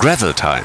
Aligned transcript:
Gravel 0.00 0.32
Time. 0.32 0.62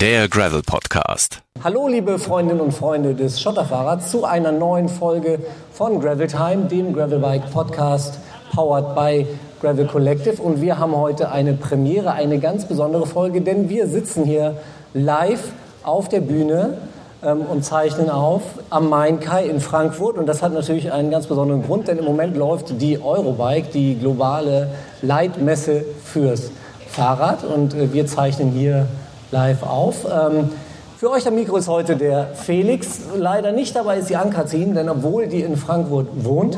Der 0.00 0.28
Gravel 0.28 0.62
Podcast. 0.62 1.42
Hallo 1.64 1.88
liebe 1.88 2.20
Freundinnen 2.20 2.60
und 2.60 2.70
Freunde 2.70 3.16
des 3.16 3.40
Schotterfahrrads 3.40 4.12
zu 4.12 4.24
einer 4.24 4.52
neuen 4.52 4.88
Folge 4.88 5.40
von 5.72 5.98
Gravel 5.98 6.28
Time, 6.28 6.66
dem 6.70 6.92
Gravelbike 6.92 7.50
Podcast 7.50 8.20
powered 8.54 8.94
by 8.94 9.26
Gravel 9.60 9.88
Collective 9.88 10.40
und 10.40 10.60
wir 10.60 10.78
haben 10.78 10.94
heute 10.94 11.32
eine 11.32 11.54
Premiere, 11.54 12.12
eine 12.12 12.38
ganz 12.38 12.66
besondere 12.66 13.06
Folge, 13.06 13.40
denn 13.40 13.68
wir 13.68 13.88
sitzen 13.88 14.22
hier 14.22 14.58
live 14.94 15.50
auf 15.82 16.08
der 16.08 16.20
Bühne 16.20 16.78
ähm, 17.24 17.40
und 17.40 17.64
zeichnen 17.64 18.08
auf 18.08 18.42
am 18.70 18.88
Main 18.88 19.18
Kai 19.18 19.46
in 19.46 19.58
Frankfurt. 19.58 20.16
Und 20.16 20.26
das 20.26 20.42
hat 20.42 20.52
natürlich 20.52 20.92
einen 20.92 21.10
ganz 21.10 21.26
besonderen 21.26 21.64
Grund, 21.64 21.88
denn 21.88 21.98
im 21.98 22.04
Moment 22.04 22.36
läuft 22.36 22.80
die 22.80 23.02
Eurobike, 23.02 23.72
die 23.72 23.98
globale 23.98 24.70
Leitmesse 25.02 25.84
fürs 26.04 26.52
Fahrrad. 26.96 27.44
Und 27.44 27.74
äh, 27.74 27.92
wir 27.92 28.06
zeichnen 28.06 28.50
hier 28.50 28.88
live 29.30 29.62
auf. 29.62 30.04
Ähm, 30.04 30.50
für 30.96 31.10
euch 31.10 31.28
am 31.28 31.34
Mikro 31.34 31.58
ist 31.58 31.68
heute 31.68 31.96
der 31.96 32.28
Felix. 32.34 33.00
Leider 33.14 33.52
nicht 33.52 33.76
dabei 33.76 33.98
ist 33.98 34.08
die 34.08 34.16
Ankarzin, 34.16 34.74
denn 34.74 34.88
obwohl 34.88 35.26
die 35.26 35.42
in 35.42 35.58
Frankfurt 35.58 36.06
wohnt, 36.24 36.56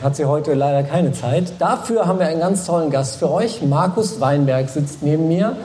hat 0.00 0.14
sie 0.14 0.26
heute 0.26 0.54
leider 0.54 0.84
keine 0.84 1.10
Zeit. 1.12 1.54
Dafür 1.58 2.06
haben 2.06 2.20
wir 2.20 2.26
einen 2.26 2.38
ganz 2.38 2.66
tollen 2.66 2.90
Gast 2.90 3.16
für 3.16 3.28
euch. 3.30 3.62
Markus 3.62 4.20
Weinberg 4.20 4.68
sitzt 4.68 5.02
neben 5.02 5.26
mir. 5.26 5.56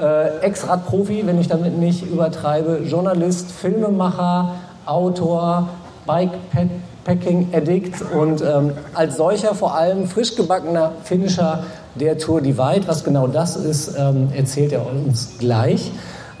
Äh, 0.00 0.38
Ex-Radprofi, 0.38 1.26
wenn 1.26 1.38
ich 1.38 1.48
damit 1.48 1.76
nicht 1.76 2.10
übertreibe, 2.10 2.80
Journalist, 2.84 3.52
Filmemacher, 3.52 4.54
Autor, 4.86 5.68
Bikepacking-Addict 6.06 8.10
und 8.12 8.40
ähm, 8.40 8.72
als 8.94 9.18
solcher 9.18 9.54
vor 9.54 9.74
allem 9.74 10.06
frisch 10.06 10.34
gebackener 10.34 10.92
Finisher 11.04 11.64
der 11.98 12.18
Tour 12.18 12.40
Divide. 12.40 12.86
Was 12.86 13.04
genau 13.04 13.26
das 13.26 13.56
ist, 13.56 13.94
ähm, 13.98 14.28
erzählt 14.34 14.72
er 14.72 14.86
uns 14.86 15.38
gleich. 15.38 15.92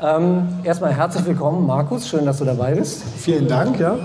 Ähm, 0.02 0.60
erstmal 0.64 0.92
herzlich 0.92 1.26
willkommen, 1.26 1.66
Markus. 1.66 2.08
Schön, 2.08 2.24
dass 2.24 2.38
du 2.38 2.44
dabei 2.44 2.74
bist. 2.74 3.02
Vielen 3.16 3.48
Dank, 3.48 3.78
ja. 3.80 3.98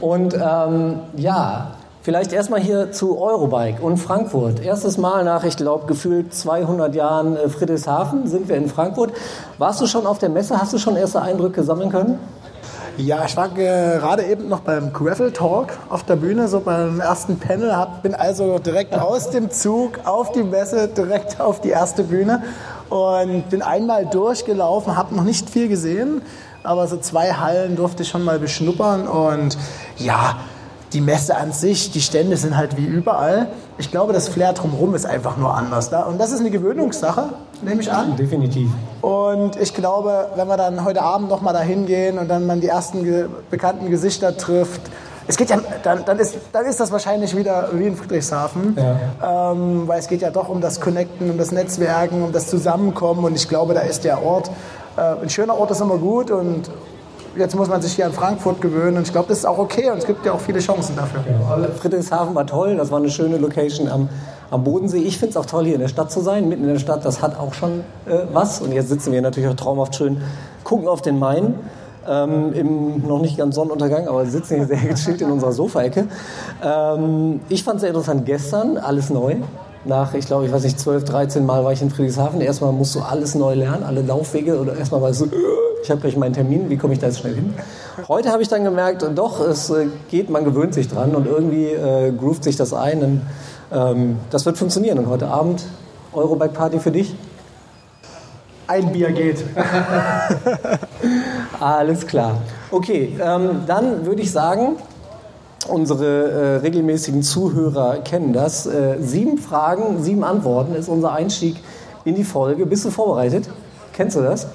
Und 0.00 0.34
ähm, 0.34 1.00
ja, 1.16 1.72
Vielleicht 2.04 2.34
erstmal 2.34 2.60
hier 2.60 2.92
zu 2.92 3.18
Eurobike 3.18 3.80
und 3.80 3.96
Frankfurt. 3.96 4.60
Erstes 4.62 4.98
Mal 4.98 5.24
nach, 5.24 5.42
ich 5.42 5.56
glaube, 5.56 5.86
gefühlt 5.86 6.34
200 6.34 6.94
Jahren 6.94 7.34
äh, 7.34 7.48
Friedrichshafen 7.48 8.26
sind 8.26 8.46
wir 8.50 8.56
in 8.56 8.68
Frankfurt. 8.68 9.14
Warst 9.56 9.80
du 9.80 9.86
schon 9.86 10.06
auf 10.06 10.18
der 10.18 10.28
Messe? 10.28 10.60
Hast 10.60 10.74
du 10.74 10.78
schon 10.78 10.96
erste 10.96 11.22
Eindrücke 11.22 11.62
sammeln 11.62 11.88
können? 11.88 12.18
Ja, 12.96 13.24
ich 13.24 13.36
war 13.36 13.48
gerade 13.48 14.22
eben 14.22 14.48
noch 14.48 14.60
beim 14.60 14.92
Gravel 14.92 15.32
Talk 15.32 15.72
auf 15.88 16.04
der 16.04 16.14
Bühne, 16.14 16.46
so 16.46 16.60
beim 16.60 17.00
ersten 17.00 17.40
Panel, 17.40 17.74
hab, 17.74 18.04
bin 18.04 18.14
also 18.14 18.60
direkt 18.60 18.94
aus 18.98 19.30
dem 19.30 19.50
Zug 19.50 19.98
auf 20.04 20.30
die 20.30 20.44
Messe, 20.44 20.86
direkt 20.86 21.40
auf 21.40 21.60
die 21.60 21.70
erste 21.70 22.04
Bühne 22.04 22.44
und 22.90 23.48
bin 23.50 23.62
einmal 23.62 24.06
durchgelaufen, 24.06 24.96
habe 24.96 25.12
noch 25.16 25.24
nicht 25.24 25.50
viel 25.50 25.68
gesehen, 25.68 26.22
aber 26.62 26.86
so 26.86 26.96
zwei 26.96 27.32
Hallen 27.32 27.74
durfte 27.74 28.04
ich 28.04 28.08
schon 28.08 28.22
mal 28.22 28.38
beschnuppern 28.38 29.08
und 29.08 29.58
ja, 29.96 30.36
die 30.92 31.00
Messe 31.00 31.36
an 31.36 31.50
sich, 31.50 31.90
die 31.90 32.00
Stände 32.00 32.36
sind 32.36 32.56
halt 32.56 32.76
wie 32.76 32.86
überall. 32.86 33.48
Ich 33.78 33.90
glaube, 33.90 34.12
das 34.12 34.28
Flair 34.28 34.52
drumherum 34.52 34.94
ist 34.94 35.04
einfach 35.04 35.36
nur 35.36 35.52
anders. 35.52 35.90
Da. 35.90 36.04
Und 36.04 36.20
das 36.20 36.30
ist 36.30 36.38
eine 36.38 36.50
Gewöhnungssache, 36.50 37.30
nehme 37.64 37.82
ich 37.82 37.90
an. 37.90 38.16
Definitiv. 38.16 38.70
Und 39.00 39.56
ich 39.56 39.74
glaube, 39.74 40.28
wenn 40.36 40.48
wir 40.48 40.56
dann 40.56 40.84
heute 40.84 41.02
Abend 41.02 41.28
nochmal 41.28 41.54
dahin 41.54 41.86
gehen 41.86 42.18
und 42.18 42.28
dann 42.28 42.46
man 42.46 42.60
die 42.60 42.68
ersten 42.68 43.04
ge 43.04 43.26
bekannten 43.50 43.90
Gesichter 43.90 44.36
trifft, 44.36 44.82
es 45.26 45.36
geht 45.36 45.50
ja, 45.50 45.58
dann, 45.82 46.04
dann, 46.04 46.18
ist, 46.18 46.36
dann 46.52 46.66
ist 46.66 46.80
das 46.80 46.92
wahrscheinlich 46.92 47.34
wieder 47.34 47.70
wie 47.72 47.86
in 47.86 47.96
Friedrichshafen, 47.96 48.76
ja. 48.76 49.52
ähm, 49.52 49.88
weil 49.88 49.98
es 49.98 50.08
geht 50.08 50.20
ja 50.20 50.30
doch 50.30 50.48
um 50.48 50.60
das 50.60 50.80
Connecten, 50.80 51.30
um 51.30 51.38
das 51.38 51.50
Netzwerken, 51.50 52.22
um 52.22 52.32
das 52.32 52.48
Zusammenkommen 52.48 53.24
und 53.24 53.34
ich 53.34 53.48
glaube, 53.48 53.72
da 53.72 53.80
ist 53.80 54.04
der 54.04 54.22
Ort, 54.22 54.50
äh, 54.96 55.22
ein 55.22 55.30
schöner 55.30 55.58
Ort 55.58 55.70
ist 55.70 55.80
immer 55.80 55.96
gut 55.96 56.30
und 56.30 56.70
jetzt 57.36 57.56
muss 57.56 57.68
man 57.68 57.80
sich 57.80 57.94
hier 57.94 58.06
an 58.06 58.12
Frankfurt 58.12 58.60
gewöhnen 58.60 58.98
und 58.98 59.06
ich 59.06 59.12
glaube, 59.12 59.28
das 59.28 59.38
ist 59.38 59.46
auch 59.46 59.58
okay 59.58 59.90
und 59.90 59.98
es 59.98 60.06
gibt 60.06 60.26
ja 60.26 60.32
auch 60.32 60.40
viele 60.40 60.60
Chancen 60.60 60.94
dafür. 60.94 61.24
Ja. 61.26 61.68
Friedrichshafen 61.74 62.34
war 62.34 62.46
toll, 62.46 62.76
das 62.76 62.90
war 62.90 62.98
eine 62.98 63.10
schöne 63.10 63.38
Location 63.38 63.88
am, 63.88 64.08
am 64.50 64.64
Bodensee. 64.64 64.98
Ich 64.98 65.18
finde 65.18 65.30
es 65.30 65.36
auch 65.36 65.46
toll, 65.46 65.64
hier 65.64 65.74
in 65.74 65.80
der 65.80 65.88
Stadt 65.88 66.10
zu 66.10 66.20
sein, 66.20 66.48
mitten 66.48 66.64
in 66.64 66.70
der 66.70 66.78
Stadt, 66.78 67.04
das 67.04 67.22
hat 67.22 67.38
auch 67.38 67.54
schon 67.54 67.80
äh, 68.06 68.18
was. 68.32 68.60
Und 68.60 68.72
jetzt 68.72 68.88
sitzen 68.88 69.12
wir 69.12 69.22
natürlich 69.22 69.48
auch 69.48 69.56
traumhaft 69.56 69.96
schön, 69.96 70.18
gucken 70.62 70.88
auf 70.88 71.02
den 71.02 71.18
Main. 71.18 71.54
Ähm, 72.06 72.52
im 72.52 73.06
noch 73.06 73.22
nicht 73.22 73.38
ganz 73.38 73.54
Sonnenuntergang, 73.54 74.08
aber 74.08 74.26
sitzen 74.26 74.56
hier 74.56 74.66
sehr 74.66 74.76
gechillt 74.88 75.22
in 75.22 75.30
unserer 75.30 75.52
Sofaecke. 75.52 76.06
Ähm, 76.62 77.40
ich 77.48 77.64
fand 77.64 77.76
es 77.76 77.80
sehr 77.80 77.90
interessant 77.90 78.26
gestern, 78.26 78.76
alles 78.76 79.08
neu. 79.08 79.36
Nach, 79.86 80.12
ich 80.12 80.26
glaube, 80.26 80.46
ich 80.46 80.52
weiß 80.52 80.64
nicht, 80.64 80.78
12, 80.78 81.04
13 81.04 81.46
Mal 81.46 81.64
war 81.64 81.72
ich 81.72 81.80
in 81.80 81.90
Friedrichshafen. 81.90 82.40
Erstmal 82.40 82.72
musst 82.72 82.94
du 82.94 83.00
alles 83.00 83.34
neu 83.34 83.54
lernen, 83.54 83.84
alle 83.84 84.02
Laufwege 84.02 84.58
oder 84.58 84.76
erstmal 84.76 85.00
weißt 85.00 85.22
du, 85.22 85.30
ich 85.82 85.90
habe 85.90 86.00
gleich 86.00 86.16
meinen 86.16 86.32
Termin, 86.32 86.70
wie 86.70 86.78
komme 86.78 86.94
ich 86.94 86.98
da 86.98 87.06
jetzt 87.06 87.20
schnell 87.20 87.34
hin? 87.34 87.54
Heute 88.08 88.30
habe 88.30 88.42
ich 88.42 88.48
dann 88.48 88.64
gemerkt, 88.64 89.06
doch, 89.14 89.40
es 89.40 89.70
äh, 89.70 89.86
geht, 90.10 90.30
man 90.30 90.44
gewöhnt 90.44 90.74
sich 90.74 90.88
dran 90.88 91.14
und 91.14 91.26
irgendwie 91.26 91.66
äh, 91.66 92.12
groovt 92.12 92.44
sich 92.44 92.56
das 92.56 92.72
ein. 92.72 93.02
Und, 93.02 93.22
ähm, 93.74 94.18
das 94.30 94.46
wird 94.46 94.56
funktionieren. 94.56 94.98
Und 94.98 95.08
heute 95.08 95.28
Abend 95.28 95.64
Eurobike 96.12 96.52
Party 96.52 96.78
für 96.78 96.92
dich? 96.92 97.14
Ein 98.66 98.92
Bier 98.92 99.12
geht. 99.12 99.44
Alles 101.60 102.06
klar. 102.06 102.38
Okay, 102.70 103.18
ähm, 103.20 103.62
dann 103.66 104.06
würde 104.06 104.22
ich 104.22 104.32
sagen, 104.32 104.76
unsere 105.68 106.30
äh, 106.30 106.56
regelmäßigen 106.58 107.22
Zuhörer 107.22 107.98
kennen 107.98 108.32
das. 108.32 108.66
Äh, 108.66 108.96
sieben 109.00 109.38
Fragen, 109.38 110.02
sieben 110.02 110.24
Antworten 110.24 110.74
ist 110.74 110.88
unser 110.88 111.12
Einstieg 111.12 111.56
in 112.04 112.14
die 112.14 112.24
Folge. 112.24 112.64
Bist 112.64 112.84
du 112.84 112.90
vorbereitet? 112.90 113.50
Kennst 113.92 114.16
du 114.16 114.22
das? 114.22 114.46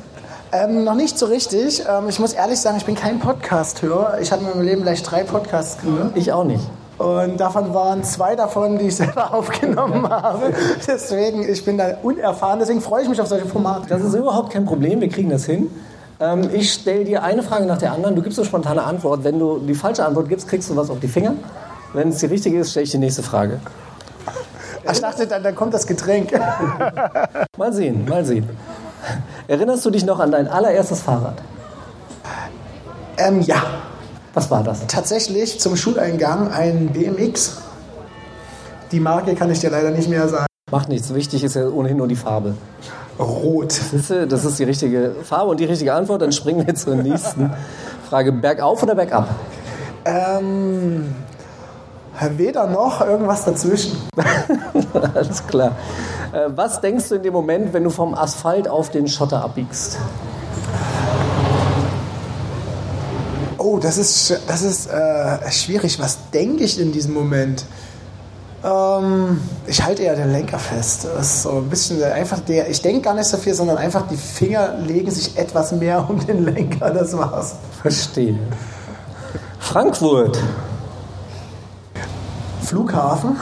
Ähm, 0.52 0.84
noch 0.84 0.96
nicht 0.96 1.20
so 1.20 1.28
richtig. 1.28 1.84
Ähm, 1.88 2.10
ich 2.10 2.20
muss 2.20 2.34
ehrlich 2.34 2.60
sagen, 2.60 2.78
ich 2.78 2.86
bin 2.86 2.96
kein 2.96 3.20
Podcast-Hörer. 3.20 4.20
Ich 4.22 4.32
hatte 4.32 4.44
in 4.44 4.50
meinem 4.50 4.66
Leben 4.66 4.82
gleich 4.82 5.04
drei 5.04 5.24
Podcasts 5.24 5.80
gehört. 5.82 6.18
Ich 6.18 6.32
auch 6.32 6.44
nicht. 6.44 6.64
Und 7.00 7.38
davon 7.38 7.74
waren 7.74 8.04
zwei 8.04 8.36
davon, 8.36 8.78
die 8.78 8.88
ich 8.88 8.98
selber 8.98 9.34
aufgenommen 9.34 10.08
habe. 10.08 10.54
Deswegen, 10.86 11.48
ich 11.48 11.64
bin 11.64 11.78
da 11.78 11.96
unerfahren. 12.04 12.60
Deswegen 12.60 12.82
freue 12.82 13.04
ich 13.04 13.10
mich 13.10 13.22
auf 13.22 13.28
solche 13.28 13.46
Formate. 13.46 13.88
Das 13.88 14.04
ist 14.04 14.14
überhaupt 14.14 14.52
kein 14.52 14.66
Problem. 14.66 15.00
Wir 15.00 15.08
kriegen 15.08 15.30
das 15.30 15.46
hin. 15.46 15.72
Ähm, 16.20 16.50
ich 16.54 16.74
stelle 16.74 17.06
dir 17.06 17.24
eine 17.24 17.42
Frage 17.42 17.66
nach 17.66 17.78
der 17.78 17.94
anderen. 17.94 18.18
Du 18.18 18.22
gibst 18.22 18.38
eine 18.38 18.46
spontane 18.46 18.84
Antwort. 18.84 19.24
Wenn 19.24 19.40
du 19.40 19.60
die 19.60 19.76
falsche 19.76 20.06
Antwort 20.06 20.28
gibst, 20.28 20.50
kriegst 20.50 20.70
du 20.70 20.76
was 20.76 20.90
auf 20.90 21.00
die 21.00 21.08
Finger. 21.08 21.36
Wenn 21.94 22.10
es 22.10 22.18
die 22.18 22.26
richtige 22.26 22.60
ist, 22.60 22.72
stelle 22.72 22.84
ich 22.84 22.92
die 22.92 22.98
nächste 22.98 23.24
Frage. 23.24 23.62
Ich 24.92 25.00
dachte, 25.00 25.26
dann, 25.26 25.42
dann 25.42 25.56
kommt 25.56 25.74
das 25.74 25.88
Getränk. 25.88 26.32
mal 27.58 27.72
sehen, 27.72 28.06
mal 28.10 28.26
sehen. 28.26 28.50
Erinnerst 29.48 29.86
du 29.86 29.90
dich 29.90 30.06
noch 30.06 30.20
an 30.20 30.32
dein 30.32 30.50
allererstes 30.50 31.00
Fahrrad? 31.00 31.36
Ähm, 33.18 33.40
ja. 33.42 33.64
Was 34.34 34.52
war 34.52 34.64
das? 34.64 34.86
Tatsächlich 34.88 35.60
zum 35.60 35.76
Schuleingang 35.76 36.52
ein 36.52 36.90
BMX. 36.90 37.62
Die 38.92 39.00
Marke 39.00 39.36
kann 39.36 39.52
ich 39.52 39.60
dir 39.60 39.70
leider 39.70 39.92
nicht 39.92 40.10
mehr 40.10 40.28
sagen. 40.28 40.46
Macht 40.72 40.90
nichts. 40.90 41.14
Wichtig 41.14 41.44
ist 41.44 41.56
ja 41.56 41.68
ohnehin 41.68 41.98
nur 41.98 42.08
die 42.08 42.16
Farbe. 42.16 42.56
Rot. 43.20 43.80
Das 44.30 44.46
ist 44.46 44.60
die 44.60 44.64
richtige 44.64 45.16
Farbe 45.24 45.52
und 45.52 45.60
die 45.60 45.66
richtige 45.66 45.94
Antwort. 45.94 46.22
Dann 46.22 46.32
springen 46.32 46.66
wir 46.66 46.76
zur 46.76 46.96
nächsten 46.96 47.52
Frage. 48.10 48.32
Bergauf 48.32 48.82
oder 48.84 48.96
bergab? 48.96 49.28
Ähm, 50.06 51.14
weder 52.38 52.68
noch, 52.68 53.02
irgendwas 53.02 53.46
dazwischen. 53.46 53.98
Alles 55.14 55.46
klar. 55.48 55.76
Äh, 56.32 56.50
was 56.56 56.82
denkst 56.82 57.10
du 57.10 57.16
in 57.16 57.24
dem 57.24 57.34
Moment, 57.34 57.74
wenn 57.74 57.84
du 57.84 57.90
vom 57.90 58.14
Asphalt 58.14 58.68
auf 58.68 58.90
den 58.90 59.08
Schotter 59.08 59.44
abbiegst? 59.44 59.98
Oh, 63.72 63.78
das 63.78 64.00
ist, 64.00 64.42
das 64.48 64.64
ist 64.64 64.88
äh, 64.88 65.52
schwierig. 65.52 66.00
Was 66.00 66.18
denke 66.34 66.64
ich 66.64 66.80
in 66.80 66.92
diesem 66.92 67.14
Moment? 67.14 67.66
Ähm, 68.64 69.40
ich 69.68 69.84
halte 69.84 70.02
eher 70.02 70.16
den 70.16 70.32
Lenker 70.32 70.58
fest. 70.58 71.06
Das 71.06 71.36
ist 71.36 71.44
so 71.44 71.58
ein 71.58 71.70
bisschen 71.70 72.02
einfach 72.02 72.40
der. 72.40 72.68
Ich 72.68 72.82
denke 72.82 73.02
gar 73.02 73.14
nicht 73.14 73.28
so 73.28 73.38
viel, 73.38 73.54
sondern 73.54 73.78
einfach 73.78 74.08
die 74.08 74.18
Finger 74.18 74.74
legen 74.80 75.12
sich 75.12 75.38
etwas 75.38 75.72
mehr 75.72 76.04
um 76.10 76.26
den 76.26 76.46
Lenker. 76.46 76.90
Das 76.90 77.16
war's. 77.16 77.58
Verstehe. 77.80 78.40
Frankfurt. 79.60 80.40
Flughafen. 82.64 83.38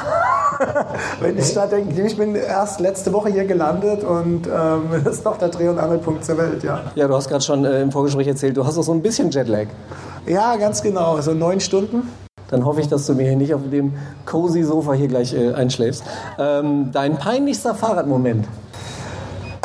Wenn 1.20 1.38
ich 1.38 1.54
da 1.54 1.66
denke, 1.66 2.02
ich 2.02 2.18
bin 2.18 2.36
erst 2.36 2.80
letzte 2.80 3.14
Woche 3.14 3.30
hier 3.30 3.46
gelandet 3.46 4.04
und 4.04 4.48
ähm, 4.48 4.82
das 5.04 5.16
ist 5.16 5.26
doch 5.26 5.38
der 5.38 5.50
Dreh- 5.50 5.70
und 5.70 5.80
Angelpunkt 5.80 6.26
zur 6.26 6.38
Welt, 6.38 6.64
ja. 6.64 6.82
Ja, 6.96 7.08
du 7.08 7.16
hast 7.16 7.30
gerade 7.30 7.44
schon 7.44 7.66
äh, 7.66 7.82
im 7.82 7.92
Vorgespräch 7.92 8.28
erzählt, 8.28 8.58
du 8.58 8.66
hast 8.66 8.78
auch 8.78 8.84
so 8.84 8.94
ein 8.94 9.02
bisschen 9.02 9.32
Jetlag. 9.32 9.68
Ja, 10.26 10.56
ganz 10.56 10.82
genau, 10.82 11.20
so 11.22 11.34
neun 11.34 11.60
Stunden. 11.60 12.10
Dann 12.50 12.66
hoffe 12.66 12.80
ich, 12.82 12.88
dass 12.88 13.06
du 13.06 13.14
mir 13.14 13.28
hier 13.28 13.36
nicht 13.36 13.54
auf 13.54 13.62
dem 13.70 13.94
cozy 14.26 14.64
Sofa 14.64 14.94
hier 14.94 15.08
gleich 15.08 15.34
äh, 15.34 15.54
einschläfst. 15.54 16.04
Ähm, 16.40 16.92
dein 16.94 17.18
peinlichster 17.18 17.76
Fahrradmoment? 17.76 18.48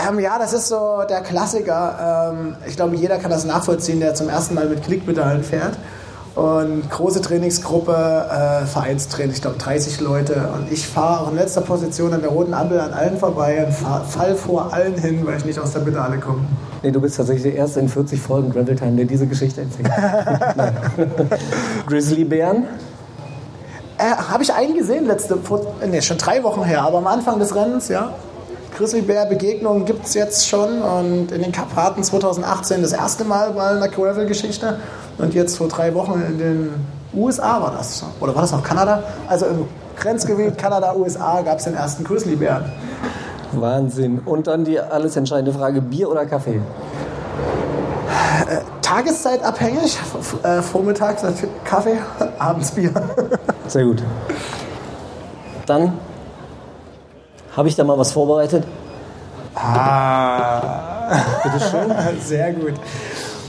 Ähm, 0.09 0.19
ja, 0.19 0.39
das 0.39 0.53
ist 0.53 0.69
so 0.69 1.03
der 1.09 1.21
Klassiker. 1.21 2.33
Ähm, 2.33 2.57
ich 2.67 2.77
glaube, 2.77 2.97
jeder 2.97 3.19
kann 3.19 3.31
das 3.31 3.45
nachvollziehen, 3.45 4.01
der 4.01 4.15
zum 4.15 4.29
ersten 4.29 4.55
Mal 4.55 4.67
mit 4.67 4.83
Klickpedalen 4.83 5.45
fährt. 5.45 5.77
Und 6.35 6.89
große 6.89 7.21
Trainingsgruppe, 7.21 7.93
äh, 7.93 8.67
Vereinstraining, 8.67 9.33
ich 9.33 9.43
glaube 9.43 9.59
30 9.59 10.01
Leute. 10.01 10.49
Und 10.55 10.73
ich 10.73 10.87
fahre 10.87 11.31
in 11.31 11.37
letzter 11.37 11.61
Position 11.61 12.15
an 12.15 12.23
der 12.23 12.31
roten 12.31 12.55
Ampel 12.55 12.81
an 12.81 12.95
allen 12.95 13.19
vorbei 13.19 13.67
und 13.67 13.73
fahr, 13.75 14.03
fall 14.05 14.35
vor 14.35 14.73
allen 14.73 14.97
hin, 14.97 15.27
weil 15.27 15.37
ich 15.37 15.45
nicht 15.45 15.59
aus 15.59 15.73
der 15.73 15.83
Mitte 15.83 16.01
alle 16.01 16.19
komme. 16.19 16.41
Nee, 16.83 16.91
du 16.91 17.01
bist 17.01 17.17
tatsächlich 17.17 17.53
der 17.53 17.55
Erste 17.55 17.81
in 17.81 17.89
40 17.89 18.19
Folgen 18.19 18.51
Gravel 18.51 18.77
Time, 18.77 18.93
der 18.93 19.05
diese 19.05 19.27
Geschichte 19.27 19.61
erzählt. 19.61 19.91
Grizzlybären? 21.87 22.65
Äh, 23.99 24.17
Habe 24.17 24.43
ich 24.43 24.53
einen 24.55 24.75
gesehen, 24.75 25.07
letzte, 25.07 25.37
vor, 25.37 25.61
nee, 25.87 26.01
schon 26.01 26.17
drei 26.17 26.43
Wochen 26.43 26.65
her, 26.65 26.83
aber 26.83 26.99
am 26.99 27.07
Anfang 27.07 27.39
des 27.39 27.55
Rennens, 27.55 27.89
ja. 27.89 28.15
Grizzlybär-Begegnungen 28.77 29.85
gibt 29.85 30.07
es 30.07 30.15
jetzt 30.15 30.49
schon 30.49 30.81
und 30.81 31.31
in 31.31 31.43
den 31.43 31.53
Karpaten 31.53 32.03
2018 32.03 32.83
das 32.83 32.93
erste 32.93 33.25
Mal 33.25 33.53
mal 33.53 33.77
eine 33.77 33.89
Gravel-Geschichte 33.89 34.79
und 35.19 35.35
jetzt 35.35 35.59
vor 35.59 35.69
drei 35.69 35.95
Wochen 35.95 36.23
in 36.27 36.39
den 36.39 36.71
USA 37.15 37.61
war 37.61 37.73
das. 37.73 38.05
Oder 38.21 38.35
war 38.35 38.43
das 38.43 38.53
noch 38.53 38.63
Kanada? 38.63 39.03
Also 39.29 39.47
im 39.47 39.69
Grenzgebiet 39.97 40.57
Kanada-USA 40.57 41.43
gab 41.43 41.59
es 41.59 41.65
den 41.65 41.75
ersten 41.75 42.03
Grizzlybären. 42.05 42.65
Wahnsinn. 43.53 44.21
Und 44.25 44.47
dann 44.47 44.65
die 44.65 44.81
alles 44.81 45.17
entscheidende 45.17 45.53
Frage: 45.53 45.83
Bier 45.83 46.11
oder 46.11 46.25
Kaffee? 46.25 46.61
Tageszeitabhängig, 48.81 49.99
äh, 50.43 50.63
vormittags 50.63 51.23
Kaffee, 51.65 51.99
abends 52.39 52.71
Bier. 52.73 52.91
Sehr 53.69 53.85
gut. 53.85 54.03
Dann 55.67 55.93
habe 57.57 57.69
ich 57.69 57.77
da 57.77 57.85
mal 57.85 57.99
was 57.99 58.13
vorbereitet. 58.13 58.65
Ah, 59.55 61.21
bitteschön. 61.43 61.93
Sehr 62.21 62.53
gut. 62.53 62.75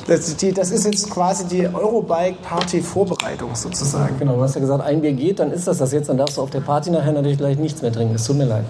Das, 0.07 0.27
ist 0.27 0.41
die, 0.41 0.51
das 0.51 0.71
ist 0.71 0.85
jetzt 0.85 1.09
quasi 1.09 1.45
die 1.45 1.65
Eurobike-Party-Vorbereitung 1.65 3.55
sozusagen. 3.55 4.19
Genau, 4.19 4.35
du 4.35 4.44
hast 4.44 4.55
ja 4.55 4.61
gesagt, 4.61 4.83
ein 4.83 5.00
Bier 5.00 5.13
geht, 5.13 5.39
dann 5.39 5.51
ist 5.51 5.65
das 5.65 5.77
das 5.77 5.94
jetzt. 5.94 6.09
Dann 6.09 6.17
darfst 6.17 6.35
du 6.38 6.41
auf 6.41 6.50
der 6.50 6.59
Party 6.59 6.91
nachher 6.91 7.13
natürlich 7.13 7.38
gleich 7.38 7.57
nichts 7.57 7.81
mehr 7.81 7.94
trinken. 7.94 8.15
Es 8.15 8.25
tut 8.25 8.35
mir 8.35 8.45
leid. 8.45 8.65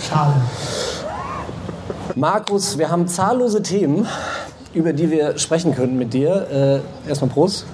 Schade. 0.00 0.32
Markus, 2.14 2.78
wir 2.78 2.90
haben 2.90 3.08
zahllose 3.08 3.62
Themen, 3.62 4.06
über 4.72 4.94
die 4.94 5.10
wir 5.10 5.36
sprechen 5.38 5.74
können 5.74 5.98
mit 5.98 6.14
dir. 6.14 6.82
Äh, 7.06 7.08
erstmal 7.08 7.30
Prost. 7.30 7.66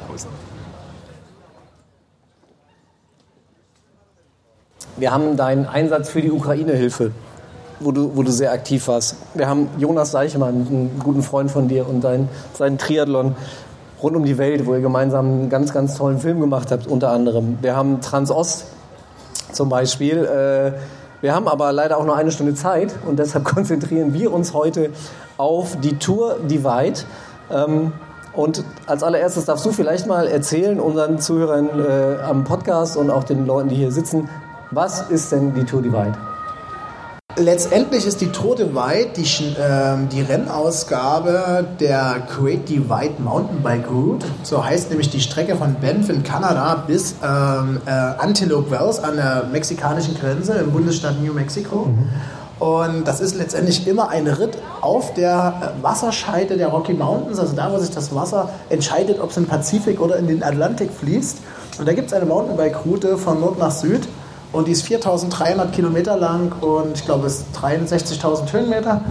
Wir 4.99 5.13
haben 5.13 5.37
deinen 5.37 5.67
Einsatz 5.67 6.09
für 6.09 6.23
die 6.23 6.33
Ukraine-Hilfe, 6.33 7.11
wo 7.81 7.93
du, 7.93 8.17
wo 8.17 8.23
du 8.23 8.33
sehr 8.33 8.53
aktiv 8.53 8.89
warst. 8.89 9.17
Wir 9.35 9.47
haben 9.47 9.69
Jonas 9.77 10.11
Seichemann, 10.11 10.67
einen 10.67 11.01
guten 11.05 11.23
Freund 11.23 11.51
von 11.51 11.69
dir, 11.69 11.87
und 11.87 12.03
dein, 12.03 12.31
seinen 12.55 12.79
Triathlon 12.79 13.37
rund 14.03 14.17
um 14.17 14.25
die 14.25 14.39
Welt, 14.39 14.65
wo 14.65 14.75
ihr 14.75 14.81
gemeinsam 14.81 15.27
einen 15.27 15.51
ganz, 15.51 15.75
ganz 15.75 15.97
tollen 15.97 16.19
Film 16.19 16.41
gemacht 16.41 16.71
habt, 16.71 16.87
unter 16.87 17.11
anderem. 17.11 17.59
Wir 17.61 17.77
haben 17.77 18.01
Transost 18.01 18.67
zum 19.53 19.69
Beispiel. 19.69 20.25
Äh, 20.25 20.73
wir 21.21 21.35
haben 21.35 21.47
aber 21.47 21.73
leider 21.73 21.99
auch 21.99 22.05
nur 22.05 22.17
eine 22.17 22.31
Stunde 22.31 22.55
Zeit 22.55 22.95
und 23.07 23.19
deshalb 23.19 23.45
konzentrieren 23.55 24.15
wir 24.15 24.33
uns 24.33 24.55
heute 24.55 24.91
auf 25.37 25.77
die 25.79 25.99
Tour 25.99 26.39
Divide. 26.49 27.01
Ähm, 27.51 27.93
und 28.33 28.65
als 28.87 29.03
allererstes 29.03 29.47
darfst 29.47 29.65
du 29.67 29.73
vielleicht 29.73 30.07
mal 30.07 30.27
erzählen 30.27 30.79
unseren 30.81 31.19
Zuhörern 31.19 31.69
äh, 31.69 32.23
am 32.23 32.45
Podcast 32.45 32.97
und 32.97 33.11
auch 33.11 33.25
den 33.25 33.47
Leuten, 33.47 33.71
die 33.71 33.77
hier 33.77 33.93
sitzen, 33.93 34.29
was 34.71 35.11
ist 35.11 35.33
denn 35.33 35.55
die 35.55 35.65
Tour 35.65 35.83
Divide? 35.83 36.17
Letztendlich 37.39 38.07
ist 38.07 38.23
die 38.23 38.29
Tour 38.29 38.57
Divide 38.57 39.11
die, 39.15 39.27
ähm, 39.61 40.09
die 40.09 40.23
Rennausgabe 40.23 41.67
der 41.79 42.23
Great 42.35 42.67
Divide 42.67 43.15
Mountainbike 43.19 43.91
Route. 43.91 44.27
So 44.43 44.65
heißt 44.65 44.89
nämlich 44.89 45.11
die 45.11 45.21
Strecke 45.21 45.55
von 45.55 45.75
Banff 45.75 46.09
in 46.09 46.23
Kanada 46.23 46.83
bis 46.87 47.17
ähm, 47.23 47.81
äh, 47.85 47.91
Antelope 47.91 48.71
Wells 48.71 48.99
an 49.01 49.17
der 49.17 49.45
mexikanischen 49.53 50.19
Grenze 50.19 50.55
im 50.55 50.73
Bundesstaat 50.73 51.21
New 51.23 51.35
Mexico. 51.35 51.87
Mhm. 51.87 52.09
Und 52.59 53.07
das 53.07 53.21
ist 53.21 53.35
letztendlich 53.37 53.87
immer 53.87 54.09
ein 54.09 54.27
Ritt 54.27 54.57
auf 54.81 55.13
der 55.13 55.75
äh, 55.79 55.83
Wasserscheide 55.83 56.57
der 56.57 56.69
Rocky 56.69 56.95
Mountains, 56.95 57.39
also 57.39 57.55
da, 57.55 57.71
wo 57.71 57.77
sich 57.77 57.91
das 57.91 58.15
Wasser 58.15 58.49
entscheidet, 58.71 59.21
ob 59.21 59.29
es 59.29 59.37
in 59.37 59.43
den 59.43 59.51
Pazifik 59.51 60.01
oder 60.01 60.17
in 60.17 60.27
den 60.27 60.43
Atlantik 60.43 60.91
fließt. 60.91 61.39
Und 61.79 61.87
da 61.87 61.93
gibt 61.93 62.07
es 62.07 62.15
eine 62.15 62.25
Mountainbike-Route 62.25 63.19
von 63.19 63.41
Nord 63.41 63.59
nach 63.59 63.71
Süd. 63.71 64.09
Und 64.57 64.69
die 64.69 64.73
ist 64.73 64.87
4300 64.87 65.71
Kilometer 65.71 66.17
lang 66.17 66.51
und 66.63 66.97
ich 66.97 67.05
glaube, 67.05 67.27
es 67.27 67.41
ist 67.41 67.47
63.000 67.61 68.51
Höhenmeter. 68.55 69.03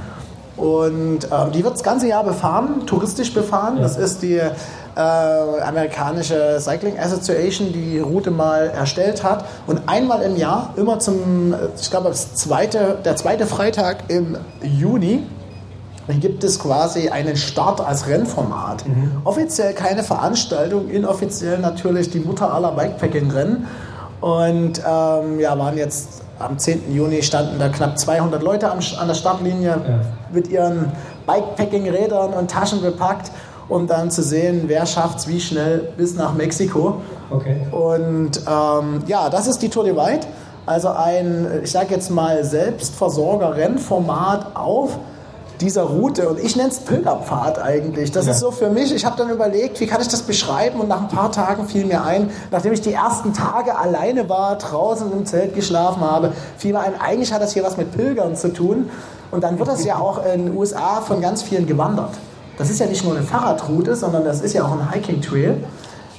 Und 0.57 1.19
ähm, 1.25 1.51
die 1.53 1.63
wird 1.63 1.75
das 1.75 1.83
ganze 1.83 2.07
Jahr 2.07 2.23
befahren, 2.23 2.87
touristisch 2.87 3.31
befahren. 3.31 3.75
Ja. 3.75 3.83
Das 3.83 3.95
ist 3.95 4.23
die 4.23 4.37
äh, 4.37 4.49
amerikanische 4.95 6.57
Cycling 6.59 6.97
Association, 6.97 7.71
die 7.71 7.91
die 7.91 7.99
Route 7.99 8.31
mal 8.31 8.71
erstellt 8.75 9.23
hat. 9.23 9.45
Und 9.67 9.81
einmal 9.85 10.23
im 10.23 10.35
Jahr, 10.35 10.73
immer 10.77 10.97
zum, 10.97 11.53
ich 11.79 11.91
glaube, 11.91 12.09
das 12.09 12.33
zweite, 12.33 12.97
der 13.05 13.15
zweite 13.15 13.45
Freitag 13.45 14.05
im 14.07 14.37
Juni, 14.63 15.21
gibt 16.21 16.43
es 16.43 16.57
quasi 16.57 17.09
einen 17.09 17.35
Start 17.35 17.81
als 17.81 18.07
Rennformat. 18.07 18.87
Mhm. 18.87 19.11
Offiziell 19.25 19.73
keine 19.73 20.03
Veranstaltung, 20.03 20.89
inoffiziell 20.89 21.59
natürlich 21.59 22.09
die 22.09 22.19
Mutter 22.19 22.51
aller 22.51 22.71
Bikepacking-Rennen. 22.71 23.67
Und 24.25 24.79
ähm, 24.79 25.39
ja, 25.39 25.57
waren 25.59 25.77
jetzt 25.77 26.23
am 26.39 26.57
10. 26.57 26.95
Juni 26.95 27.21
standen 27.21 27.59
da 27.59 27.69
knapp 27.69 27.99
200 27.99 28.41
Leute 28.41 28.71
am, 28.71 28.79
an 28.99 29.07
der 29.07 29.13
Startlinie 29.13 29.69
ja. 29.69 29.99
mit 30.33 30.47
ihren 30.47 30.91
Bikepacking-Rädern 31.27 32.33
und 32.33 32.49
Taschen 32.49 32.81
bepackt, 32.81 33.29
um 33.69 33.85
dann 33.85 34.09
zu 34.09 34.23
sehen, 34.23 34.63
wer 34.65 34.87
schafft 34.87 35.19
es 35.19 35.27
wie 35.27 35.39
schnell 35.39 35.89
bis 35.95 36.15
nach 36.15 36.33
Mexiko. 36.33 37.03
Okay. 37.29 37.67
Und 37.69 38.41
ähm, 38.49 39.03
ja, 39.05 39.29
das 39.29 39.45
ist 39.45 39.61
die 39.61 39.69
Tour 39.69 39.83
de 39.83 39.95
White. 39.95 40.25
Also 40.65 40.89
ein, 40.89 41.61
ich 41.63 41.69
sage 41.69 41.93
jetzt 41.93 42.09
mal, 42.09 42.43
Selbstversorger-Rennformat 42.43 44.55
auf 44.55 44.97
dieser 45.61 45.83
Route. 45.83 46.29
Und 46.29 46.39
ich 46.39 46.55
nenne 46.55 46.69
es 46.69 46.79
Pilgerpfad 46.79 47.59
eigentlich. 47.59 48.11
Das 48.11 48.25
ja. 48.25 48.31
ist 48.31 48.39
so 48.39 48.51
für 48.51 48.69
mich, 48.69 48.93
ich 48.93 49.05
habe 49.05 49.17
dann 49.17 49.29
überlegt, 49.29 49.79
wie 49.79 49.87
kann 49.87 50.01
ich 50.01 50.07
das 50.07 50.21
beschreiben? 50.21 50.79
Und 50.79 50.87
nach 50.87 51.01
ein 51.01 51.07
paar 51.07 51.31
Tagen 51.31 51.67
fiel 51.67 51.85
mir 51.85 52.03
ein, 52.03 52.29
nachdem 52.51 52.73
ich 52.73 52.81
die 52.81 52.93
ersten 52.93 53.33
Tage 53.33 53.77
alleine 53.77 54.27
war, 54.29 54.57
draußen 54.57 55.11
im 55.11 55.25
Zelt 55.25 55.55
geschlafen 55.55 56.01
habe, 56.01 56.33
fiel 56.57 56.73
mir 56.73 56.79
ein, 56.79 56.99
eigentlich 56.99 57.33
hat 57.33 57.41
das 57.41 57.53
hier 57.53 57.63
was 57.63 57.77
mit 57.77 57.95
Pilgern 57.95 58.35
zu 58.35 58.53
tun. 58.53 58.89
Und 59.31 59.43
dann 59.43 59.59
wird 59.59 59.67
das 59.67 59.83
ja 59.83 59.97
auch 59.97 60.23
in 60.25 60.45
den 60.45 60.57
USA 60.57 61.01
von 61.01 61.21
ganz 61.21 61.43
vielen 61.43 61.65
gewandert. 61.65 62.11
Das 62.57 62.69
ist 62.69 62.79
ja 62.79 62.85
nicht 62.85 63.03
nur 63.03 63.15
eine 63.15 63.25
Fahrradroute, 63.25 63.95
sondern 63.95 64.23
das 64.23 64.41
ist 64.41 64.53
ja 64.53 64.63
auch 64.63 64.71
ein 64.71 64.91
Hiking 64.91 65.21
Trail. 65.21 65.63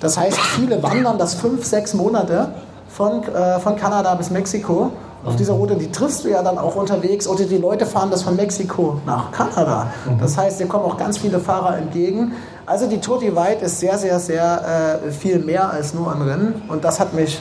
Das 0.01 0.19
heißt, 0.19 0.39
viele 0.39 0.83
wandern 0.83 1.19
das 1.19 1.35
fünf, 1.35 1.65
sechs 1.65 1.95
Monate 1.95 2.51
von, 2.89 3.23
äh, 3.23 3.59
von 3.61 3.77
Kanada 3.77 4.15
bis 4.15 4.31
Mexiko 4.31 4.93
auf 5.27 5.37
dieser 5.37 5.55
Route, 5.55 5.75
die 5.75 5.91
triffst 5.91 6.25
du 6.25 6.29
ja 6.29 6.43
dann 6.43 6.57
auch 6.57 6.77
unterwegs 6.77 7.27
oder 7.27 7.45
die 7.45 7.59
Leute 7.59 7.85
fahren 7.85 8.11
das 8.11 8.23
von 8.23 8.37
Mexiko 8.37 9.01
nach 9.05 9.33
Kanada. 9.33 9.93
Mhm. 10.09 10.21
Das 10.21 10.39
heißt, 10.39 10.61
dir 10.61 10.67
kommen 10.67 10.85
auch 10.85 10.97
ganz 10.97 11.19
viele 11.19 11.41
Fahrer 11.41 11.77
entgegen. 11.77 12.33
Also 12.65 12.87
die 12.87 13.01
Tour 13.01 13.19
Divide 13.19 13.65
ist 13.65 13.81
sehr, 13.81 13.99
sehr, 13.99 14.21
sehr 14.21 15.01
äh, 15.05 15.11
viel 15.11 15.41
mehr 15.41 15.71
als 15.71 15.95
nur 15.95 16.13
ein 16.13 16.23
Rennen 16.23 16.63
und 16.69 16.85
das 16.85 17.01
hat 17.01 17.13
mich 17.13 17.41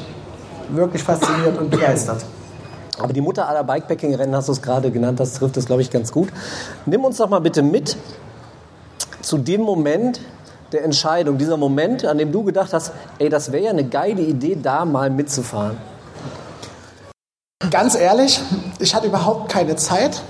wirklich 0.70 1.04
fasziniert 1.04 1.58
und 1.60 1.70
begeistert. 1.70 2.26
Aber 2.98 3.14
die 3.14 3.22
Mutter 3.22 3.48
aller 3.48 3.64
Bikepacking-Rennen, 3.64 4.36
hast 4.36 4.48
du 4.48 4.54
es 4.54 4.62
gerade 4.62 4.90
genannt, 4.90 5.20
das 5.20 5.34
trifft 5.34 5.58
es, 5.58 5.66
glaube 5.66 5.82
ich, 5.82 5.92
ganz 5.92 6.12
gut. 6.12 6.30
Nimm 6.86 7.04
uns 7.04 7.18
doch 7.18 7.30
mal 7.30 7.40
bitte 7.40 7.62
mit 7.62 7.98
zu 9.22 9.38
dem 9.38 9.62
Moment 9.62 10.22
der 10.72 10.84
Entscheidung, 10.84 11.38
dieser 11.38 11.58
Moment, 11.58 12.06
an 12.06 12.18
dem 12.18 12.32
du 12.32 12.44
gedacht 12.44 12.74
hast, 12.74 12.94
ey, 13.20 13.30
das 13.30 13.52
wäre 13.52 13.66
ja 13.66 13.70
eine 13.70 13.84
geile 13.84 14.22
Idee, 14.22 14.58
da 14.62 14.86
mal 14.86 15.10
mitzufahren. 15.10 15.78
Ganz 17.72 17.96
ehrlich, 17.96 18.42
ich 18.80 18.96
hatte 18.96 19.08
überhaupt 19.08 19.52
keine 19.52 19.76
Zeit, 19.76 20.22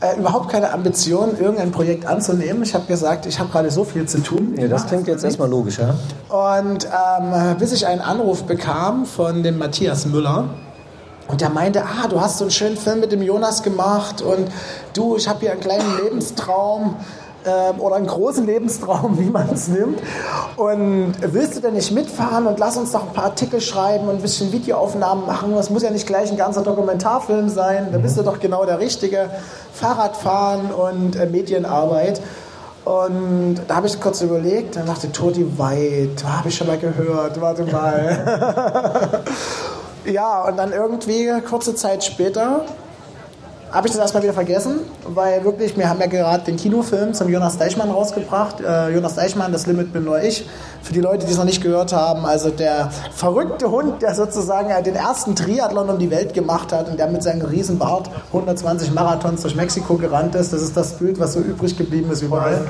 äh, 0.00 0.18
überhaupt 0.18 0.50
keine 0.50 0.72
Ambition, 0.72 1.38
irgendein 1.38 1.70
Projekt 1.70 2.06
anzunehmen. 2.06 2.62
Ich 2.62 2.74
habe 2.74 2.86
gesagt, 2.86 3.26
ich 3.26 3.38
habe 3.38 3.50
gerade 3.50 3.70
so 3.70 3.84
viel 3.84 4.06
zu 4.06 4.22
tun. 4.22 4.54
Ja, 4.58 4.68
das 4.68 4.86
klingt 4.86 5.06
jetzt 5.06 5.24
erstmal 5.24 5.48
logisch, 5.48 5.78
ja. 5.78 5.94
Und 6.28 6.86
ähm, 6.86 7.56
bis 7.58 7.72
ich 7.72 7.86
einen 7.86 8.00
Anruf 8.00 8.44
bekam 8.44 9.06
von 9.06 9.42
dem 9.42 9.58
Matthias 9.58 10.06
Müller, 10.06 10.48
und 11.26 11.40
der 11.40 11.48
meinte, 11.48 11.82
ah, 11.84 12.06
du 12.06 12.20
hast 12.20 12.38
so 12.38 12.44
einen 12.44 12.50
schönen 12.50 12.76
Film 12.76 13.00
mit 13.00 13.10
dem 13.10 13.22
Jonas 13.22 13.62
gemacht 13.62 14.20
und 14.20 14.48
du, 14.92 15.16
ich 15.16 15.26
habe 15.26 15.40
hier 15.40 15.52
einen 15.52 15.60
kleinen 15.60 15.96
Lebenstraum 16.02 16.96
ähm, 17.46 17.80
oder 17.80 17.96
einen 17.96 18.06
großen 18.06 18.46
Lebenstraum, 18.46 19.18
wie 19.18 19.30
man 19.30 19.48
es 19.50 19.68
nimmt. 19.68 20.00
Und 20.56 21.14
willst 21.20 21.56
du 21.56 21.60
denn 21.60 21.74
nicht 21.74 21.92
mitfahren 21.92 22.46
und 22.46 22.58
lass 22.58 22.76
uns 22.76 22.92
doch 22.92 23.02
ein 23.02 23.12
paar 23.12 23.24
Artikel 23.24 23.60
schreiben 23.60 24.08
und 24.08 24.16
ein 24.16 24.22
bisschen 24.22 24.52
Videoaufnahmen 24.52 25.26
machen? 25.26 25.54
Das 25.54 25.70
muss 25.70 25.82
ja 25.82 25.90
nicht 25.90 26.06
gleich 26.06 26.30
ein 26.30 26.36
ganzer 26.36 26.62
Dokumentarfilm 26.62 27.48
sein. 27.48 27.88
Da 27.92 27.98
bist 27.98 28.16
du 28.16 28.22
doch 28.22 28.40
genau 28.40 28.64
der 28.64 28.78
Richtige. 28.78 29.30
Fahrradfahren 29.72 30.72
und 30.72 31.16
äh, 31.16 31.26
Medienarbeit. 31.26 32.20
Und 32.84 33.62
da 33.66 33.76
habe 33.76 33.86
ich 33.86 33.98
kurz 33.98 34.20
überlegt, 34.20 34.76
dann 34.76 34.86
dachte 34.86 35.10
Toti 35.10 35.58
Weit, 35.58 36.22
habe 36.24 36.48
ich 36.48 36.54
schon 36.54 36.66
mal 36.66 36.78
gehört, 36.78 37.40
warte 37.40 37.64
mal. 37.64 39.22
ja, 40.04 40.42
und 40.42 40.58
dann 40.58 40.72
irgendwie 40.72 41.30
kurze 41.48 41.74
Zeit 41.74 42.04
später 42.04 42.66
habe 43.74 43.88
ich 43.88 43.92
das 43.92 44.00
erstmal 44.00 44.22
wieder 44.22 44.32
vergessen, 44.32 44.78
weil 45.04 45.44
wirklich, 45.44 45.76
wir 45.76 45.88
haben 45.88 45.98
ja 46.00 46.06
gerade 46.06 46.44
den 46.44 46.56
Kinofilm 46.56 47.12
zum 47.12 47.28
Jonas 47.28 47.58
Deichmann 47.58 47.90
rausgebracht. 47.90 48.60
Äh, 48.60 48.90
Jonas 48.90 49.16
Deichmann, 49.16 49.50
das 49.50 49.66
Limit 49.66 49.92
bin 49.92 50.04
nur 50.04 50.22
ich. 50.22 50.48
Für 50.84 50.92
die 50.92 51.00
Leute, 51.00 51.24
die 51.24 51.32
es 51.32 51.38
noch 51.38 51.46
nicht 51.46 51.62
gehört 51.62 51.94
haben, 51.94 52.26
also 52.26 52.50
der 52.50 52.90
verrückte 53.10 53.70
Hund, 53.70 54.02
der 54.02 54.14
sozusagen 54.14 54.68
den 54.84 54.94
ersten 54.94 55.34
Triathlon 55.34 55.88
um 55.88 55.98
die 55.98 56.10
Welt 56.10 56.34
gemacht 56.34 56.74
hat 56.74 56.90
und 56.90 56.98
der 56.98 57.06
mit 57.06 57.22
seinem 57.22 57.46
riesen 57.46 57.78
Bart 57.78 58.10
120 58.26 58.92
Marathons 58.92 59.40
durch 59.40 59.56
Mexiko 59.56 59.94
gerannt 59.94 60.34
ist. 60.34 60.52
Das 60.52 60.60
ist 60.60 60.76
das 60.76 60.98
Bild, 60.98 61.18
was 61.18 61.32
so 61.32 61.40
übrig 61.40 61.78
geblieben 61.78 62.10
ist 62.10 62.20
überall. 62.20 62.60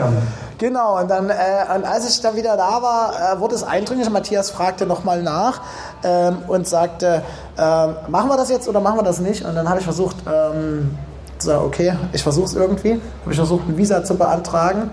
Genau, 0.58 1.00
und 1.00 1.10
dann, 1.10 1.28
äh, 1.28 1.34
und 1.74 1.84
als 1.84 2.08
ich 2.08 2.20
dann 2.20 2.36
wieder 2.36 2.56
da 2.56 2.80
war, 2.80 3.34
äh, 3.34 3.40
wurde 3.40 3.56
es 3.56 3.64
eindringlich. 3.64 4.08
Matthias 4.08 4.48
fragte 4.50 4.86
nochmal 4.86 5.20
nach 5.20 5.60
ähm, 6.04 6.36
und 6.46 6.68
sagte, 6.68 7.22
ähm, 7.58 7.96
machen 8.06 8.28
wir 8.28 8.36
das 8.36 8.48
jetzt 8.48 8.68
oder 8.68 8.78
machen 8.78 8.98
wir 8.98 9.02
das 9.02 9.18
nicht? 9.18 9.44
Und 9.44 9.56
dann 9.56 9.68
habe 9.68 9.80
ich 9.80 9.84
versucht, 9.84 10.18
ähm, 10.32 10.96
sagen, 11.38 11.64
okay, 11.66 11.94
ich 12.12 12.22
versuche 12.22 12.46
es 12.46 12.54
irgendwie. 12.54 12.92
Habe 12.92 13.30
ich 13.30 13.36
versucht, 13.36 13.68
ein 13.68 13.76
Visa 13.76 14.04
zu 14.04 14.14
beantragen 14.14 14.92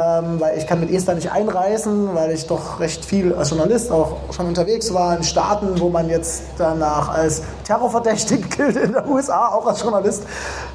ähm, 0.00 0.40
weil 0.40 0.56
ich 0.56 0.66
kann 0.66 0.80
mit 0.80 0.90
Esther 0.90 1.14
nicht 1.14 1.30
einreisen, 1.30 2.14
weil 2.14 2.30
ich 2.30 2.46
doch 2.46 2.80
recht 2.80 3.04
viel 3.04 3.34
als 3.34 3.50
Journalist 3.50 3.90
auch 3.90 4.16
schon 4.32 4.46
unterwegs 4.46 4.94
war 4.94 5.16
in 5.16 5.22
Staaten, 5.22 5.78
wo 5.80 5.88
man 5.88 6.08
jetzt 6.08 6.42
danach 6.58 7.08
als 7.10 7.42
terrorverdächtig 7.64 8.48
gilt 8.50 8.76
in 8.84 8.92
den 8.92 9.06
USA, 9.06 9.48
auch 9.48 9.66
als 9.66 9.82
Journalist. 9.82 10.24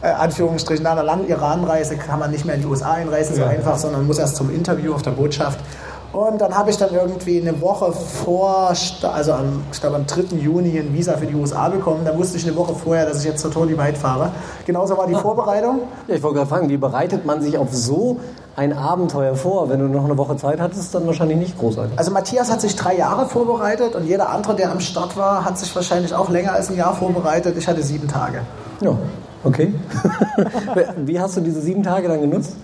Äh, 0.02 0.08
Anführungsstrichen, 0.08 0.84
nach 0.84 0.92
einer 0.92 1.04
langen 1.04 1.28
Iran-Reise 1.28 1.98
kann 1.98 2.20
man 2.20 2.32
nicht 2.32 2.46
mehr 2.46 2.56
in 2.56 2.62
die 2.62 2.68
USA 2.68 2.92
einreisen, 2.92 3.36
so 3.36 3.42
ja. 3.42 3.48
einfach, 3.48 3.78
sondern 3.78 4.06
muss 4.06 4.20
erst 4.20 4.36
zum 4.36 4.54
Interview 4.54 4.94
auf 4.94 5.02
der 5.02 5.12
Botschaft. 5.12 5.60
Und 6.16 6.40
dann 6.40 6.56
habe 6.56 6.70
ich 6.70 6.78
dann 6.78 6.94
irgendwie 6.94 7.42
eine 7.42 7.60
Woche 7.60 7.92
vor, 7.92 8.70
also 8.70 9.34
am, 9.34 9.64
ich 9.70 9.82
glaube 9.82 9.98
am 9.98 10.06
3. 10.08 10.38
Juni 10.38 10.80
ein 10.80 10.94
Visa 10.94 11.18
für 11.18 11.26
die 11.26 11.36
USA 11.36 11.68
bekommen. 11.68 12.06
Da 12.06 12.18
wusste 12.18 12.38
ich 12.38 12.48
eine 12.48 12.56
Woche 12.56 12.74
vorher, 12.74 13.06
dass 13.06 13.20
ich 13.20 13.26
jetzt 13.26 13.42
zur 13.42 13.52
Tony 13.52 13.78
White 13.78 14.00
fahre. 14.00 14.32
Genauso 14.66 14.98
war 14.98 15.08
die 15.08 15.16
ah. 15.16 15.20
Vorbereitung. 15.20 15.82
Ja, 16.08 16.16
ich 16.16 16.24
wollte 16.24 16.38
gerade 16.38 16.50
fragen, 16.50 16.70
wie 16.70 16.78
bereitet 16.78 17.26
man 17.26 17.42
sich 17.42 17.58
auf 17.58 17.74
so 17.74 18.22
ein 18.56 18.74
Abenteuer 18.74 19.36
vor? 19.36 19.70
Wenn 19.70 19.80
du 19.80 19.88
noch 19.88 20.06
eine 20.06 20.18
Woche 20.18 20.38
Zeit 20.38 20.60
hattest, 20.60 20.96
dann 20.96 21.06
wahrscheinlich 21.08 21.38
nicht 21.38 21.58
großartig. 21.58 21.98
Also 21.98 22.12
Matthias 22.12 22.52
hat 22.52 22.62
sich 22.62 22.76
drei 22.76 22.96
Jahre 22.96 23.28
vorbereitet 23.28 23.96
und 23.96 24.06
jeder 24.06 24.30
andere, 24.30 24.56
der 24.56 24.72
am 24.72 24.80
Start 24.80 25.18
war, 25.18 25.44
hat 25.44 25.58
sich 25.58 25.76
wahrscheinlich 25.76 26.14
auch 26.14 26.30
länger 26.30 26.54
als 26.54 26.70
ein 26.70 26.78
Jahr 26.78 26.96
vorbereitet. 26.96 27.58
Ich 27.58 27.68
hatte 27.68 27.84
sieben 27.84 28.08
Tage. 28.08 28.42
Ja, 28.82 28.98
okay. 29.44 29.74
wie 31.06 31.20
hast 31.20 31.38
du 31.38 31.42
diese 31.42 31.62
sieben 31.62 31.84
Tage 31.84 32.08
dann 32.08 32.22
genutzt? 32.22 32.56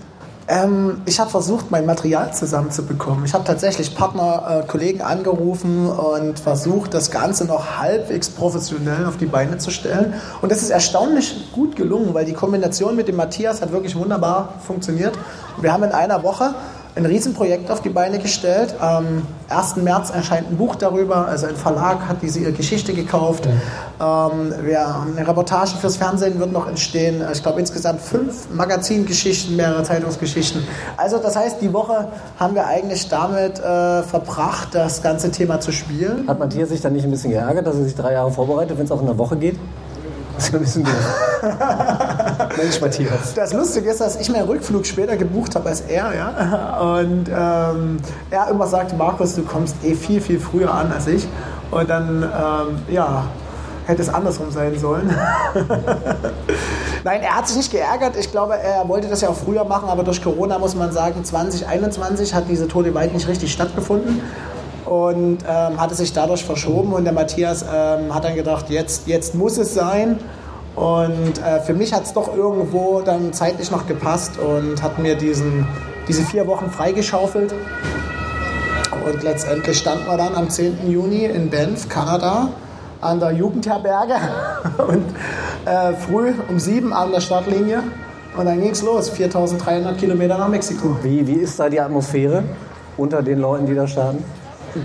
Ähm, 0.52 1.02
ich 1.06 1.18
habe 1.22 1.30
versucht, 1.30 1.72
mein 1.72 1.86
Material 1.86 2.34
zusammenzubekommen. 2.34 3.24
Ich 3.24 3.34
habe 3.34 3.46
tatsächlich 3.46 3.96
Partner, 3.96 4.64
äh, 4.66 4.68
Kollegen 4.68 5.02
angerufen 5.02 5.88
und 5.88 6.38
versucht, 6.42 6.94
das 6.94 7.10
Ganze 7.10 7.46
noch 7.46 7.80
halbwegs 7.80 8.30
professionell 8.30 9.06
auf 9.06 9.16
die 9.16 9.28
Beine 9.28 9.60
zu 9.60 9.72
stellen. 9.72 10.14
Und 10.42 10.52
das 10.52 10.62
ist 10.62 10.70
erstaunlich 10.70 11.54
gut 11.54 11.78
gelungen, 11.78 12.14
weil 12.14 12.26
die 12.26 12.34
Kombination 12.34 12.98
mit 12.98 13.08
dem 13.08 13.16
Matthias 13.16 13.62
hat 13.62 13.72
wirklich 13.72 13.96
wunderbar 13.96 14.56
funktioniert. 14.68 15.18
Wir 15.62 15.72
haben 15.72 15.84
in 15.84 15.94
einer 15.94 16.22
Woche 16.22 16.54
ein 16.96 17.06
Riesenprojekt 17.06 17.72
auf 17.72 17.82
die 17.82 17.90
Beine 17.90 18.20
gestellt. 18.20 18.76
Am 18.80 19.26
1. 19.50 19.78
März 19.78 20.10
erscheint 20.10 20.50
ein 20.50 20.58
Buch 20.58 20.76
darüber, 20.76 21.28
also 21.28 21.48
ein 21.48 21.56
Verlag 21.56 22.08
hat 22.08 22.22
diese 22.22 22.52
Geschichte 22.52 22.94
gekauft. 22.94 23.48
Ähm, 24.00 24.54
wir, 24.64 24.86
eine 25.18 25.28
Reportage 25.28 25.78
fürs 25.78 25.98
Fernsehen 25.98 26.40
wird 26.40 26.52
noch 26.52 26.68
entstehen. 26.68 27.24
Ich 27.32 27.42
glaube 27.42 27.60
insgesamt 27.60 28.02
fünf 28.02 28.50
Magazingeschichten, 28.54 29.56
mehrere 29.56 29.84
Zeitungsgeschichten. 29.84 30.64
Also 30.98 31.18
das 31.18 31.36
heißt, 31.36 31.62
die 31.62 31.72
Woche 31.72 32.10
haben 32.38 32.56
wir 32.56 32.68
eigentlich 32.68 33.08
damit 33.08 33.60
äh, 33.60 34.04
verbracht, 34.04 34.70
das 34.74 35.02
ganze 35.02 35.32
Thema 35.32 35.60
zu 35.60 35.72
spielen. 35.72 36.28
Hat 36.28 36.40
Matthias 36.40 36.70
sich 36.70 36.82
dann 36.82 36.94
nicht 36.94 37.06
ein 37.06 37.12
bisschen 37.12 37.32
geärgert, 37.32 37.68
dass 37.68 37.76
er 37.76 37.84
sich 37.84 37.96
drei 37.96 38.14
Jahre 38.14 38.32
vorbereitet, 38.32 38.78
wenn 38.78 38.86
es 38.86 38.92
auch 38.92 39.02
in 39.02 39.08
einer 39.08 39.18
Woche 39.18 39.38
geht? 39.38 39.58
Das 40.42 40.54
ein 40.54 40.60
bisschen 40.62 40.84
Mensch, 42.58 42.82
Matthias. 42.82 43.36
Das 43.36 43.54
Lustige 43.54 43.92
ist, 43.92 44.02
dass 44.02 44.20
ich 44.20 44.28
meinen 44.30 44.48
Rückflug 44.48 44.88
später 44.88 45.16
gebucht 45.16 45.54
habe 45.56 45.70
als 45.70 45.82
er, 45.82 46.16
ja. 46.16 46.80
Und 46.80 47.30
ähm, 47.30 48.00
er 48.32 48.50
immer 48.50 48.66
sagte, 48.66 48.96
Markus, 48.96 49.36
du 49.36 49.44
kommst 49.44 49.76
eh 49.84 49.94
viel, 49.94 50.20
viel 50.20 50.40
früher 50.40 50.74
an 50.74 50.92
als 50.92 51.06
ich. 51.06 51.28
Und 51.70 51.90
dann, 51.90 52.24
ähm, 52.24 52.80
ja, 52.90 53.26
hätte 53.86 54.02
es 54.02 54.10
andersrum 54.10 54.50
sein 54.50 54.78
sollen. 54.80 55.16
Nein, 57.04 57.22
er 57.22 57.38
hat 57.38 57.48
sich 57.48 57.58
nicht 57.58 57.72
geärgert. 57.72 58.16
Ich 58.18 58.32
glaube, 58.32 58.58
er 58.58 58.88
wollte 58.90 59.10
das 59.10 59.22
ja 59.22 59.30
auch 59.30 59.38
früher 59.38 59.64
machen, 59.64 59.90
aber 59.90 60.04
durch 60.04 60.24
Corona 60.24 60.58
muss 60.58 60.74
man 60.76 60.92
sagen, 60.92 61.24
2021 61.24 62.34
hat 62.34 62.46
diese 62.50 62.68
Tote 62.68 62.96
Weit 62.96 63.14
nicht 63.14 63.28
richtig 63.28 63.52
stattgefunden 63.52 64.24
und 64.92 65.38
ähm, 65.48 65.80
hatte 65.80 65.96
sich 65.96 66.12
dadurch 66.12 66.44
verschoben 66.44 66.92
und 66.92 67.06
der 67.06 67.14
Matthias 67.14 67.64
ähm, 67.64 68.14
hat 68.14 68.26
dann 68.26 68.36
gedacht, 68.36 68.66
jetzt, 68.70 69.08
jetzt 69.08 69.36
muss 69.36 69.58
es 69.58 69.74
sein. 69.74 70.20
Und 70.76 71.38
äh, 71.38 71.62
für 71.62 71.74
mich 71.74 71.94
hat 71.94 72.04
es 72.04 72.12
doch 72.12 72.36
irgendwo 72.36 73.00
dann 73.00 73.32
zeitlich 73.32 73.72
noch 73.72 73.88
gepasst 73.88 74.34
und 74.38 74.84
hat 74.84 75.00
mir 75.00 75.16
diesen, 75.16 75.66
diese 76.10 76.24
vier 76.24 76.46
Wochen 76.46 76.70
freigeschaufelt. 76.70 77.56
Und 79.06 79.24
letztendlich 79.24 79.78
standen 79.78 80.08
wir 80.08 80.18
dann 80.18 80.36
am 80.36 80.50
10. 80.50 80.92
Juni 80.92 81.24
in 81.24 81.50
Banff, 81.50 81.88
Kanada, 81.88 82.50
an 83.00 83.22
der 83.22 83.32
Jugendherberge 83.32 84.16
und 84.90 85.06
äh, 85.68 85.94
früh 85.94 86.34
um 86.50 86.60
sieben 86.60 86.92
an 86.92 87.14
der 87.14 87.22
Startlinie. 87.22 87.82
Und 88.38 88.46
dann 88.46 88.60
ging 88.60 88.72
es 88.72 88.82
los, 88.82 89.10
4300 89.10 89.98
Kilometer 89.98 90.38
nach 90.38 90.50
Mexiko. 90.50 90.98
Wie, 91.02 91.26
wie 91.26 91.36
ist 91.36 91.58
da 91.58 91.70
die 91.70 91.80
Atmosphäre 91.80 92.44
unter 92.98 93.22
den 93.22 93.40
Leuten, 93.40 93.66
die 93.68 93.76
da 93.76 93.88
starten? 93.88 94.22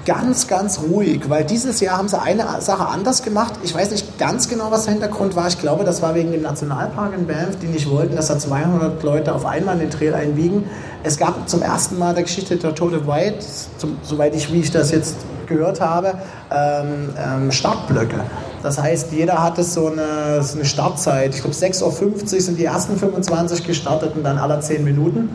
Ganz, 0.05 0.49
ganz 0.49 0.81
ruhig, 0.81 1.29
weil 1.29 1.45
dieses 1.45 1.81
Jahr 1.81 1.99
haben 1.99 2.09
sie 2.09 2.21
eine 2.21 2.45
Sache 2.61 2.87
anders 2.87 3.23
gemacht. 3.23 3.55
Ich 3.63 3.75
weiß 3.75 3.91
nicht 3.91 4.19
ganz 4.19 4.49
genau, 4.49 4.71
was 4.71 4.85
der 4.85 4.95
Hintergrund 4.95 5.37
war. 5.37 5.47
Ich 5.49 5.61
glaube, 5.61 5.85
das 5.85 6.03
war 6.03 6.15
wegen 6.15 6.33
dem 6.33 6.43
Nationalpark 6.43 7.15
in 7.15 7.27
Banff, 7.27 7.57
die 7.63 7.67
nicht 7.67 7.89
wollten, 7.91 8.17
dass 8.17 8.29
da 8.29 8.39
200 8.39 9.03
Leute 9.03 9.35
auf 9.35 9.47
einmal 9.47 9.79
den 9.79 9.91
Trail 9.91 10.15
einbiegen. 10.15 10.65
Es 11.03 11.17
gab 11.19 11.49
zum 11.49 11.63
ersten 11.63 11.99
Mal 11.99 12.15
der 12.15 12.25
Geschichte 12.25 12.57
der 12.57 12.75
Tote 12.75 13.07
White, 13.07 13.39
zum, 13.79 13.99
soweit 14.03 14.35
ich, 14.35 14.53
wie 14.53 14.61
ich 14.61 14.71
das 14.71 14.91
jetzt 14.91 15.17
gehört 15.47 15.81
habe, 15.81 16.15
ähm, 16.51 17.11
ähm, 17.17 17.53
Startblöcke. 17.53 18.21
Das 18.63 18.79
heißt, 18.83 19.13
jeder 19.13 19.43
hatte 19.43 19.63
so 19.63 19.87
eine, 19.87 20.43
so 20.43 20.57
eine 20.57 20.65
Startzeit. 20.65 21.35
Ich 21.35 21.43
glaube, 21.43 21.55
6.50 21.55 22.35
Uhr 22.35 22.41
sind 22.41 22.59
die 22.59 22.65
ersten 22.65 22.97
25 22.97 23.65
gestartet 23.65 24.17
und 24.17 24.25
dann 24.25 24.39
alle 24.39 24.59
10 24.59 24.83
Minuten. 24.83 25.31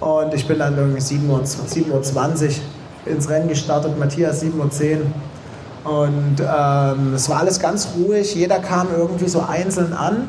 Und 0.00 0.34
ich 0.34 0.48
bin 0.48 0.58
dann 0.58 0.76
irgendwie 0.76 1.00
7.20 1.00 1.28
Uhr, 1.28 1.46
7 1.46 1.92
Uhr 1.92 2.02
ins 3.06 3.28
Rennen 3.28 3.48
gestartet, 3.48 3.98
Matthias 3.98 4.40
7 4.40 4.60
und 4.60 4.72
10. 4.72 5.00
Und 5.84 6.36
ähm, 6.40 7.14
es 7.14 7.28
war 7.28 7.40
alles 7.40 7.60
ganz 7.60 7.88
ruhig, 7.98 8.34
jeder 8.34 8.58
kam 8.58 8.88
irgendwie 8.96 9.28
so 9.28 9.40
einzeln 9.40 9.92
an. 9.92 10.28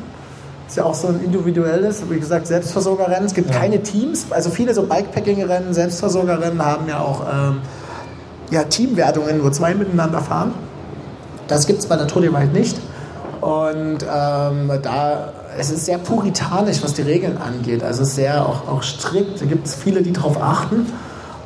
Ist 0.68 0.76
ja 0.76 0.84
auch 0.84 0.94
so 0.94 1.08
ein 1.08 1.20
individuelles, 1.24 2.02
wie 2.10 2.18
gesagt, 2.18 2.46
Selbstversorgerrennen. 2.46 3.24
Es 3.24 3.34
gibt 3.34 3.50
ja. 3.50 3.58
keine 3.58 3.82
Teams, 3.82 4.26
also 4.30 4.50
viele 4.50 4.74
so 4.74 4.82
Bikepacking-Rennen, 4.82 5.72
Selbstversorgerrennen 5.72 6.62
haben 6.62 6.88
ja 6.88 7.00
auch 7.00 7.22
ähm, 7.32 7.60
ja, 8.50 8.64
Teamwertungen, 8.64 9.42
wo 9.42 9.50
zwei 9.50 9.74
miteinander 9.74 10.20
fahren. 10.20 10.52
Das 11.46 11.66
gibt 11.66 11.78
es 11.78 11.86
bei 11.86 11.96
der 11.96 12.08
Tour 12.08 12.22
de 12.22 12.32
Wald 12.32 12.52
nicht. 12.52 12.76
Und 13.40 13.98
ähm, 14.02 14.70
da 14.82 15.32
es 15.58 15.70
ist 15.70 15.86
sehr 15.86 15.98
puritanisch, 15.98 16.82
was 16.82 16.94
die 16.94 17.02
Regeln 17.02 17.38
angeht. 17.38 17.82
Also 17.82 18.04
sehr 18.04 18.46
auch, 18.46 18.68
auch 18.68 18.82
strikt. 18.82 19.40
Da 19.40 19.46
gibt 19.46 19.66
es 19.66 19.74
viele, 19.74 20.02
die 20.02 20.12
darauf 20.12 20.40
achten. 20.40 20.86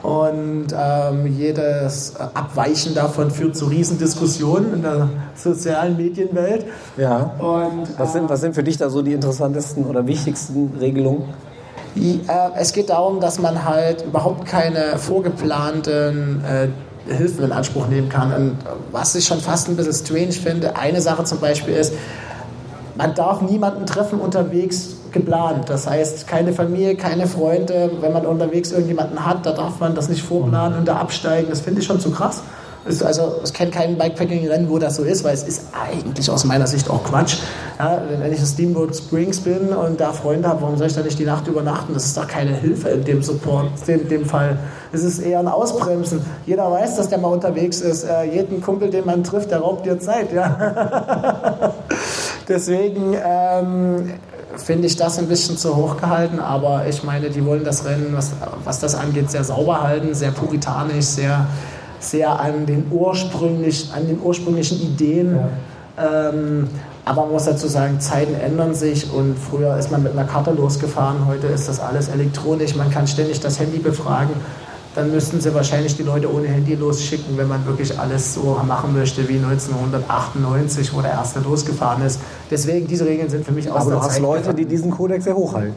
Und 0.03 0.69
ähm, 0.75 1.27
jedes 1.27 2.15
Abweichen 2.17 2.95
davon 2.95 3.31
führt 3.31 3.55
zu 3.55 3.67
Riesendiskussionen 3.67 4.75
in 4.75 4.83
der 4.83 5.09
sozialen 5.35 5.97
Medienwelt. 5.97 6.65
Ja. 6.97 7.35
Und, 7.39 7.87
was, 7.99 8.13
sind, 8.15 8.29
was 8.31 8.41
sind 8.41 8.55
für 8.55 8.63
dich 8.63 8.79
da 8.79 8.89
so 8.89 9.03
die 9.03 9.13
interessantesten 9.13 9.85
oder 9.85 10.07
wichtigsten 10.07 10.73
Regelungen? 10.81 11.25
Äh, 11.97 12.19
es 12.57 12.73
geht 12.73 12.89
darum, 12.91 13.21
dass 13.21 13.39
man 13.39 13.65
halt 13.65 14.03
überhaupt 14.07 14.47
keine 14.47 14.97
vorgeplanten 14.97 16.43
äh, 16.45 16.69
Hilfen 17.13 17.45
in 17.45 17.53
Anspruch 17.53 17.89
nehmen 17.89 18.09
kann. 18.09 18.33
Und 18.33 18.57
was 18.93 19.15
ich 19.15 19.25
schon 19.27 19.41
fast 19.41 19.69
ein 19.69 19.77
bisschen 19.77 19.93
strange 19.93 20.33
finde, 20.33 20.77
eine 20.77 21.01
Sache 21.01 21.25
zum 21.25 21.41
Beispiel 21.41 21.75
ist, 21.75 21.93
man 22.97 23.15
darf 23.15 23.41
niemanden 23.43 23.87
treffen 23.87 24.21
unterwegs 24.21 24.97
geplant. 25.13 25.69
Das 25.69 25.89
heißt, 25.89 26.27
keine 26.27 26.53
Familie, 26.53 26.97
keine 26.97 27.27
Freunde. 27.27 27.91
Wenn 28.01 28.13
man 28.13 28.27
unterwegs 28.27 28.73
irgendjemanden 28.73 29.25
hat, 29.25 29.47
da 29.47 29.53
darf 29.53 29.81
man 29.81 29.95
das 29.95 30.09
nicht 30.09 30.23
vorplanen 30.23 30.79
und 30.79 30.89
da 30.89 30.97
absteigen. 30.97 31.49
Das 31.51 31.61
finde 31.61 31.81
ich 31.81 31.87
schon 31.87 32.01
zu 32.01 32.11
krass. 32.11 32.43
Also 33.05 33.35
ich 33.45 33.53
kenne 33.53 33.71
kein 33.71 33.99
Bikepacking-Rennen, 33.99 34.71
wo 34.71 34.79
das 34.79 34.97
so 34.97 35.03
ist, 35.03 35.23
weil 35.23 35.35
es 35.35 35.43
ist 35.43 35.67
eigentlich 35.75 36.31
aus 36.31 36.45
meiner 36.45 36.67
Sicht 36.67 36.89
auch 36.89 37.05
Quatsch. 37.05 37.37
Ja, 37.79 38.01
wenn 38.09 38.33
ich 38.33 38.39
in 38.39 38.47
Steamboat 38.47 38.97
Springs 38.97 39.41
bin 39.41 39.69
und 39.69 40.01
da 40.01 40.13
Freunde 40.13 40.49
habe, 40.49 40.63
warum 40.63 40.79
soll 40.79 40.87
ich 40.87 40.95
da 40.95 41.03
nicht 41.03 41.19
die 41.19 41.27
Nacht 41.27 41.47
übernachten? 41.47 41.93
Das 41.93 42.07
ist 42.07 42.17
doch 42.17 42.27
keine 42.27 42.53
Hilfe 42.53 42.89
in 42.89 43.05
dem 43.05 43.23
Support, 43.23 43.67
in 43.87 44.09
dem 44.09 44.25
Fall. 44.25 44.59
Es 44.93 45.05
ist 45.05 45.19
eher 45.19 45.41
ein 45.41 45.49
Ausbremsen. 45.49 46.25
Jeder 46.47 46.71
weiß, 46.71 46.97
dass 46.97 47.11
der 47.11 47.19
mal 47.19 47.29
unterwegs 47.29 47.83
ist. 47.83 48.05
Äh, 48.05 48.25
jeden 48.25 48.63
Kumpel, 48.63 48.89
den 48.89 49.05
man 49.05 49.25
trifft, 49.25 49.51
der 49.51 49.61
raubt 49.61 49.85
dir 49.85 49.99
Zeit. 49.99 50.33
Ja? 50.33 51.75
Deswegen 52.49 53.15
ähm, 53.23 54.15
finde 54.63 54.87
ich 54.87 54.97
das 54.97 55.19
ein 55.19 55.29
bisschen 55.29 55.57
zu 55.57 55.77
hoch 55.77 55.97
gehalten, 55.97 56.39
aber 56.39 56.87
ich 56.89 57.03
meine, 57.05 57.31
die 57.31 57.45
wollen 57.45 57.65
das 57.65 57.85
Rennen, 57.85 58.13
was, 58.13 58.33
was 58.65 58.81
das 58.81 58.95
angeht, 58.95 59.31
sehr 59.31 59.45
sauber 59.45 59.83
halten, 59.83 60.15
sehr 60.15 60.31
puritanisch, 60.31 61.07
sehr, 61.07 61.47
sehr 61.99 62.39
an, 62.39 62.67
den 62.67 62.87
ursprünglich, 62.91 63.91
an 63.95 64.07
den 64.07 64.21
ursprünglichen 64.23 64.81
Ideen. 64.81 65.37
Ja. 65.97 66.29
Ähm, 66.31 66.69
Aber 67.05 67.23
man 67.23 67.33
muss 67.33 67.45
dazu 67.45 67.67
sagen, 67.67 67.99
Zeiten 67.99 68.35
ändern 68.35 68.75
sich 68.75 69.11
und 69.13 69.35
früher 69.37 69.77
ist 69.79 69.91
man 69.91 70.03
mit 70.03 70.13
einer 70.13 70.25
Karte 70.25 70.53
losgefahren, 70.53 71.27
heute 71.27 71.47
ist 71.49 71.67
das 71.69 71.81
alles 71.81 72.09
elektronisch, 72.09 72.77
man 72.77 72.91
kann 72.91 73.07
ständig 73.07 73.41
das 73.41 73.59
Handy 73.59 73.79
befragen. 73.79 74.35
Dann 74.95 75.13
müssten 75.13 75.41
sie 75.41 75.55
wahrscheinlich 75.55 75.97
die 75.97 76.03
Leute 76.03 76.33
ohne 76.33 76.49
Handy 76.49 76.75
losschicken, 76.75 77.39
wenn 77.39 77.47
man 77.47 77.65
wirklich 77.65 77.97
alles 77.99 78.35
so 78.35 78.61
machen 78.67 78.93
möchte 78.93 79.29
wie 79.29 79.37
1998, 79.37 80.93
wo 80.95 81.01
der 81.01 81.13
erste 81.13 81.41
losgefahren 81.41 82.05
ist. 82.05 82.21
Deswegen, 82.51 82.87
diese 82.87 83.05
Regeln 83.07 83.29
sind 83.31 83.45
für 83.45 83.53
mich 83.53 83.71
aus 83.71 83.83
Aber 83.83 83.91
du 83.93 84.03
hast 84.03 84.15
Zeit 84.15 84.23
Leute, 84.23 84.53
die 84.55 84.65
diesen 84.65 84.91
Kodex 84.91 85.25
sehr 85.25 85.37
hochhalten. 85.37 85.75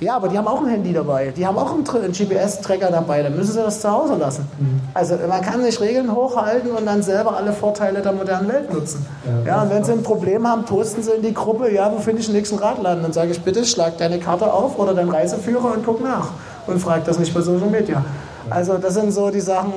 Ja, 0.00 0.14
aber 0.16 0.28
die 0.28 0.38
haben 0.38 0.46
auch 0.46 0.60
ein 0.62 0.68
Handy 0.68 0.92
dabei. 0.92 1.32
Die 1.36 1.44
haben 1.44 1.58
auch 1.58 1.72
einen, 1.74 1.84
Tr- 1.84 2.02
einen 2.02 2.12
GPS-Tracker 2.12 2.90
dabei. 2.90 3.22
Dann 3.22 3.34
müssen 3.36 3.52
sie 3.52 3.58
das 3.58 3.80
zu 3.80 3.90
Hause 3.90 4.14
lassen. 4.14 4.46
Also 4.94 5.16
man 5.28 5.40
kann 5.42 5.60
nicht 5.62 5.80
Regeln 5.80 6.12
hochhalten 6.14 6.70
und 6.70 6.86
dann 6.86 7.02
selber 7.02 7.36
alle 7.36 7.52
Vorteile 7.52 8.00
der 8.00 8.12
modernen 8.12 8.48
Welt 8.48 8.72
nutzen. 8.72 9.04
Ja, 9.44 9.62
und 9.62 9.70
wenn 9.70 9.82
sie 9.82 9.92
ein 9.92 10.04
Problem 10.04 10.46
haben, 10.46 10.64
posten 10.64 11.02
sie 11.02 11.10
in 11.12 11.22
die 11.22 11.34
Gruppe, 11.34 11.72
ja, 11.74 11.90
wo 11.92 11.98
finde 11.98 12.20
ich 12.20 12.26
den 12.26 12.36
nächsten 12.36 12.58
Radladen? 12.58 13.02
Dann 13.02 13.12
sage 13.12 13.32
ich, 13.32 13.40
bitte 13.42 13.64
schlag 13.64 13.98
deine 13.98 14.20
Karte 14.20 14.52
auf 14.52 14.78
oder 14.78 14.94
deinen 14.94 15.10
Reiseführer 15.10 15.72
und 15.74 15.84
guck 15.84 16.00
nach. 16.02 16.28
Und 16.68 16.78
frag 16.80 17.04
das 17.04 17.18
nicht 17.18 17.34
bei 17.34 17.40
Social 17.40 17.68
Media. 17.68 18.04
Also 18.50 18.78
das 18.78 18.94
sind 18.94 19.12
so 19.12 19.30
die 19.30 19.40
Sachen, 19.40 19.72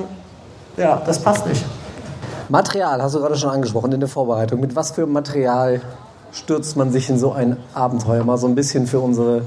ja, 0.77 1.01
das 1.05 1.19
passt 1.19 1.45
nicht. 1.47 1.65
Material 2.49 3.01
hast 3.01 3.15
du 3.15 3.19
gerade 3.19 3.35
schon 3.37 3.49
angesprochen 3.49 3.91
in 3.93 3.99
der 3.99 4.09
Vorbereitung. 4.09 4.59
Mit 4.59 4.75
was 4.75 4.91
für 4.91 5.05
Material 5.05 5.81
stürzt 6.33 6.75
man 6.75 6.91
sich 6.91 7.09
in 7.09 7.17
so 7.19 7.31
ein 7.31 7.57
Abenteuer? 7.73 8.23
Mal 8.23 8.37
so 8.37 8.47
ein 8.47 8.55
bisschen 8.55 8.87
für 8.87 8.99
unsere, 8.99 9.43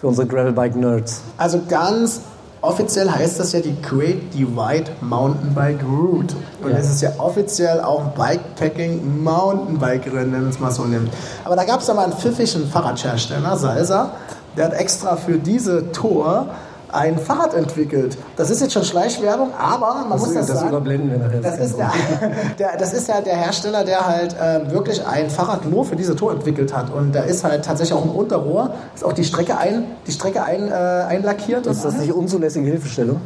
für 0.00 0.08
unsere 0.08 0.26
Gravelbike-Nerds. 0.26 1.20
Also 1.36 1.60
ganz 1.68 2.20
offiziell 2.60 3.08
heißt 3.10 3.38
das 3.40 3.52
ja 3.52 3.60
die 3.60 3.80
Great 3.80 4.34
Divide 4.34 4.90
Mountainbike 5.00 5.80
Route. 5.84 6.34
Und 6.62 6.70
Ja. 6.72 6.78
es 6.78 6.90
ist 6.90 7.00
ja 7.02 7.10
offiziell 7.18 7.80
auch 7.80 8.00
ein 8.06 8.12
Bikepacking 8.14 9.22
Mountainbike 9.22 10.06
Rennen, 10.12 10.32
wenn 10.32 10.40
man 10.42 10.50
es 10.50 10.58
mal 10.60 10.70
so 10.72 10.84
nimmt. 10.84 11.10
Aber 11.44 11.56
da 11.56 11.64
gab 11.64 11.80
es 11.80 11.86
ja 11.86 11.94
mal 11.94 12.04
einen 12.04 12.12
pfiffischen 12.12 12.68
Fahrradhersteller, 12.68 13.56
Salsa, 13.56 14.10
der 14.56 14.66
hat 14.66 14.72
extra 14.74 15.16
für 15.16 15.38
diese 15.38 15.92
Tour 15.92 16.46
ein 16.92 17.18
Fahrrad 17.18 17.54
entwickelt. 17.54 18.16
Das 18.36 18.50
ist 18.50 18.60
jetzt 18.60 18.72
schon 18.72 18.84
Schleichwerbung, 18.84 19.50
aber 19.58 20.06
man 20.08 20.18
muss 20.18 20.34
das, 20.34 20.46
das 20.46 20.58
sagen. 20.58 20.68
überblenden 20.70 21.10
wir 21.10 21.18
nachher. 21.18 21.40
Das 21.40 21.58
ist, 21.58 21.78
der, 21.78 21.92
der, 22.58 22.76
das 22.76 22.92
ist 22.92 23.08
ja 23.08 23.20
der 23.20 23.36
Hersteller, 23.36 23.84
der 23.84 24.06
halt 24.06 24.36
ähm, 24.40 24.70
wirklich 24.70 25.06
ein 25.06 25.30
Fahrrad 25.30 25.64
nur 25.64 25.84
für 25.84 25.96
diese 25.96 26.16
Tour 26.16 26.32
entwickelt 26.32 26.74
hat. 26.74 26.90
Und 26.90 27.14
da 27.14 27.22
ist 27.22 27.44
halt 27.44 27.64
tatsächlich 27.64 27.96
auch 27.96 28.04
ein 28.04 28.10
Unterrohr, 28.10 28.74
ist 28.94 29.04
auch 29.04 29.12
die 29.12 29.24
Strecke, 29.24 29.58
ein, 29.58 29.84
die 30.06 30.12
Strecke 30.12 30.42
ein, 30.42 30.68
äh, 30.68 30.74
einlackiert. 30.74 31.66
ist 31.66 31.84
das 31.84 31.98
nicht 31.98 32.12
unzulässige 32.12 32.66
Hilfestellung? 32.66 33.20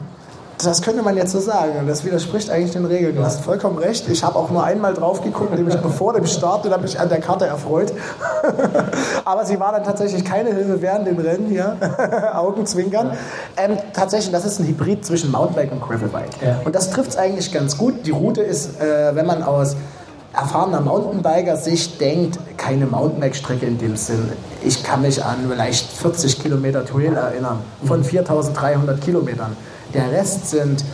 Das 0.62 0.82
könnte 0.82 1.02
man 1.02 1.16
jetzt 1.16 1.32
so 1.32 1.40
sagen. 1.40 1.72
Das 1.86 2.04
widerspricht 2.04 2.50
eigentlich 2.50 2.72
den 2.72 2.84
Regeln. 2.84 3.16
Du 3.16 3.24
hast 3.24 3.40
vollkommen 3.40 3.78
recht. 3.78 4.08
Ich 4.08 4.22
habe 4.22 4.36
auch 4.36 4.50
nur 4.50 4.64
einmal 4.64 4.94
drauf 4.94 5.22
geguckt, 5.22 5.54
nämlich 5.54 5.76
bevor 5.76 6.12
dem 6.12 6.26
Start, 6.26 6.64
und 6.64 6.72
habe 6.72 6.82
mich 6.82 6.98
an 6.98 7.08
der 7.08 7.20
Karte 7.20 7.46
erfreut. 7.46 7.92
Aber 9.24 9.44
sie 9.44 9.58
war 9.58 9.72
dann 9.72 9.84
tatsächlich 9.84 10.24
keine 10.24 10.54
Hilfe 10.54 10.80
während 10.80 11.06
dem 11.06 11.18
Rennen 11.18 11.48
hier. 11.48 11.76
Augenzwinkern. 12.34 13.12
Ähm, 13.56 13.78
tatsächlich, 13.92 14.32
das 14.32 14.44
ist 14.44 14.60
ein 14.60 14.66
Hybrid 14.66 15.04
zwischen 15.04 15.30
Mountainbike 15.30 15.72
und 15.72 15.82
Gravelbike. 15.82 16.42
Ja. 16.42 16.60
Und 16.64 16.74
das 16.74 16.90
trifft 16.90 17.10
es 17.10 17.16
eigentlich 17.16 17.52
ganz 17.52 17.76
gut. 17.76 18.06
Die 18.06 18.12
Route 18.12 18.42
ist, 18.42 18.80
äh, 18.80 19.14
wenn 19.14 19.26
man 19.26 19.42
aus 19.42 19.76
erfahrener 20.34 20.80
Mountainbiker-Sicht 20.80 22.00
denkt, 22.00 22.38
keine 22.56 22.86
Mountainbike-Strecke 22.86 23.66
in 23.66 23.78
dem 23.78 23.96
Sinn. 23.96 24.32
Ich 24.62 24.82
kann 24.82 25.02
mich 25.02 25.24
an 25.24 25.36
vielleicht 25.48 25.92
40 25.92 26.42
Kilometer 26.42 26.84
Trail 26.84 27.14
erinnern, 27.14 27.60
von 27.84 28.02
4300 28.02 29.00
Kilometern. 29.00 29.56
Der 29.94 30.10
Rest 30.10 30.50
sind 30.50 30.84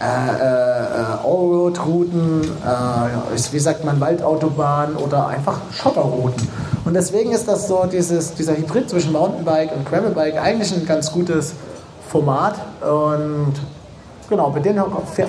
äh, 0.00 0.04
äh, 0.04 1.24
Allroad-Routen, 1.24 2.42
äh, 2.42 3.52
wie 3.52 3.58
sagt 3.58 3.84
man, 3.84 4.00
Waldautobahnen 4.00 4.96
oder 4.96 5.26
einfach 5.26 5.60
Schotterrouten. 5.72 6.48
Und 6.84 6.94
deswegen 6.94 7.32
ist 7.32 7.48
das 7.48 7.68
so, 7.68 7.84
dieses, 7.90 8.34
dieser 8.34 8.56
Hybrid 8.56 8.88
zwischen 8.90 9.12
Mountainbike 9.12 9.74
und 9.74 9.88
Gravelbike 9.88 10.40
eigentlich 10.40 10.72
ein 10.72 10.86
ganz 10.86 11.10
gutes 11.10 11.54
Format. 12.08 12.56
Und 12.80 13.54
genau, 14.28 14.50
mit 14.50 14.64
den 14.64 14.80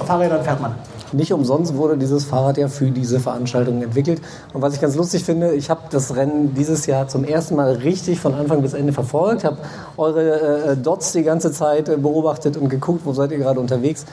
Fahrrädern 0.05 0.43
fährt 0.43 0.61
man. 0.61 0.75
Nicht 1.11 1.31
umsonst 1.31 1.75
wurde 1.75 1.97
dieses 1.97 2.25
Fahrrad 2.25 2.57
ja 2.57 2.67
für 2.67 2.91
diese 2.91 3.19
Veranstaltung 3.19 3.81
entwickelt. 3.81 4.21
Und 4.53 4.61
was 4.61 4.73
ich 4.73 4.81
ganz 4.81 4.95
lustig 4.95 5.23
finde, 5.23 5.53
ich 5.53 5.69
habe 5.69 5.81
das 5.89 6.15
Rennen 6.15 6.53
dieses 6.55 6.87
Jahr 6.87 7.07
zum 7.07 7.23
ersten 7.23 7.55
Mal 7.55 7.73
richtig 7.73 8.19
von 8.19 8.33
Anfang 8.33 8.61
bis 8.61 8.73
Ende 8.73 8.91
verfolgt, 8.91 9.43
habe 9.43 9.57
eure 9.97 10.71
äh, 10.71 10.77
Dots 10.77 11.11
die 11.13 11.23
ganze 11.23 11.51
Zeit 11.51 11.89
äh, 11.89 11.97
beobachtet 11.97 12.57
und 12.57 12.69
geguckt, 12.69 13.01
wo 13.05 13.13
seid 13.13 13.31
ihr 13.31 13.37
gerade 13.37 13.59
unterwegs. 13.59 14.05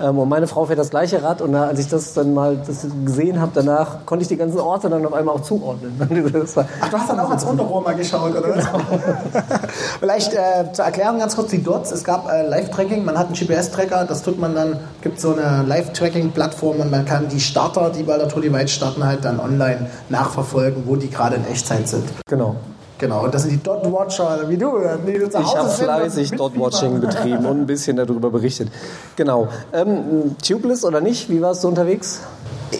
Ähm, 0.00 0.18
und 0.18 0.28
meine 0.28 0.46
Frau 0.46 0.64
fährt 0.64 0.78
das 0.78 0.90
gleiche 0.90 1.22
Rad 1.22 1.42
und 1.42 1.54
als 1.54 1.78
ich 1.78 1.88
das 1.88 2.14
dann 2.14 2.32
mal 2.34 2.56
das 2.56 2.86
gesehen 3.04 3.40
habe, 3.40 3.52
danach 3.54 4.06
konnte 4.06 4.22
ich 4.22 4.28
die 4.28 4.36
ganzen 4.36 4.58
Orte 4.58 4.88
dann 4.88 5.04
auf 5.04 5.12
einmal 5.12 5.34
auch 5.34 5.42
zuordnen. 5.42 5.92
Ach, 6.80 6.88
du 6.88 6.98
hast 6.98 7.10
dann 7.10 7.20
auch 7.20 7.28
ans 7.28 7.44
Unterrohr 7.44 7.82
mal 7.82 7.94
geschaut, 7.94 8.34
oder? 8.34 8.56
was? 8.56 8.66
Vielleicht 10.00 10.32
äh, 10.32 10.72
zur 10.72 10.84
Erklärung 10.84 11.18
ganz 11.18 11.36
kurz 11.36 11.50
die 11.50 11.62
Dots. 11.62 11.92
Es 11.92 12.04
gab 12.04 12.30
äh, 12.30 12.46
Live-Tracking, 12.46 13.04
man 13.04 13.18
hat 13.18 13.26
einen 13.26 13.34
GPS-Tracker, 13.34 14.04
das 14.04 14.22
tut 14.22 14.38
man 14.38 14.54
dann, 14.54 14.78
gibt 15.02 15.20
so 15.20 15.34
eine 15.34 15.64
Live-Tracking-Plattform 15.66 16.80
und 16.80 16.90
man 16.90 17.04
kann 17.04 17.28
die 17.28 17.40
Starter, 17.40 17.90
die 17.90 18.02
bei 18.02 18.16
der 18.16 18.28
Tour 18.28 18.42
Divide 18.42 18.68
starten, 18.68 19.04
halt 19.04 19.24
dann 19.24 19.38
online 19.40 19.86
nachverfolgen, 20.08 20.84
wo 20.86 20.96
die 20.96 21.10
gerade 21.10 21.36
in 21.36 21.46
Echtzeit 21.46 21.88
sind. 21.88 22.04
genau. 22.26 22.56
Genau, 23.00 23.24
und 23.24 23.34
das 23.34 23.42
sind 23.42 23.52
die 23.52 23.62
Dot-Watcher, 23.62 24.48
wie 24.48 24.58
du. 24.58 24.78
Ich 24.78 25.56
habe 25.56 25.70
fleißig. 25.70 26.32
Dot-Watching 26.32 27.00
betrieben 27.00 27.46
und 27.46 27.62
ein 27.62 27.66
bisschen 27.66 27.96
darüber 27.96 28.30
berichtet. 28.30 28.68
Genau. 29.16 29.48
Ähm, 29.72 30.36
tubeless 30.46 30.84
oder 30.84 31.00
nicht? 31.00 31.30
Wie 31.30 31.40
warst 31.40 31.64
du 31.64 31.68
unterwegs? 31.68 32.20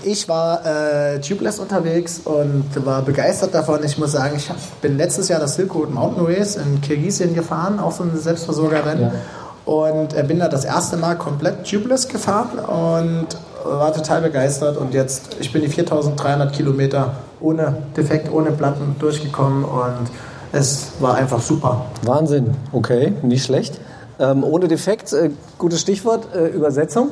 Ich 0.05 0.29
war 0.29 0.65
äh, 0.65 1.21
tubeless 1.21 1.59
unterwegs 1.59 2.21
und 2.25 2.65
war 2.85 3.03
begeistert 3.03 3.55
davon. 3.55 3.83
Ich 3.83 3.99
muss 3.99 4.13
sagen, 4.13 4.37
ich 4.37 4.51
hab, 4.51 4.57
bin 4.83 4.99
letztes 4.99 5.29
Jahr 5.29 5.41
das 5.41 5.57
Silk 5.57 5.75
Road 5.75 5.93
Mountain 5.93 6.27
Race 6.27 6.57
in 6.57 6.81
Kirgisien 6.83 7.35
gefahren, 7.35 7.81
auch 7.81 7.93
so 7.93 8.05
ein 8.05 8.17
Selbstversorgerrennen. 8.17 9.05
Ja. 9.05 9.13
Und 9.65 10.15
äh, 10.15 10.23
bin 10.23 10.39
da 10.39 10.49
das 10.49 10.67
erste 10.67 10.99
Mal 10.99 11.17
komplett 11.17 11.67
tubeless 11.69 12.09
gefahren 12.09 12.59
und 12.59 13.27
war 13.65 13.93
total 13.95 14.21
begeistert. 14.21 14.77
Und 14.77 14.93
jetzt, 14.93 15.37
ich 15.41 15.51
bin 15.51 15.63
die 15.63 15.69
4300 15.69 16.53
Kilometer 16.53 17.15
ohne 17.41 17.75
Defekt, 17.97 18.33
ohne 18.33 18.53
Platten 18.53 18.97
durchgekommen 18.99 19.65
und 19.65 20.11
es 20.53 20.93
war 21.01 21.15
einfach 21.15 21.41
super. 21.41 21.87
Wahnsinn. 22.03 22.55
Okay, 22.73 23.13
nicht 23.23 23.45
schlecht. 23.45 23.81
Ähm, 24.19 24.45
ohne 24.45 24.69
Defekt, 24.69 25.13
äh, 25.13 25.31
gutes 25.59 25.81
Stichwort, 25.81 26.35
äh, 26.35 26.49
Übersetzung. 26.49 27.09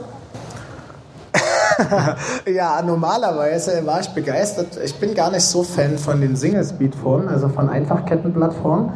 Ja, 2.47 2.83
normalerweise 2.83 3.87
war 3.87 4.01
ich 4.01 4.09
begeistert. 4.09 4.79
Ich 4.85 4.99
bin 4.99 5.14
gar 5.14 5.31
nicht 5.31 5.45
so 5.45 5.62
Fan 5.62 5.97
von 5.97 6.21
den 6.21 6.35
Single-Speed-Formen, 6.35 7.29
also 7.29 7.49
von 7.49 7.69
Einfachkettenplattformen. 7.69 8.91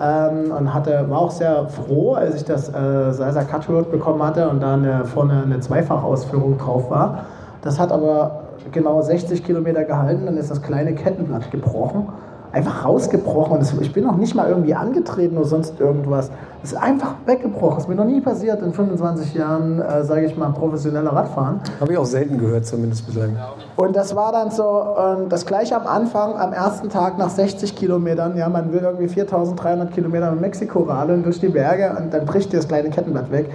Ähm, 0.00 0.52
und 0.52 0.74
hatte, 0.74 1.06
war 1.08 1.18
auch 1.18 1.30
sehr 1.30 1.68
froh, 1.68 2.14
als 2.14 2.36
ich 2.36 2.44
das 2.44 2.68
äh, 2.68 3.12
Salsa 3.12 3.44
Cutthroat 3.44 3.90
bekommen 3.90 4.22
hatte 4.22 4.48
und 4.48 4.60
da 4.60 4.74
eine, 4.74 5.06
vorne 5.06 5.42
eine 5.42 5.58
Zweifachausführung 5.60 6.58
drauf 6.58 6.90
war. 6.90 7.24
Das 7.62 7.80
hat 7.80 7.90
aber 7.90 8.47
genau 8.72 9.02
60 9.02 9.44
Kilometer 9.44 9.84
gehalten, 9.84 10.26
dann 10.26 10.36
ist 10.36 10.50
das 10.50 10.62
kleine 10.62 10.94
Kettenblatt 10.94 11.50
gebrochen. 11.50 12.08
Einfach 12.50 12.86
rausgebrochen. 12.86 13.52
Und 13.54 13.60
das, 13.60 13.74
ich 13.78 13.92
bin 13.92 14.04
noch 14.04 14.16
nicht 14.16 14.34
mal 14.34 14.48
irgendwie 14.48 14.74
angetreten 14.74 15.36
oder 15.36 15.46
sonst 15.46 15.78
irgendwas. 15.80 16.30
Es 16.62 16.72
ist 16.72 16.78
einfach 16.78 17.14
weggebrochen. 17.26 17.74
Das 17.74 17.84
ist 17.84 17.88
mir 17.88 17.94
noch 17.94 18.06
nie 18.06 18.22
passiert 18.22 18.62
in 18.62 18.72
25 18.72 19.34
Jahren, 19.34 19.80
äh, 19.80 20.02
sage 20.02 20.24
ich 20.24 20.36
mal, 20.36 20.48
professioneller 20.52 21.12
Radfahren. 21.12 21.60
Habe 21.78 21.92
ich 21.92 21.98
auch 21.98 22.06
selten 22.06 22.38
gehört, 22.38 22.64
zumindest 22.64 23.06
bislang. 23.06 23.36
Und 23.76 23.94
das 23.94 24.16
war 24.16 24.32
dann 24.32 24.50
so, 24.50 24.82
ähm, 24.98 25.28
das 25.28 25.44
gleiche 25.44 25.76
am 25.76 25.86
Anfang, 25.86 26.36
am 26.36 26.54
ersten 26.54 26.88
Tag 26.88 27.18
nach 27.18 27.28
60 27.28 27.76
Kilometern. 27.76 28.34
Ja, 28.36 28.48
man 28.48 28.72
will 28.72 28.80
irgendwie 28.80 29.08
4300 29.08 29.92
Kilometer 29.92 30.32
in 30.32 30.40
Mexiko 30.40 30.84
radeln 30.84 31.22
durch 31.22 31.40
die 31.40 31.48
Berge 31.48 31.94
und 31.98 32.14
dann 32.14 32.24
bricht 32.24 32.52
dir 32.52 32.56
das 32.56 32.66
kleine 32.66 32.88
Kettenblatt 32.88 33.30
weg. 33.30 33.50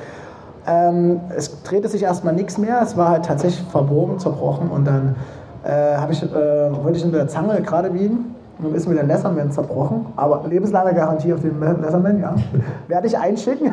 Ähm, 0.65 1.21
es 1.35 1.61
drehte 1.63 1.87
sich 1.89 2.03
erstmal 2.03 2.33
nichts 2.33 2.57
mehr, 2.57 2.81
es 2.81 2.95
war 2.95 3.09
halt 3.09 3.25
tatsächlich 3.25 3.67
verbogen, 3.69 4.19
zerbrochen 4.19 4.69
und 4.69 4.85
dann 4.85 5.15
äh, 5.65 6.11
ich, 6.11 6.23
äh, 6.23 6.83
wollte 6.83 6.97
ich 6.97 7.05
mit 7.05 7.13
der 7.13 7.27
Zange 7.27 7.61
gerade 7.61 7.89
biegen. 7.89 8.32
Dann 8.63 8.73
ist 8.75 8.87
mir 8.87 8.95
der 8.95 9.03
Lesserman 9.03 9.51
zerbrochen, 9.51 10.05
aber 10.15 10.43
lebenslange 10.47 10.93
Garantie 10.93 11.33
auf 11.33 11.41
den 11.41 11.59
Lesserman, 11.59 12.19
ja. 12.19 12.35
Werde 12.87 13.07
ich 13.07 13.17
einschicken. 13.17 13.71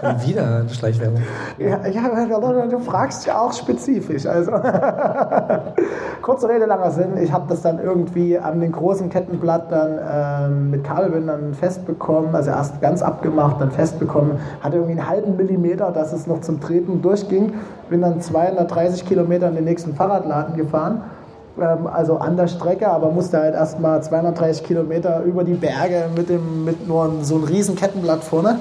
Schon 0.00 0.26
wieder 0.26 0.60
eine 0.60 0.68
Schleichwerbung. 0.68 1.20
Ja, 1.58 1.86
ja, 1.86 2.66
du 2.70 2.78
fragst 2.78 3.26
ja 3.26 3.38
auch 3.38 3.52
spezifisch. 3.52 4.26
Also. 4.26 4.52
Kurze 6.22 6.48
Rede, 6.48 6.64
langer 6.64 6.90
Sinn. 6.90 7.18
Ich 7.20 7.32
habe 7.32 7.44
das 7.48 7.60
dann 7.60 7.78
irgendwie 7.78 8.38
an 8.38 8.60
den 8.60 8.72
großen 8.72 9.10
Kettenblatt 9.10 9.70
dann 9.70 9.98
ähm, 10.10 10.70
mit 10.70 10.82
Kabelbindern 10.82 11.52
festbekommen. 11.52 12.34
Also 12.34 12.50
erst 12.50 12.80
ganz 12.80 13.02
abgemacht, 13.02 13.60
dann 13.60 13.70
festbekommen. 13.70 14.38
Hatte 14.62 14.76
irgendwie 14.76 14.98
einen 14.98 15.08
halben 15.08 15.36
Millimeter, 15.36 15.90
dass 15.90 16.14
es 16.14 16.26
noch 16.26 16.40
zum 16.40 16.60
Treten 16.60 17.02
durchging. 17.02 17.52
Bin 17.90 18.00
dann 18.00 18.22
230 18.22 19.04
Kilometer 19.04 19.48
in 19.48 19.54
den 19.54 19.64
nächsten 19.64 19.94
Fahrradladen 19.94 20.56
gefahren. 20.56 21.02
Ähm, 21.60 21.86
also 21.86 22.16
an 22.16 22.36
der 22.36 22.48
Strecke, 22.48 22.88
aber 22.88 23.10
musste 23.10 23.38
halt 23.38 23.54
erstmal 23.54 24.02
230 24.02 24.64
Kilometer 24.64 25.22
über 25.22 25.44
die 25.44 25.54
Berge 25.54 26.08
mit, 26.14 26.28
dem, 26.28 26.64
mit 26.64 26.86
nur 26.86 27.12
so 27.22 27.36
einem 27.36 27.44
riesen 27.44 27.76
Kettenblatt 27.76 28.24
vorne. 28.24 28.58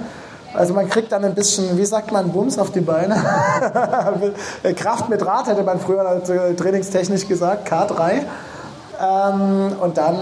Also 0.54 0.76
man 0.76 0.88
kriegt 0.88 1.12
dann 1.12 1.26
ein 1.26 1.34
bisschen, 1.34 1.78
wie 1.78 1.86
sagt 1.86 2.12
man, 2.12 2.32
Bums 2.32 2.60
auf 2.60 2.72
die 2.72 2.82
Beine. 2.82 3.16
Kraft 4.76 5.10
mit 5.10 5.26
Rad 5.26 5.48
hätte 5.48 5.64
man 5.64 5.80
früher 5.80 6.22
äh, 6.28 6.54
trainingstechnisch 6.54 7.28
gesagt, 7.28 7.72
K3. 7.72 8.22
Ähm, 9.02 9.76
und 9.82 9.98
dann 9.98 10.18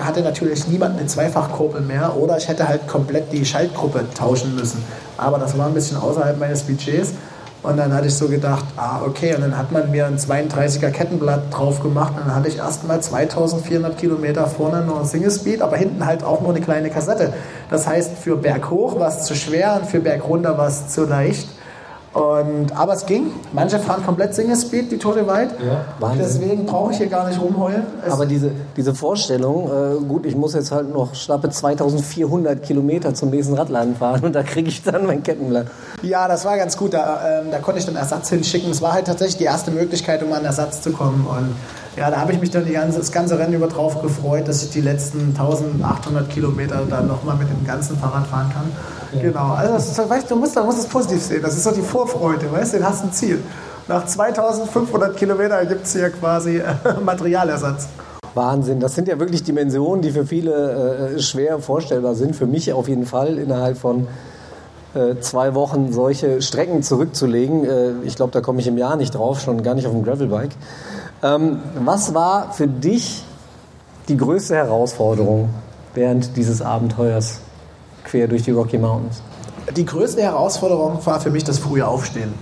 hatte 0.00 0.22
natürlich 0.22 0.66
niemand 0.66 0.98
eine 0.98 1.06
Zweifachkurbel 1.06 1.80
mehr 1.80 2.16
oder 2.16 2.36
ich 2.36 2.48
hätte 2.48 2.66
halt 2.66 2.88
komplett 2.88 3.32
die 3.32 3.44
Schaltgruppe 3.44 4.06
tauschen 4.12 4.56
müssen. 4.56 4.84
Aber 5.16 5.38
das 5.38 5.56
war 5.56 5.66
ein 5.66 5.74
bisschen 5.74 5.98
außerhalb 5.98 6.36
meines 6.40 6.64
Budgets. 6.64 7.12
Und 7.64 7.78
dann 7.78 7.94
hatte 7.94 8.08
ich 8.08 8.14
so 8.14 8.28
gedacht, 8.28 8.66
ah, 8.76 9.00
okay, 9.06 9.34
und 9.34 9.40
dann 9.40 9.56
hat 9.56 9.72
man 9.72 9.90
mir 9.90 10.04
ein 10.04 10.18
32er 10.18 10.90
Kettenblatt 10.90 11.44
drauf 11.50 11.80
gemacht 11.82 12.12
und 12.14 12.26
dann 12.26 12.34
hatte 12.34 12.48
ich 12.48 12.58
erstmal 12.58 13.00
2400 13.00 13.96
Kilometer 13.96 14.46
vorne 14.46 14.84
nur 14.84 15.02
Single 15.06 15.30
Speed, 15.30 15.62
aber 15.62 15.78
hinten 15.78 16.04
halt 16.04 16.22
auch 16.24 16.42
nur 16.42 16.50
eine 16.50 16.60
kleine 16.60 16.90
Kassette. 16.90 17.32
Das 17.70 17.86
heißt, 17.86 18.18
für 18.18 18.36
Berg 18.36 18.68
hoch 18.68 19.00
war 19.00 19.08
es 19.08 19.22
zu 19.22 19.34
schwer 19.34 19.78
und 19.80 19.88
für 19.88 20.00
Berg 20.00 20.28
runter 20.28 20.58
war 20.58 20.68
es 20.68 20.88
zu 20.88 21.06
leicht. 21.06 21.48
Und, 22.14 22.70
aber 22.76 22.92
es 22.92 23.06
ging. 23.06 23.32
Manche 23.52 23.80
fahren 23.80 24.04
komplett 24.06 24.34
Single 24.34 24.56
Speed, 24.56 24.92
die 24.92 24.98
Tote 24.98 25.26
Weit. 25.26 25.50
Ja, 25.60 25.84
Deswegen 26.16 26.64
brauche 26.64 26.92
ich 26.92 26.98
hier 26.98 27.08
gar 27.08 27.26
nicht 27.28 27.40
rumheulen. 27.40 27.82
Es 28.06 28.12
aber 28.12 28.24
diese, 28.24 28.52
diese 28.76 28.94
Vorstellung, 28.94 29.68
äh, 29.68 30.04
gut, 30.04 30.24
ich 30.24 30.36
muss 30.36 30.54
jetzt 30.54 30.70
halt 30.70 30.94
noch 30.94 31.14
schlappe 31.16 31.50
2400 31.50 32.62
Kilometer 32.62 33.14
zum 33.14 33.30
nächsten 33.30 33.54
Radladen 33.54 33.96
fahren 33.96 34.22
und 34.22 34.32
da 34.32 34.44
kriege 34.44 34.68
ich 34.68 34.82
dann 34.84 35.06
mein 35.06 35.24
Kettenblatt. 35.24 35.66
Ja, 36.02 36.28
das 36.28 36.44
war 36.44 36.56
ganz 36.56 36.76
gut. 36.76 36.94
Da, 36.94 37.40
ähm, 37.40 37.50
da 37.50 37.58
konnte 37.58 37.80
ich 37.80 37.86
dann 37.86 37.96
Ersatz 37.96 38.28
hinschicken. 38.28 38.70
Es 38.70 38.80
war 38.80 38.92
halt 38.92 39.06
tatsächlich 39.06 39.38
die 39.38 39.44
erste 39.44 39.72
Möglichkeit, 39.72 40.22
um 40.22 40.32
an 40.32 40.44
Ersatz 40.44 40.82
zu 40.82 40.92
kommen. 40.92 41.26
Und 41.26 41.56
ja, 41.96 42.10
da 42.10 42.18
habe 42.18 42.32
ich 42.32 42.40
mich 42.40 42.50
dann 42.50 42.70
ganze, 42.70 42.98
das 42.98 43.12
ganze 43.12 43.38
Rennen 43.38 43.54
über 43.54 43.68
drauf 43.68 44.02
gefreut, 44.02 44.48
dass 44.48 44.62
ich 44.62 44.70
die 44.70 44.80
letzten 44.80 45.28
1800 45.28 46.28
Kilometer 46.28 46.82
dann 46.88 47.06
nochmal 47.06 47.36
mit 47.36 47.48
dem 47.48 47.64
ganzen 47.64 47.96
Fahrrad 47.96 48.26
fahren 48.26 48.50
kann. 48.52 48.70
Ja. 49.12 49.28
Genau, 49.28 49.52
also 49.52 49.74
das, 49.74 50.10
weißt, 50.10 50.30
du 50.30 50.36
musst, 50.36 50.56
du 50.56 50.64
musst 50.64 50.78
es 50.78 50.86
positiv 50.86 51.22
sehen. 51.22 51.42
Das 51.42 51.56
ist 51.56 51.64
so 51.64 51.70
die 51.70 51.82
Vorfreude, 51.82 52.50
weißt 52.50 52.74
du, 52.74 52.78
du 52.78 52.84
hast 52.84 53.04
ein 53.04 53.12
Ziel. 53.12 53.40
Nach 53.86 54.04
2500 54.06 55.16
Kilometern 55.16 55.68
gibt 55.68 55.86
es 55.86 55.92
hier 55.92 56.10
quasi 56.10 56.56
äh, 56.56 56.64
Materialersatz. 57.04 57.88
Wahnsinn, 58.34 58.80
das 58.80 58.94
sind 58.94 59.06
ja 59.06 59.20
wirklich 59.20 59.44
Dimensionen, 59.44 60.02
die 60.02 60.10
für 60.10 60.26
viele 60.26 61.14
äh, 61.14 61.20
schwer 61.20 61.60
vorstellbar 61.60 62.14
sind. 62.14 62.34
Für 62.34 62.46
mich 62.46 62.72
auf 62.72 62.88
jeden 62.88 63.06
Fall 63.06 63.38
innerhalb 63.38 63.76
von 63.78 64.08
äh, 64.94 65.20
zwei 65.20 65.54
Wochen 65.54 65.92
solche 65.92 66.40
Strecken 66.40 66.82
zurückzulegen. 66.82 67.64
Äh, 67.64 67.90
ich 68.04 68.16
glaube, 68.16 68.32
da 68.32 68.40
komme 68.40 68.60
ich 68.60 68.66
im 68.66 68.78
Jahr 68.78 68.96
nicht 68.96 69.14
drauf, 69.14 69.40
schon 69.40 69.62
gar 69.62 69.74
nicht 69.74 69.86
auf 69.86 69.92
dem 69.92 70.02
Gravelbike. 70.02 70.52
Ähm, 71.24 71.60
was 71.82 72.12
war 72.12 72.52
für 72.52 72.68
dich 72.68 73.24
die 74.08 74.16
größte 74.18 74.54
Herausforderung 74.56 75.48
während 75.94 76.36
dieses 76.36 76.60
Abenteuers 76.60 77.40
quer 78.04 78.28
durch 78.28 78.42
die 78.42 78.50
Rocky 78.50 78.76
Mountains? 78.76 79.22
Die 79.74 79.86
größte 79.86 80.20
Herausforderung 80.20 80.98
war 81.06 81.20
für 81.20 81.30
mich 81.30 81.42
das 81.42 81.58
frühe 81.58 81.86
Aufstehen. 81.86 82.34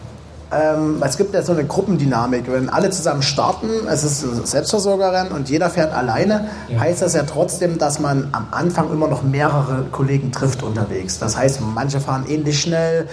Ähm, 0.53 1.03
es 1.05 1.17
gibt 1.17 1.35
ja 1.35 1.43
so 1.43 1.53
eine 1.53 1.65
Gruppendynamik. 1.65 2.51
Wenn 2.51 2.69
alle 2.69 2.91
zusammen 2.91 3.23
starten, 3.23 3.69
es 3.88 4.05
ist 4.05 4.47
Selbstversorgerrennen 4.47 5.33
und 5.33 5.49
jeder 5.49 5.71
fährt 5.71 5.95
alleine, 5.95 6.49
ja. 6.69 6.81
heißt 6.81 7.03
das 7.03 7.15
ja 7.15 7.23
trotzdem, 7.23 7.79
dass 7.79 8.01
man 8.01 8.29
am 8.33 8.49
Anfang 8.51 8.91
immer 8.93 9.09
noch 9.09 9.23
mehrere 9.23 9.85
Kollegen 9.91 10.33
trifft 10.33 10.62
unterwegs. 10.62 11.19
Das 11.19 11.37
heißt, 11.37 11.61
manche 11.75 12.01
fahren 12.01 12.25
ähnlich 12.29 12.61
schnell 12.61 13.09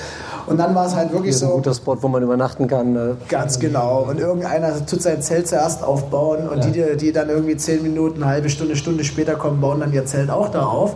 und 0.48 0.58
dann 0.58 0.76
war 0.76 0.88
es 0.88 0.96
halt 0.96 1.14
wirklich 1.14 1.38
so. 1.38 1.46
Ein 1.46 1.52
guter 1.54 1.74
Spot, 1.74 1.98
wo 2.02 2.08
man 2.08 2.24
übernachten 2.24 2.68
kann. 2.68 2.94
Ne? 2.94 3.18
Ganz 3.30 3.60
genau. 3.60 4.06
Und 4.10 4.20
irgendeiner 4.20 4.86
tut 4.86 5.02
sein 5.02 5.22
Zelt 5.22 5.48
zuerst 5.48 5.84
aufbauen 5.84 6.50
und 6.50 6.66
ja. 6.66 6.94
die, 6.94 6.98
die 6.98 7.12
dann 7.12 7.30
irgendwie 7.30 7.56
zehn 7.56 7.84
Minuten, 7.84 8.24
eine 8.24 8.32
halbe 8.32 8.50
Stunde, 8.50 8.76
Stunde 8.76 9.04
später 9.04 9.36
kommen, 9.36 9.62
bauen 9.62 9.80
dann 9.80 9.94
ihr 9.94 10.06
Zelt 10.06 10.30
auch 10.30 10.50
da 10.50 10.66
auf. 10.66 10.96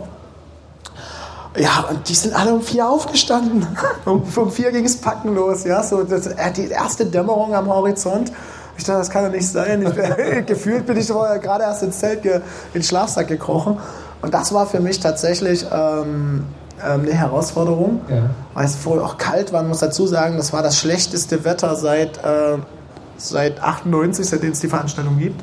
Ja, 1.56 1.86
und 1.88 2.08
die 2.08 2.14
sind 2.14 2.34
alle 2.34 2.52
um 2.52 2.62
vier 2.62 2.88
aufgestanden. 2.88 3.66
um, 4.04 4.22
um 4.34 4.50
vier 4.50 4.72
ging 4.72 4.84
es 4.84 4.96
packen 4.96 5.34
los. 5.34 5.64
Ja, 5.64 5.82
so 5.82 6.02
das, 6.02 6.26
äh, 6.26 6.52
die 6.52 6.68
erste 6.68 7.06
Dämmerung 7.06 7.54
am 7.54 7.68
Horizont. 7.68 8.32
Ich 8.76 8.84
dachte, 8.84 8.98
das 8.98 9.10
kann 9.10 9.24
doch 9.24 9.30
nicht 9.30 9.48
sein. 9.48 9.82
Ich, 9.82 10.46
gefühlt 10.46 10.86
bin 10.86 10.96
ich 10.96 11.06
gerade 11.08 11.62
erst 11.62 11.82
ins 11.84 11.98
Zelt, 12.00 12.24
in 12.24 12.42
den 12.74 12.82
Schlafsack 12.82 13.28
gekrochen. 13.28 13.78
Und 14.20 14.34
das 14.34 14.52
war 14.52 14.66
für 14.66 14.80
mich 14.80 14.98
tatsächlich 14.98 15.64
ähm, 15.70 16.44
ähm, 16.82 17.02
eine 17.02 17.12
Herausforderung, 17.12 18.00
ja. 18.08 18.30
weil 18.54 18.64
es 18.64 18.74
vorher 18.74 19.04
auch 19.04 19.16
kalt 19.16 19.52
war. 19.52 19.62
Man 19.62 19.68
muss 19.68 19.78
dazu 19.78 20.06
sagen, 20.06 20.36
das 20.36 20.52
war 20.52 20.62
das 20.62 20.78
schlechteste 20.78 21.44
Wetter 21.44 21.76
seit, 21.76 22.18
äh, 22.18 22.58
seit 23.16 23.62
98, 23.62 24.26
seitdem 24.26 24.52
es 24.52 24.60
die 24.60 24.68
Veranstaltung 24.68 25.18
gibt. 25.18 25.40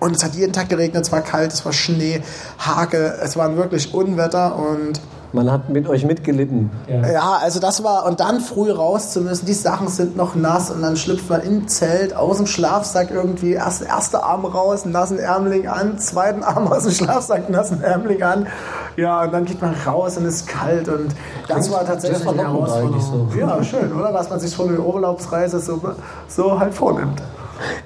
Und 0.00 0.16
es 0.16 0.24
hat 0.24 0.34
jeden 0.34 0.52
Tag 0.52 0.68
geregnet, 0.68 1.04
es 1.04 1.12
war 1.12 1.20
kalt, 1.20 1.52
es 1.52 1.64
war 1.64 1.72
Schnee, 1.72 2.22
Hake, 2.58 3.18
es 3.22 3.36
waren 3.36 3.56
wirklich 3.56 3.94
Unwetter 3.94 4.56
und 4.56 5.00
man 5.32 5.50
hat 5.50 5.68
mit 5.68 5.88
euch 5.88 6.04
mitgelitten. 6.04 6.70
Ja. 6.88 7.12
ja. 7.12 7.38
also 7.40 7.60
das 7.60 7.84
war, 7.84 8.06
und 8.06 8.20
dann 8.20 8.40
früh 8.40 8.70
raus 8.70 9.12
zu 9.12 9.20
müssen, 9.20 9.46
die 9.46 9.52
Sachen 9.52 9.88
sind 9.88 10.16
noch 10.16 10.34
nass 10.34 10.70
und 10.70 10.82
dann 10.82 10.96
schlüpft 10.96 11.30
man 11.30 11.42
im 11.42 11.68
Zelt, 11.68 12.16
aus 12.16 12.38
dem 12.38 12.46
Schlafsack 12.46 13.10
irgendwie, 13.10 13.52
erst 13.52 13.82
erster 13.82 14.24
Arm 14.24 14.44
raus, 14.44 14.84
nassen 14.84 15.18
Ärmling 15.18 15.68
an, 15.68 15.98
zweiten 15.98 16.42
Arm 16.42 16.66
aus 16.66 16.82
dem 16.82 16.92
Schlafsack, 16.92 17.48
nassen 17.48 17.82
Ärmling 17.82 18.22
an. 18.22 18.48
Ja, 18.96 19.22
und 19.22 19.32
dann 19.32 19.44
geht 19.44 19.60
man 19.60 19.74
raus 19.86 20.16
und 20.16 20.26
es 20.26 20.36
ist 20.36 20.48
kalt 20.48 20.88
und 20.88 21.14
das 21.46 21.70
war 21.70 21.84
tatsächlich 21.86 22.26
eine 22.26 22.42
Herausforderung. 22.42 23.30
So. 23.30 23.38
Ja, 23.38 23.62
schön, 23.62 23.92
oder? 23.92 24.12
Was 24.12 24.30
man 24.30 24.40
sich 24.40 24.54
von 24.54 24.68
der 24.68 24.80
Urlaubsreise 24.80 25.60
so, 25.60 25.80
so 26.28 26.58
halt 26.58 26.74
vornimmt. 26.74 27.22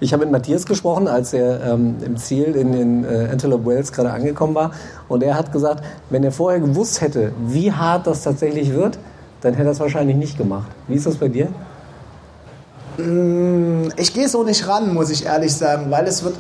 Ich 0.01 0.13
habe 0.13 0.25
mit 0.25 0.33
Matthias 0.33 0.67
gesprochen, 0.67 1.09
als 1.09 1.33
er 1.33 1.63
ähm, 1.65 1.97
im 2.05 2.17
Ziel 2.17 2.57
in 2.57 2.73
den 2.73 3.05
äh, 3.05 3.29
Antelope 3.33 3.67
Wells 3.67 3.93
gerade 3.93 4.13
angekommen 4.13 4.55
war. 4.55 4.73
Und 5.09 5.23
er 5.23 5.37
hat 5.37 5.53
gesagt, 5.53 5.85
wenn 6.11 6.25
er 6.25 6.33
vorher 6.33 6.61
gewusst 6.61 7.01
hätte, 7.01 7.33
wie 7.47 7.73
hart 7.73 8.07
das 8.07 8.23
tatsächlich 8.23 8.73
wird, 8.73 8.99
dann 9.41 9.55
hätte 9.55 9.69
er 9.69 9.73
es 9.73 9.81
wahrscheinlich 9.81 10.17
nicht 10.17 10.39
gemacht. 10.39 10.71
Wie 10.89 10.95
ist 10.95 11.07
das 11.07 11.17
bei 11.17 11.29
dir? 11.29 11.49
Mm, 12.99 13.89
ich 13.97 14.15
gehe 14.15 14.29
so 14.29 14.45
nicht 14.45 14.67
ran, 14.69 14.95
muss 14.95 15.11
ich 15.11 15.27
ehrlich 15.27 15.55
sagen, 15.55 15.91
weil 15.91 16.07
es 16.07 16.23
wird 16.23 16.37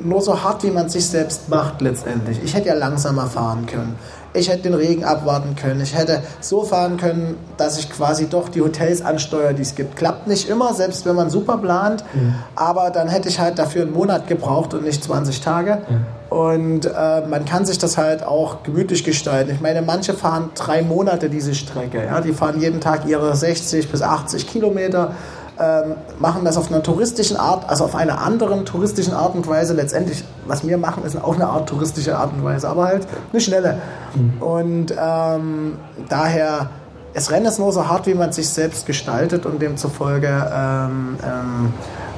nur 0.00 0.20
so 0.22 0.42
hart, 0.42 0.62
wie 0.64 0.70
man 0.70 0.88
sich 0.88 1.06
selbst 1.06 1.48
macht 1.48 1.80
letztendlich. 1.80 2.40
Ich 2.42 2.54
hätte 2.54 2.68
ja 2.68 2.74
langsamer 2.74 3.26
fahren 3.26 3.66
können. 3.66 3.96
Ich 4.34 4.48
hätte 4.48 4.62
den 4.62 4.74
Regen 4.74 5.04
abwarten 5.04 5.56
können. 5.56 5.80
Ich 5.80 5.96
hätte 5.96 6.22
so 6.40 6.64
fahren 6.64 6.96
können, 6.96 7.36
dass 7.56 7.78
ich 7.78 7.90
quasi 7.90 8.28
doch 8.28 8.48
die 8.48 8.62
Hotels 8.62 9.02
ansteuere, 9.02 9.52
die 9.52 9.62
es 9.62 9.74
gibt. 9.74 9.96
Klappt 9.96 10.26
nicht 10.26 10.48
immer, 10.48 10.72
selbst 10.74 11.04
wenn 11.04 11.16
man 11.16 11.28
super 11.28 11.58
plant. 11.58 12.04
Mhm. 12.14 12.34
Aber 12.56 12.90
dann 12.90 13.08
hätte 13.08 13.28
ich 13.28 13.38
halt 13.38 13.58
dafür 13.58 13.82
einen 13.82 13.92
Monat 13.92 14.26
gebraucht 14.26 14.72
und 14.74 14.84
nicht 14.84 15.04
20 15.04 15.40
Tage. 15.40 15.82
Mhm. 15.88 16.06
Und 16.32 16.86
äh, 16.86 17.26
man 17.28 17.44
kann 17.44 17.66
sich 17.66 17.76
das 17.76 17.98
halt 17.98 18.24
auch 18.24 18.62
gemütlich 18.62 19.04
gestalten. 19.04 19.50
Ich 19.52 19.60
meine, 19.60 19.82
manche 19.82 20.14
fahren 20.14 20.50
drei 20.54 20.80
Monate 20.80 21.28
diese 21.28 21.54
Strecke. 21.54 22.02
Ja? 22.02 22.22
Die 22.22 22.32
fahren 22.32 22.58
jeden 22.58 22.80
Tag 22.80 23.06
ihre 23.06 23.36
60 23.36 23.90
bis 23.90 24.00
80 24.00 24.46
Kilometer 24.46 25.14
ähm, 25.62 25.94
machen 26.18 26.44
das 26.44 26.56
auf 26.56 26.70
einer 26.70 26.82
touristischen 26.82 27.36
Art, 27.36 27.68
also 27.68 27.84
auf 27.84 27.94
einer 27.94 28.20
anderen 28.20 28.64
touristischen 28.64 29.14
Art 29.14 29.34
und 29.34 29.46
Weise. 29.46 29.74
Letztendlich, 29.74 30.24
was 30.46 30.66
wir 30.66 30.76
machen, 30.78 31.04
ist 31.04 31.16
auch 31.22 31.34
eine 31.34 31.46
Art 31.46 31.68
touristische 31.68 32.16
Art 32.16 32.32
und 32.32 32.42
Weise, 32.42 32.68
aber 32.68 32.86
halt 32.86 33.06
eine 33.32 33.40
schnelle. 33.40 33.78
Mhm. 34.14 34.42
Und 34.42 34.94
ähm, 34.98 35.78
daher, 36.08 36.70
es 37.14 37.30
Rennen 37.30 37.46
ist 37.46 37.58
nur 37.58 37.72
so 37.72 37.86
hart, 37.88 38.06
wie 38.06 38.14
man 38.14 38.30
es 38.30 38.36
sich 38.36 38.48
selbst 38.48 38.86
gestaltet 38.86 39.46
und 39.46 39.60
demzufolge, 39.62 40.28
ähm, 40.28 41.16
ähm, 41.22 41.72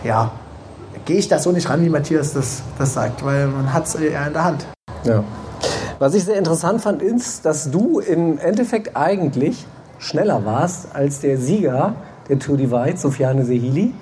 ja, 0.04 0.30
gehe 1.04 1.16
ich 1.16 1.28
da 1.28 1.38
so 1.38 1.52
nicht 1.52 1.68
ran, 1.68 1.84
wie 1.84 1.90
Matthias 1.90 2.32
das, 2.32 2.62
das 2.78 2.94
sagt, 2.94 3.24
weil 3.24 3.48
man 3.48 3.72
hat 3.72 3.86
es 3.86 3.94
eher 3.96 4.26
in 4.26 4.32
der 4.32 4.44
Hand. 4.44 4.66
Ja. 5.04 5.22
Was 5.98 6.14
ich 6.14 6.24
sehr 6.24 6.36
interessant 6.36 6.80
fand, 6.80 7.02
ist, 7.02 7.44
dass 7.44 7.70
du 7.70 8.00
im 8.00 8.38
Endeffekt 8.38 8.96
eigentlich 8.96 9.66
schneller 9.98 10.44
warst 10.44 10.88
als 10.94 11.20
der 11.20 11.38
Sieger 11.38 11.94
der 12.28 12.38
Tour 12.38 12.56
Divide, 12.56 12.96
Sofiane 12.96 13.44
Sehili. 13.44 13.92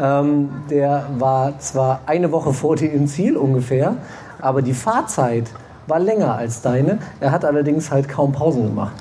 Ähm, 0.00 0.50
der 0.70 1.06
war 1.18 1.58
zwar 1.58 2.00
eine 2.06 2.30
Woche 2.30 2.52
vor 2.52 2.76
dir 2.76 2.92
im 2.92 3.06
Ziel 3.06 3.36
ungefähr, 3.36 3.96
aber 4.40 4.62
die 4.62 4.74
Fahrzeit 4.74 5.50
war 5.86 5.98
länger 5.98 6.36
als 6.36 6.60
deine. 6.60 6.98
Er 7.20 7.32
hat 7.32 7.44
allerdings 7.44 7.90
halt 7.90 8.08
kaum 8.08 8.32
Pausen 8.32 8.64
gemacht. 8.64 8.92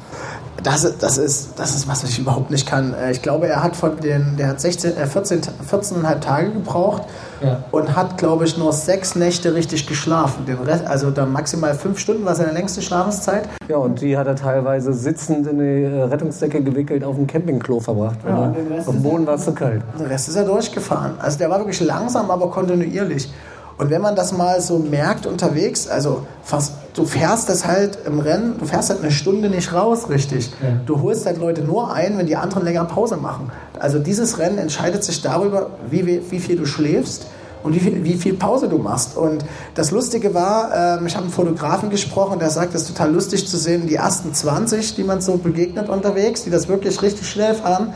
Das, 0.64 0.98
das, 0.98 1.18
ist, 1.18 1.60
das 1.60 1.76
ist 1.76 1.88
was, 1.88 2.04
was 2.04 2.10
ich 2.10 2.20
überhaupt 2.20 2.50
nicht 2.50 2.68
kann. 2.68 2.94
Äh, 2.94 3.12
ich 3.12 3.22
glaube, 3.22 3.48
er 3.48 3.64
hat 3.64 3.76
von 3.76 4.00
den, 4.00 4.38
der 4.38 4.48
hat 4.48 4.62
16, 4.62 4.98
äh 4.98 5.06
14, 5.06 5.42
14,5 5.42 6.20
Tage 6.20 6.52
gebraucht 6.52 7.04
ja. 7.42 7.64
und 7.72 7.96
hat, 7.96 8.18
glaube 8.18 8.46
ich, 8.46 8.58
nur 8.58 8.74
sechs 8.74 9.16
Nächte 9.16 9.54
richtig 9.54 9.88
geschlafen. 9.88 10.46
Den 10.46 10.58
Rest, 10.60 10.86
also 10.86 11.12
dann 11.12 11.32
maximal 11.32 11.74
fünf 11.74 12.00
Stunden 12.00 12.26
war 12.26 12.36
seine 12.36 12.52
längste 12.52 12.82
Schlafenszeit. 12.82 13.50
Ja, 13.68 13.78
und 13.78 14.02
die 14.02 14.18
hat 14.18 14.28
er 14.28 14.36
teilweise 14.36 14.94
sitzend 14.94 15.48
in 15.48 15.60
die 15.60 15.84
äh, 15.84 16.04
Rettungsdecke 16.04 16.62
gewickelt 16.62 17.04
auf 17.04 17.16
dem 17.16 17.28
Campingklo 17.28 17.80
verbracht. 17.80 18.20
Ja, 18.28 18.54
auf 18.80 18.86
dem 18.86 19.04
Boden 19.04 19.28
war 19.28 19.36
es 19.36 19.46
zu 19.46 19.54
kalt. 19.54 19.82
Den 20.00 20.08
Rest 20.08 20.30
ist 20.30 20.36
er 20.36 20.46
durchgefahren. 20.46 21.14
Also 21.20 21.38
der 21.38 21.50
war 21.50 21.60
wirklich 21.60 21.80
langsam, 21.82 22.32
aber 22.32 22.50
kontinuierlich. 22.50 23.30
Und 23.78 23.92
wenn 23.92 24.02
man 24.02 24.16
das 24.16 24.36
mal 24.36 24.60
so 24.60 24.80
merkt 24.80 25.28
unterwegs, 25.28 25.88
also 25.88 26.26
fast, 26.42 26.74
du 26.98 27.06
fährst 27.06 27.48
das 27.48 27.66
halt 27.66 28.00
im 28.06 28.20
Rennen, 28.20 28.56
du 28.60 28.66
fährst 28.66 28.90
halt 28.90 29.02
eine 29.02 29.12
Stunde 29.12 29.50
nicht 29.50 29.72
raus, 29.72 30.10
richtig. 30.10 30.52
Ja. 30.62 30.70
Du 30.86 31.02
holst 31.02 31.26
halt 31.26 31.38
Leute 31.38 31.62
nur 31.62 31.94
ein, 31.94 32.18
wenn 32.18 32.26
die 32.26 32.36
anderen 32.36 32.64
länger 32.64 32.86
Pause 32.86 33.18
machen. 33.18 33.52
Also 33.80 34.00
dieses 34.00 34.40
Rennen 34.40 34.58
entscheidet 34.58 35.04
sich 35.04 35.22
darüber, 35.22 35.70
wie, 35.90 36.24
wie 36.30 36.40
viel 36.40 36.58
du 36.58 36.66
schläfst 36.66 37.28
und 37.64 37.76
wie 37.76 37.80
viel, 37.80 38.04
wie 38.04 38.16
viel 38.16 38.34
Pause 38.34 38.68
du 38.68 38.80
machst. 38.80 39.16
Und 39.16 39.46
das 39.76 39.92
Lustige 39.92 40.34
war, 40.34 41.00
äh, 41.00 41.06
ich 41.06 41.16
habe 41.16 41.26
einen 41.26 41.34
Fotografen 41.34 41.92
gesprochen, 41.92 42.40
der 42.40 42.50
sagt, 42.50 42.74
es 42.74 42.84
ist 42.84 42.88
total 42.90 43.14
lustig 43.14 43.48
zu 43.48 43.58
sehen, 43.58 43.86
die 43.88 43.96
ersten 43.96 44.34
20, 44.34 44.96
die 44.96 45.04
man 45.04 45.22
so 45.22 45.38
begegnet 45.38 45.90
unterwegs, 45.90 46.44
die 46.44 46.50
das 46.50 46.68
wirklich 46.68 47.02
richtig 47.04 47.30
schnell 47.30 47.54
fahren, 47.54 47.94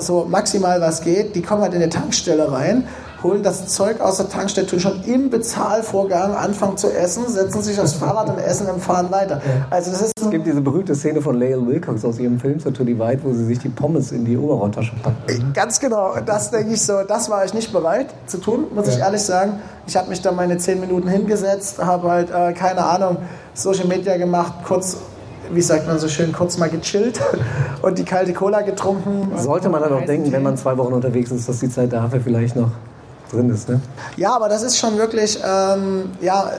so 0.00 0.26
maximal 0.28 0.80
was 0.80 1.02
geht, 1.02 1.34
die 1.36 1.42
kommen 1.42 1.62
halt 1.62 1.72
in 1.72 1.80
eine 1.80 1.88
Tankstelle 1.88 2.50
rein 2.50 2.84
holen 3.22 3.42
das 3.42 3.66
Zeug 3.68 4.00
aus 4.00 4.18
der 4.18 4.28
Tankstelle, 4.28 4.66
tun 4.66 4.80
schon 4.80 5.02
im 5.04 5.30
Bezahlvorgang 5.30 6.34
anfangen 6.34 6.76
zu 6.76 6.92
essen, 6.92 7.28
setzen 7.28 7.62
sich 7.62 7.80
aufs 7.80 7.94
Fahrrad 7.94 8.28
und 8.28 8.38
essen 8.38 8.68
und 8.68 8.80
fahren 8.80 9.10
weiter. 9.10 9.40
Also 9.70 9.90
das 9.90 10.02
ist 10.02 10.12
Es 10.20 10.30
gibt 10.30 10.46
diese 10.46 10.60
berühmte 10.60 10.94
Szene 10.94 11.20
von 11.20 11.38
Lael 11.38 11.66
Wilcox 11.66 12.04
aus 12.04 12.18
ihrem 12.18 12.38
Film 12.38 12.60
zu 12.60 12.70
Tony 12.70 12.98
White, 12.98 13.22
wo 13.24 13.32
sie 13.32 13.44
sich 13.44 13.58
die 13.58 13.68
Pommes 13.68 14.12
in 14.12 14.24
die 14.24 14.36
Oberrohrtasche 14.36 14.92
packt. 15.02 15.54
Ganz 15.54 15.80
genau, 15.80 16.14
das 16.24 16.50
denke 16.50 16.74
ich 16.74 16.82
so, 16.82 17.02
das 17.06 17.28
war 17.28 17.44
ich 17.44 17.54
nicht 17.54 17.72
bereit 17.72 18.14
zu 18.26 18.38
tun, 18.38 18.66
muss 18.74 18.88
ich 18.88 18.98
ehrlich 18.98 19.22
sagen. 19.22 19.54
Ich 19.86 19.96
habe 19.96 20.08
mich 20.08 20.20
da 20.20 20.32
meine 20.32 20.58
zehn 20.58 20.80
Minuten 20.80 21.08
hingesetzt, 21.08 21.78
habe 21.82 22.10
halt, 22.10 22.30
äh, 22.30 22.52
keine 22.52 22.84
Ahnung, 22.84 23.16
Social 23.54 23.86
Media 23.86 24.16
gemacht, 24.16 24.52
kurz, 24.64 24.98
wie 25.50 25.62
sagt 25.62 25.86
man 25.86 25.98
so 25.98 26.08
schön, 26.08 26.32
kurz 26.32 26.58
mal 26.58 26.68
gechillt 26.68 27.20
und 27.82 27.98
die 27.98 28.04
kalte 28.04 28.32
Cola 28.32 28.60
getrunken. 28.60 29.30
Sollte 29.38 29.68
man 29.70 29.82
dann 29.82 29.92
auch 29.92 30.04
denken, 30.04 30.30
wenn 30.30 30.42
man 30.42 30.56
zwei 30.56 30.76
Wochen 30.76 30.92
unterwegs 30.92 31.30
ist, 31.30 31.48
dass 31.48 31.58
die 31.58 31.70
Zeit 31.70 31.92
dafür 31.92 32.20
vielleicht 32.20 32.54
noch 32.54 32.70
drin 33.30 33.50
ist, 33.50 33.68
ne? 33.68 33.80
Ja, 34.16 34.34
aber 34.34 34.48
das 34.48 34.62
ist 34.62 34.78
schon 34.78 34.98
wirklich, 34.98 35.38
ähm, 35.44 36.10
ja, 36.20 36.50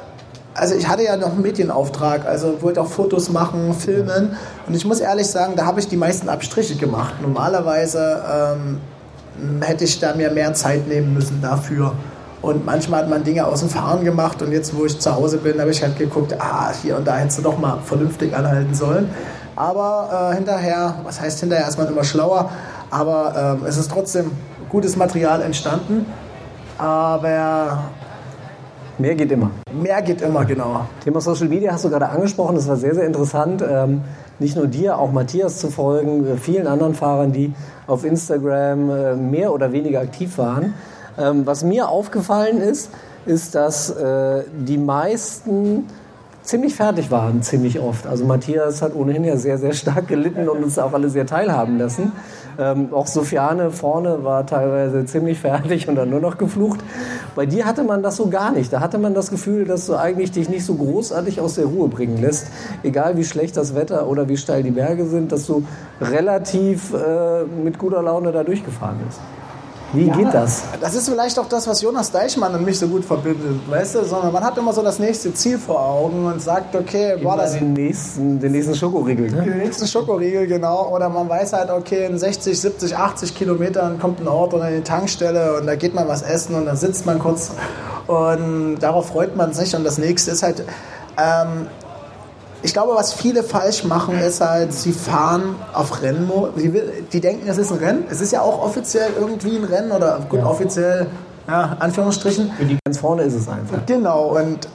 also 0.54 0.76
ich 0.76 0.88
hatte 0.88 1.04
ja 1.04 1.16
noch 1.16 1.32
einen 1.32 1.42
Medienauftrag, 1.42 2.26
also 2.26 2.62
wollte 2.62 2.82
auch 2.82 2.88
Fotos 2.88 3.30
machen, 3.30 3.74
filmen. 3.74 4.36
Und 4.68 4.76
ich 4.76 4.86
muss 4.86 5.00
ehrlich 5.00 5.28
sagen, 5.28 5.54
da 5.56 5.66
habe 5.66 5.80
ich 5.80 5.88
die 5.88 5.98
meisten 5.98 6.28
Abstriche 6.28 6.76
gemacht. 6.76 7.16
Normalerweise 7.22 8.22
ähm, 8.32 9.62
hätte 9.62 9.86
ich 9.86 10.00
da 10.00 10.16
mir 10.16 10.32
mehr 10.32 10.54
Zeit 10.54 10.88
nehmen 10.88 11.14
müssen 11.14 11.42
dafür. 11.42 11.94
Und 12.42 12.66
manchmal 12.66 13.02
hat 13.02 13.10
man 13.10 13.24
Dinge 13.24 13.46
aus 13.46 13.60
dem 13.60 13.70
Fahren 13.70 14.06
gemacht 14.06 14.42
und 14.42 14.52
jetzt, 14.52 14.76
wo 14.76 14.86
ich 14.86 14.98
zu 14.98 15.14
Hause 15.14 15.38
bin, 15.38 15.60
habe 15.60 15.72
ich 15.72 15.84
halt 15.84 15.98
geguckt, 15.98 16.36
ah, 16.40 16.72
hier 16.82 16.96
und 16.96 17.06
da 17.06 17.18
hättest 17.18 17.40
du 17.40 17.42
doch 17.44 17.58
mal 17.58 17.80
vernünftig 17.84 18.34
anhalten 18.34 18.74
sollen. 18.74 19.10
Aber 19.58 20.32
äh, 20.32 20.36
hinterher, 20.36 20.96
was 21.04 21.20
heißt 21.20 21.42
hinterher, 21.42 21.68
ist 21.68 21.78
man 21.78 21.88
immer 21.88 22.06
schlauer, 22.06 22.50
aber 22.90 23.58
ähm, 23.60 23.66
es 23.68 23.78
ist 23.78 23.92
trotzdem 23.92 24.32
gutes 24.70 24.96
Material 24.96 25.42
entstanden. 25.42 26.06
Aber 26.80 27.84
Mehr 29.00 29.16
geht 29.16 29.32
immer. 29.32 29.50
mehr 29.72 30.02
geht 30.02 30.22
immer, 30.22 30.44
genau. 30.44 30.86
Thema 31.02 31.22
Social 31.22 31.48
Media 31.48 31.72
hast 31.72 31.86
du 31.86 31.90
gerade 31.90 32.10
angesprochen, 32.10 32.56
das 32.56 32.68
war 32.68 32.76
sehr, 32.76 32.94
sehr 32.94 33.06
interessant. 33.06 33.64
Ähm, 33.66 34.02
nicht 34.40 34.58
nur 34.58 34.68
dir, 34.68 34.98
auch 34.98 35.14
Matthias 35.14 35.58
zu 35.60 35.70
folgen, 35.70 36.28
äh, 36.28 36.36
vielen 36.36 36.68
anderen 36.68 36.96
Fahrern, 36.96 37.32
die 37.32 37.54
auf 37.88 38.04
Instagram 38.04 38.90
äh, 38.90 39.16
mehr 39.16 39.54
oder 39.54 39.72
weniger 39.72 40.02
aktiv 40.02 40.38
waren. 40.38 40.74
Ähm, 41.18 41.46
was 41.46 41.64
mir 41.64 41.88
aufgefallen 41.88 42.60
ist, 42.60 42.92
ist, 43.26 43.56
dass 43.56 43.90
äh, 43.90 44.44
die 44.54 44.78
meisten 44.78 45.86
ziemlich 46.42 46.76
fertig 46.76 47.10
waren, 47.10 47.42
ziemlich 47.42 47.80
oft. 47.80 48.06
Also 48.06 48.26
Matthias 48.26 48.82
hat 48.82 48.96
ohnehin 48.96 49.24
ja 49.24 49.38
sehr, 49.38 49.58
sehr 49.58 49.74
stark 49.74 50.10
gelitten 50.10 50.50
und 50.50 50.62
uns 50.62 50.78
auch 50.78 50.92
alle 50.92 51.10
sehr 51.10 51.26
teilhaben 51.26 51.78
lassen. 51.78 52.12
Ähm, 52.60 52.94
auch 52.94 53.08
Sofiane 53.08 53.72
vorne 53.72 54.26
war 54.26 54.46
teilweise 54.46 55.06
ziemlich 55.06 55.40
fertig 55.40 55.88
und 55.88 55.96
dann 55.96 56.10
nur 56.10 56.20
noch 56.20 56.38
geflucht. 56.38 56.82
Bei 57.36 57.46
dir 57.46 57.66
hatte 57.66 57.84
man 57.84 58.04
das 58.04 58.18
so 58.18 58.28
gar 58.28 58.52
nicht. 58.52 58.74
Da 58.74 58.82
hatte 58.82 58.98
man 58.98 59.14
das 59.14 59.30
Gefühl, 59.30 59.64
dass 59.64 59.86
du 59.86 59.96
eigentlich 59.96 60.32
dich 60.32 60.50
nicht 60.50 60.66
so 60.66 60.76
großartig 60.76 61.40
aus 61.40 61.56
der 61.56 61.66
Ruhe 61.66 61.88
bringen 61.88 62.22
lässt. 62.22 62.48
Egal 62.84 63.16
wie 63.16 63.24
schlecht 63.24 63.56
das 63.56 63.76
Wetter 63.76 64.08
oder 64.08 64.28
wie 64.28 64.36
steil 64.36 64.64
die 64.64 64.72
Berge 64.72 65.06
sind, 65.06 65.32
dass 65.32 65.46
du 65.48 65.64
relativ 66.02 66.94
äh, 66.94 67.46
mit 67.46 67.80
guter 67.80 68.02
Laune 68.02 68.34
da 68.34 68.44
durchgefahren 68.44 68.98
bist. 69.06 69.22
Wie 69.94 70.10
geht 70.10 70.34
das? 70.34 70.64
Das 70.80 70.94
ist 70.94 71.10
vielleicht 71.10 71.40
auch 71.40 71.48
das, 71.48 71.68
was 71.68 71.82
Jonas 71.82 72.12
Deichmann 72.12 72.54
und 72.54 72.64
mich 72.64 72.78
so 72.78 72.88
gut 72.88 73.04
verbindet, 73.04 73.60
weißt 73.68 73.96
du? 73.96 74.04
Sondern 74.04 74.32
man 74.32 74.44
hat 74.44 74.58
immer 74.58 74.72
so 74.72 74.84
das 74.84 75.00
nächste 75.00 75.34
Ziel 75.34 75.58
vor 75.58 75.82
Augen 75.82 76.26
und 76.26 76.42
sagt, 76.42 76.76
okay, 76.76 77.24
war 77.24 77.38
das 77.38 77.54
den 77.54 77.74
nächsten, 77.74 78.40
den 78.40 78.52
nächsten 78.52 78.76
Schokoriegel, 78.76 79.32
ne? 79.32 79.42
den 79.44 79.58
nächsten 79.58 79.88
Schokoriegel, 79.88 80.46
genau. 80.48 80.94
Oder 80.94 81.10
man 81.10 81.28
weiß 81.28 81.54
halt, 81.54 81.72
okay, 81.72 82.06
in 82.06 82.18
60, 82.18 82.60
70, 82.60 82.96
80 82.96 83.36
Kilometern 83.36 84.00
kommt 84.00 84.20
ein 84.20 84.28
Ort 84.28 84.54
oder 84.54 84.66
eine 84.66 84.84
Tankstelle 84.84 85.58
und 85.58 85.66
da 85.66 85.76
geht 85.76 85.96
man 85.96 86.08
was 86.08 86.22
essen 86.22 86.56
und 86.56 86.66
dann 86.66 86.78
sitzt 86.78 87.06
man 87.06 87.18
kurz 87.18 87.52
und 88.06 88.78
darauf 88.80 89.08
freut 89.08 89.36
man 89.36 89.54
sich. 89.54 89.76
Und 89.76 89.84
das 89.84 89.98
nächste 89.98 90.32
ist 90.32 90.44
halt, 90.44 90.64
ähm, 91.18 91.68
ich 92.62 92.74
glaube, 92.74 92.94
was 92.96 93.14
viele 93.14 93.44
falsch 93.44 93.84
machen, 93.86 94.20
ist 94.20 94.42
halt, 94.42 94.74
sie 94.74 94.92
fahren 94.92 95.56
auf 95.74 96.02
Rennmodus. 96.02 96.62
Die, 96.62 96.74
die 97.12 97.22
denken, 97.22 97.48
es 97.48 97.58
ist 97.58 97.72
ein 97.72 97.78
Rennen. 97.78 98.04
Es 98.10 98.20
ist 98.22 98.32
ja 98.32 98.42
auch 98.42 98.62
offiziell 98.62 99.12
irgendwie 99.18 99.56
ein 99.56 99.64
Rennen 99.64 99.92
oder 99.92 100.20
gut, 100.28 100.40
Ja. 100.40 100.46
offiziell, 100.46 101.08
ja, 101.48 101.78
Anführungsstrichen. 101.80 102.52
Für 102.58 102.66
die 102.66 102.78
ganz 102.84 103.00
vorne 103.00 103.24
ist 103.24 103.34
es 103.36 103.48
einfach. 103.48 103.86
Genau, 103.86 104.36
und, 104.38 104.68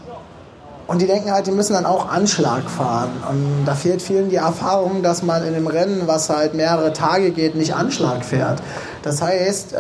und 0.87 1.01
die 1.03 1.07
denken 1.07 1.31
halt, 1.31 1.47
die 1.47 1.51
müssen 1.51 1.75
dann 1.75 1.85
auch 1.87 2.09
Anschlag 2.11 2.71
fahren. 2.71 3.11
Und 3.31 3.65
da 3.67 3.75
fehlt 3.75 4.01
vielen 4.01 4.31
die 4.31 4.37
Erfahrung, 4.37 5.03
dass 5.03 5.23
man 5.23 5.43
in 5.47 5.55
einem 5.55 5.67
Rennen, 5.67 6.03
was 6.07 6.31
halt 6.31 6.55
mehrere 6.55 6.93
Tage 6.95 7.33
geht, 7.33 7.55
nicht 7.55 7.75
Anschlag 7.75 8.25
fährt. 8.25 8.63
Das 9.03 9.21
heißt, 9.21 9.75
äh, 9.75 9.77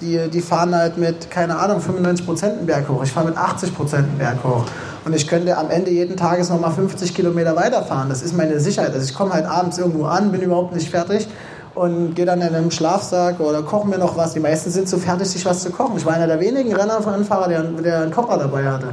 die, 0.00 0.28
die 0.30 0.40
fahren 0.40 0.74
halt 0.76 0.96
mit, 0.96 1.28
keine 1.30 1.58
Ahnung, 1.58 1.80
95% 1.80 2.44
einen 2.44 2.66
Berg 2.66 2.88
hoch. 2.88 3.02
Ich 3.02 3.10
fahre 3.12 3.26
mit 3.26 3.36
80% 3.36 3.94
einen 3.96 4.18
Berg 4.18 4.36
hoch. 4.44 4.64
Und 5.06 5.14
ich 5.14 5.28
könnte 5.28 5.56
am 5.56 5.70
Ende 5.70 5.92
jeden 5.92 6.16
Tages 6.16 6.50
nochmal 6.50 6.72
50 6.72 7.14
Kilometer 7.14 7.54
weiterfahren. 7.54 8.08
Das 8.08 8.22
ist 8.22 8.36
meine 8.36 8.58
Sicherheit. 8.58 8.92
Also 8.92 9.04
ich 9.04 9.14
komme 9.14 9.32
halt 9.32 9.46
abends 9.46 9.78
irgendwo 9.78 10.06
an, 10.06 10.32
bin 10.32 10.42
überhaupt 10.42 10.74
nicht 10.74 10.90
fertig 10.90 11.28
und 11.76 12.16
gehe 12.16 12.26
dann 12.26 12.40
in 12.40 12.52
einem 12.52 12.72
Schlafsack 12.72 13.38
oder 13.38 13.62
koche 13.62 13.86
mir 13.86 13.98
noch 13.98 14.16
was. 14.16 14.32
Die 14.32 14.40
meisten 14.40 14.72
sind 14.72 14.88
so 14.88 14.98
fertig, 14.98 15.28
sich 15.28 15.46
was 15.46 15.62
zu 15.62 15.70
kochen. 15.70 15.96
Ich 15.96 16.04
war 16.04 16.14
einer 16.14 16.26
der 16.26 16.40
wenigen 16.40 16.74
Rennfahrer, 16.74 17.46
der, 17.46 17.62
der 17.62 18.00
einen 18.00 18.10
Kocher 18.10 18.36
dabei 18.36 18.66
hatte. 18.66 18.88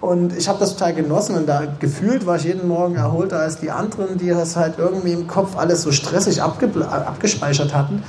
Und 0.00 0.36
ich 0.36 0.48
habe 0.48 0.58
das 0.58 0.72
total 0.72 0.92
genossen 0.92 1.36
und 1.36 1.46
da 1.48 1.62
gefühlt 1.78 2.26
war 2.26 2.34
ich 2.34 2.44
jeden 2.44 2.66
Morgen 2.66 2.96
erholter 2.96 3.38
als 3.38 3.60
die 3.60 3.70
anderen, 3.70 4.18
die 4.18 4.30
das 4.30 4.56
halt 4.56 4.74
irgendwie 4.78 5.12
im 5.12 5.28
Kopf 5.28 5.56
alles 5.56 5.82
so 5.82 5.92
stressig 5.92 6.42
abgespeichert 6.42 7.72
hatten. 7.72 8.02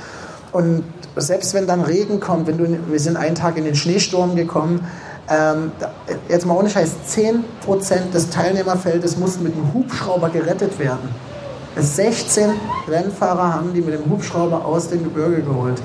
Und 0.50 0.82
selbst 1.14 1.54
wenn 1.54 1.68
dann 1.68 1.82
Regen 1.82 2.18
kommt, 2.18 2.48
wenn 2.48 2.58
du, 2.58 2.66
wir 2.90 3.00
sind 3.00 3.16
einen 3.16 3.36
Tag 3.36 3.56
in 3.56 3.64
den 3.64 3.76
Schneesturm 3.76 4.34
gekommen, 4.34 4.80
ähm, 5.28 5.72
jetzt 6.28 6.46
mal 6.46 6.56
ohne 6.56 6.70
Scheiß, 6.70 6.92
10% 7.08 8.12
des 8.12 8.30
Teilnehmerfeldes 8.30 9.16
mussten 9.16 9.42
mit 9.44 9.54
einem 9.54 9.72
Hubschrauber 9.74 10.30
gerettet 10.30 10.78
werden. 10.78 11.08
16 11.76 12.50
Rennfahrer 12.88 13.52
haben 13.52 13.74
die 13.74 13.80
mit 13.80 13.94
dem 13.94 14.10
Hubschrauber 14.10 14.64
aus 14.64 14.88
dem 14.88 15.04
Gebirge 15.04 15.42
geholt. 15.42 15.80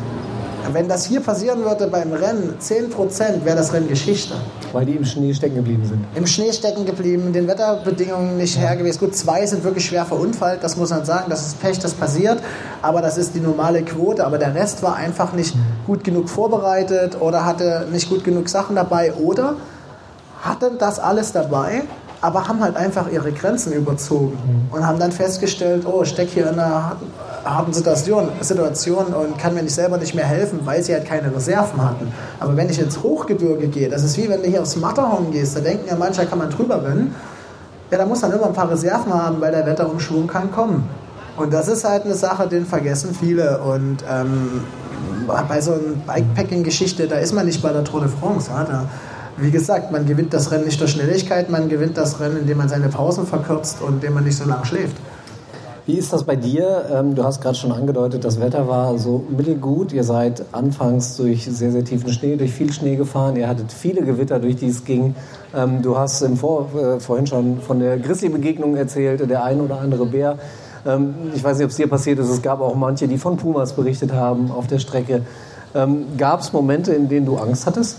Wenn 0.73 0.87
das 0.87 1.05
hier 1.05 1.19
passieren 1.19 1.63
würde 1.63 1.87
beim 1.87 2.13
Rennen, 2.13 2.55
10% 2.59 3.45
wäre 3.45 3.57
das 3.57 3.73
Rennen 3.73 3.87
Geschichte 3.87 4.35
Weil 4.71 4.85
die 4.85 4.93
im 4.93 5.05
Schnee 5.05 5.33
stecken 5.33 5.55
geblieben 5.55 5.85
sind. 5.85 6.05
im 6.15 6.25
Schnee 6.27 6.51
stecken 6.53 6.85
geblieben, 6.85 7.33
den 7.33 7.47
Wetterbedingungen 7.47 8.37
nicht 8.37 8.57
her 8.57 8.75
gewesen. 8.75 8.99
Gut, 8.99 9.15
zwei 9.15 9.45
sind 9.45 9.63
wirklich 9.63 9.85
schwer 9.85 10.05
verunfallt, 10.05 10.63
das 10.63 10.77
muss 10.77 10.89
man 10.89 11.05
sagen, 11.05 11.25
das 11.29 11.45
ist 11.47 11.61
Pech, 11.61 11.79
das 11.79 11.93
passiert, 11.93 12.39
aber 12.81 13.01
das 13.01 13.17
ist 13.17 13.35
die 13.35 13.39
normale 13.39 13.83
Quote. 13.83 14.25
Aber 14.25 14.37
der 14.37 14.55
Rest 14.55 14.83
war 14.83 14.95
einfach 14.95 15.33
nicht 15.33 15.55
gut 15.85 16.03
genug 16.03 16.29
vorbereitet 16.29 17.19
oder 17.19 17.45
hatte 17.45 17.87
nicht 17.91 18.09
gut 18.09 18.23
genug 18.23 18.49
Sachen 18.49 18.75
dabei 18.75 19.13
oder 19.13 19.55
hatten 20.41 20.77
das 20.77 20.99
alles 20.99 21.31
dabei, 21.31 21.83
aber 22.21 22.47
haben 22.47 22.61
halt 22.61 22.75
einfach 22.75 23.11
ihre 23.11 23.31
Grenzen 23.31 23.73
überzogen 23.73 24.37
und 24.71 24.85
haben 24.85 24.99
dann 24.99 25.11
festgestellt, 25.11 25.85
oh, 25.85 26.03
ich 26.03 26.09
stecke 26.09 26.31
hier 26.31 26.49
in 26.49 26.59
einer 26.59 26.95
harten 27.45 27.73
Situation, 27.73 28.29
Situation 28.41 29.07
und 29.07 29.37
kann 29.37 29.53
mir 29.53 29.63
nicht 29.63 29.75
selber 29.75 29.97
nicht 29.97 30.15
mehr 30.15 30.25
helfen, 30.25 30.59
weil 30.65 30.83
sie 30.83 30.93
halt 30.93 31.05
keine 31.05 31.33
Reserven 31.33 31.83
hatten. 31.83 32.11
Aber 32.39 32.55
wenn 32.55 32.69
ich 32.69 32.79
ins 32.79 33.01
Hochgebirge 33.01 33.67
gehe, 33.67 33.89
das 33.89 34.03
ist 34.03 34.17
wie 34.17 34.29
wenn 34.29 34.41
du 34.41 34.47
hier 34.47 34.61
aufs 34.61 34.75
Matterhorn 34.75 35.31
gehst, 35.31 35.55
da 35.55 35.59
denken 35.59 35.87
ja 35.87 35.95
mancher, 35.95 36.25
kann 36.25 36.39
man 36.39 36.49
drüber 36.49 36.83
rennen. 36.83 37.15
Ja, 37.89 37.97
da 37.97 38.05
muss 38.05 38.21
man 38.21 38.31
immer 38.31 38.45
ein 38.45 38.53
paar 38.53 38.69
Reserven 38.71 39.13
haben, 39.13 39.41
weil 39.41 39.51
der 39.51 39.65
Wetterumschwung 39.65 40.27
kann 40.27 40.51
kommen. 40.51 40.87
Und 41.37 41.53
das 41.53 41.67
ist 41.67 41.83
halt 41.83 42.05
eine 42.05 42.15
Sache, 42.15 42.47
den 42.47 42.65
vergessen 42.65 43.15
viele. 43.19 43.59
Und 43.59 44.03
ähm, 44.09 44.63
bei 45.27 45.61
so 45.61 45.73
einer 45.73 45.81
Bikepacking-Geschichte, 46.07 47.07
da 47.07 47.15
ist 47.17 47.33
man 47.33 47.45
nicht 47.45 47.61
bei 47.61 47.71
der 47.71 47.83
Tour 47.83 48.01
de 48.01 48.09
France. 48.09 48.49
Ja? 48.49 48.63
Da, 48.63 48.85
wie 49.37 49.51
gesagt, 49.51 49.91
man 49.91 50.05
gewinnt 50.05 50.33
das 50.33 50.51
Rennen 50.51 50.65
nicht 50.65 50.79
durch 50.79 50.91
Schnelligkeit, 50.91 51.49
man 51.49 51.67
gewinnt 51.67 51.97
das 51.97 52.19
Rennen, 52.19 52.37
indem 52.37 52.57
man 52.57 52.69
seine 52.69 52.89
Pausen 52.89 53.25
verkürzt 53.25 53.81
und 53.81 53.95
indem 53.95 54.13
man 54.13 54.23
nicht 54.23 54.37
so 54.37 54.45
lange 54.45 54.65
schläft. 54.65 54.97
Wie 55.91 55.97
ist 55.97 56.13
das 56.13 56.23
bei 56.23 56.37
dir? 56.37 56.85
Ähm, 56.89 57.15
du 57.15 57.25
hast 57.25 57.41
gerade 57.41 57.57
schon 57.57 57.73
angedeutet, 57.73 58.23
das 58.23 58.39
Wetter 58.39 58.65
war 58.65 58.97
so 58.97 59.25
mittelgut. 59.29 59.91
Ihr 59.91 60.05
seid 60.05 60.41
anfangs 60.53 61.17
durch 61.17 61.43
sehr, 61.43 61.73
sehr 61.73 61.83
tiefen 61.83 62.13
Schnee, 62.13 62.37
durch 62.37 62.53
viel 62.53 62.71
Schnee 62.71 62.95
gefahren. 62.95 63.35
Ihr 63.35 63.49
hattet 63.49 63.73
viele 63.73 64.01
Gewitter, 64.01 64.39
durch 64.39 64.55
die 64.55 64.69
es 64.69 64.85
ging. 64.85 65.15
Ähm, 65.53 65.81
du 65.81 65.97
hast 65.97 66.21
im 66.21 66.37
Vor 66.37 66.69
äh, 66.73 67.01
vorhin 67.01 67.27
schon 67.27 67.59
von 67.59 67.81
der 67.81 67.97
Grizzly-Begegnung 67.97 68.77
erzählt, 68.77 69.29
der 69.29 69.43
ein 69.43 69.59
oder 69.59 69.81
andere 69.81 70.05
Bär. 70.05 70.37
Ähm, 70.85 71.13
ich 71.35 71.43
weiß 71.43 71.57
nicht, 71.57 71.65
ob 71.65 71.71
es 71.71 71.75
dir 71.75 71.89
passiert 71.89 72.19
ist. 72.19 72.29
Es 72.29 72.41
gab 72.41 72.61
auch 72.61 72.75
manche, 72.75 73.09
die 73.09 73.17
von 73.17 73.35
Pumas 73.35 73.73
berichtet 73.73 74.13
haben 74.13 74.49
auf 74.49 74.67
der 74.67 74.79
Strecke. 74.79 75.23
Gab 76.17 76.39
es 76.39 76.53
Momente, 76.53 76.93
in 76.93 77.09
denen 77.09 77.25
du 77.25 77.35
Angst 77.35 77.65
hattest? 77.65 77.97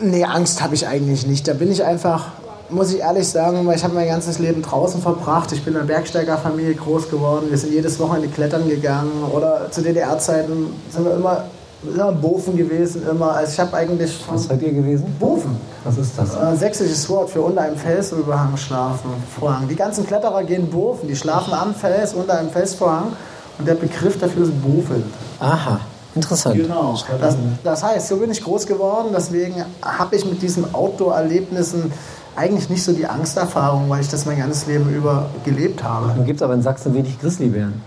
Nee, 0.00 0.24
Angst 0.24 0.62
habe 0.62 0.76
ich 0.76 0.86
eigentlich 0.86 1.26
nicht. 1.26 1.48
Da 1.48 1.54
bin 1.54 1.72
ich 1.72 1.84
einfach, 1.84 2.32
muss 2.72 2.92
ich 2.92 3.00
ehrlich 3.00 3.28
sagen, 3.28 3.66
weil 3.66 3.76
ich 3.76 3.84
habe 3.84 3.94
mein 3.94 4.08
ganzes 4.08 4.38
Leben 4.38 4.62
draußen 4.62 5.00
verbracht. 5.00 5.52
Ich 5.52 5.64
bin 5.64 5.74
in 5.74 5.80
einer 5.80 5.86
Bergsteigerfamilie 5.86 6.74
groß 6.74 7.08
geworden. 7.10 7.46
Wir 7.50 7.58
sind 7.58 7.72
jedes 7.72 7.98
Wochenende 7.98 8.28
klettern 8.28 8.68
gegangen. 8.68 9.24
Oder 9.32 9.70
zu 9.70 9.82
DDR-Zeiten 9.82 10.68
sind 10.90 11.04
wir 11.04 11.14
immer, 11.14 11.44
immer 11.82 12.08
im 12.10 12.20
Bofen 12.20 12.56
gewesen. 12.56 13.02
Immer. 13.08 13.32
Also 13.32 13.52
ich 13.52 13.60
habe 13.60 13.76
eigentlich... 13.76 14.18
Was 14.28 14.44
seid 14.44 14.62
ihr 14.62 14.72
gewesen? 14.72 15.16
Bofen. 15.18 15.56
Was 15.84 15.98
ist 15.98 16.12
das? 16.16 16.36
Ein 16.36 16.56
sächsisches 16.56 17.08
Wort 17.08 17.30
für 17.30 17.42
unter 17.42 17.62
einem 17.62 17.76
Felsüberhang 17.76 18.56
schlafen. 18.56 19.10
Vorhang. 19.38 19.68
Die 19.68 19.76
ganzen 19.76 20.06
Kletterer 20.06 20.42
gehen 20.44 20.68
Bofen. 20.70 21.08
Die 21.08 21.16
schlafen 21.16 21.54
am 21.54 21.74
Fels, 21.74 22.14
unter 22.14 22.38
einem 22.38 22.50
Felsvorhang. 22.50 23.12
Und 23.58 23.68
der 23.68 23.74
Begriff 23.74 24.18
dafür 24.18 24.44
ist 24.44 24.62
Bofen. 24.62 25.04
Aha. 25.40 25.80
Interessant. 26.14 26.56
Genau. 26.56 26.94
Das, 27.20 27.36
das 27.64 27.82
heißt, 27.82 28.08
so 28.08 28.16
bin 28.16 28.30
ich 28.30 28.42
groß 28.42 28.66
geworden. 28.66 29.08
Deswegen 29.16 29.64
habe 29.80 30.16
ich 30.16 30.24
mit 30.26 30.42
diesen 30.42 30.74
Outdoor-Erlebnissen 30.74 31.90
eigentlich 32.36 32.70
nicht 32.70 32.82
so 32.82 32.92
die 32.92 33.06
Angsterfahrung, 33.06 33.88
weil 33.90 34.00
ich 34.00 34.08
das 34.08 34.26
mein 34.26 34.38
ganzes 34.38 34.66
Leben 34.66 34.94
über 34.94 35.26
gelebt 35.44 35.82
habe. 35.82 36.12
Nun 36.16 36.24
gibt 36.24 36.36
es 36.40 36.42
aber 36.42 36.54
in 36.54 36.62
Sachsen 36.62 36.94
wenig 36.94 37.20
Grizzlybären. 37.20 37.82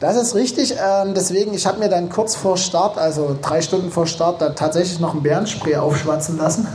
Das 0.00 0.16
ist 0.16 0.34
richtig. 0.34 0.76
Ähm, 0.76 1.12
deswegen, 1.14 1.52
ich 1.52 1.66
habe 1.66 1.78
mir 1.78 1.90
dann 1.90 2.08
kurz 2.08 2.34
vor 2.34 2.56
Start, 2.56 2.96
also 2.96 3.36
drei 3.42 3.60
Stunden 3.60 3.90
vor 3.90 4.06
Start, 4.06 4.40
da 4.40 4.48
tatsächlich 4.50 4.98
noch 4.98 5.12
ein 5.12 5.22
Bärenspray 5.22 5.76
aufschwatzen 5.76 6.38
lassen. 6.38 6.66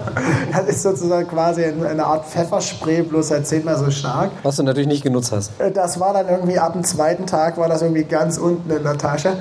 das 0.52 0.64
ist 0.66 0.82
sozusagen 0.82 1.28
quasi 1.28 1.64
eine 1.64 2.04
Art 2.04 2.26
Pfefferspray, 2.26 3.02
bloß 3.02 3.30
halt 3.30 3.46
zehnmal 3.46 3.78
so 3.78 3.92
stark. 3.92 4.32
Was 4.42 4.56
du 4.56 4.64
natürlich 4.64 4.88
nicht 4.88 5.04
genutzt 5.04 5.30
hast. 5.30 5.52
Äh, 5.60 5.70
Das 5.70 6.00
war 6.00 6.12
dann 6.14 6.28
irgendwie 6.28 6.58
ab 6.58 6.72
dem 6.72 6.82
zweiten 6.82 7.26
Tag, 7.26 7.58
war 7.58 7.68
das 7.68 7.80
irgendwie 7.80 8.04
ganz 8.04 8.38
unten 8.38 8.68
in 8.68 8.82
der 8.82 8.98
Tasche. 8.98 9.34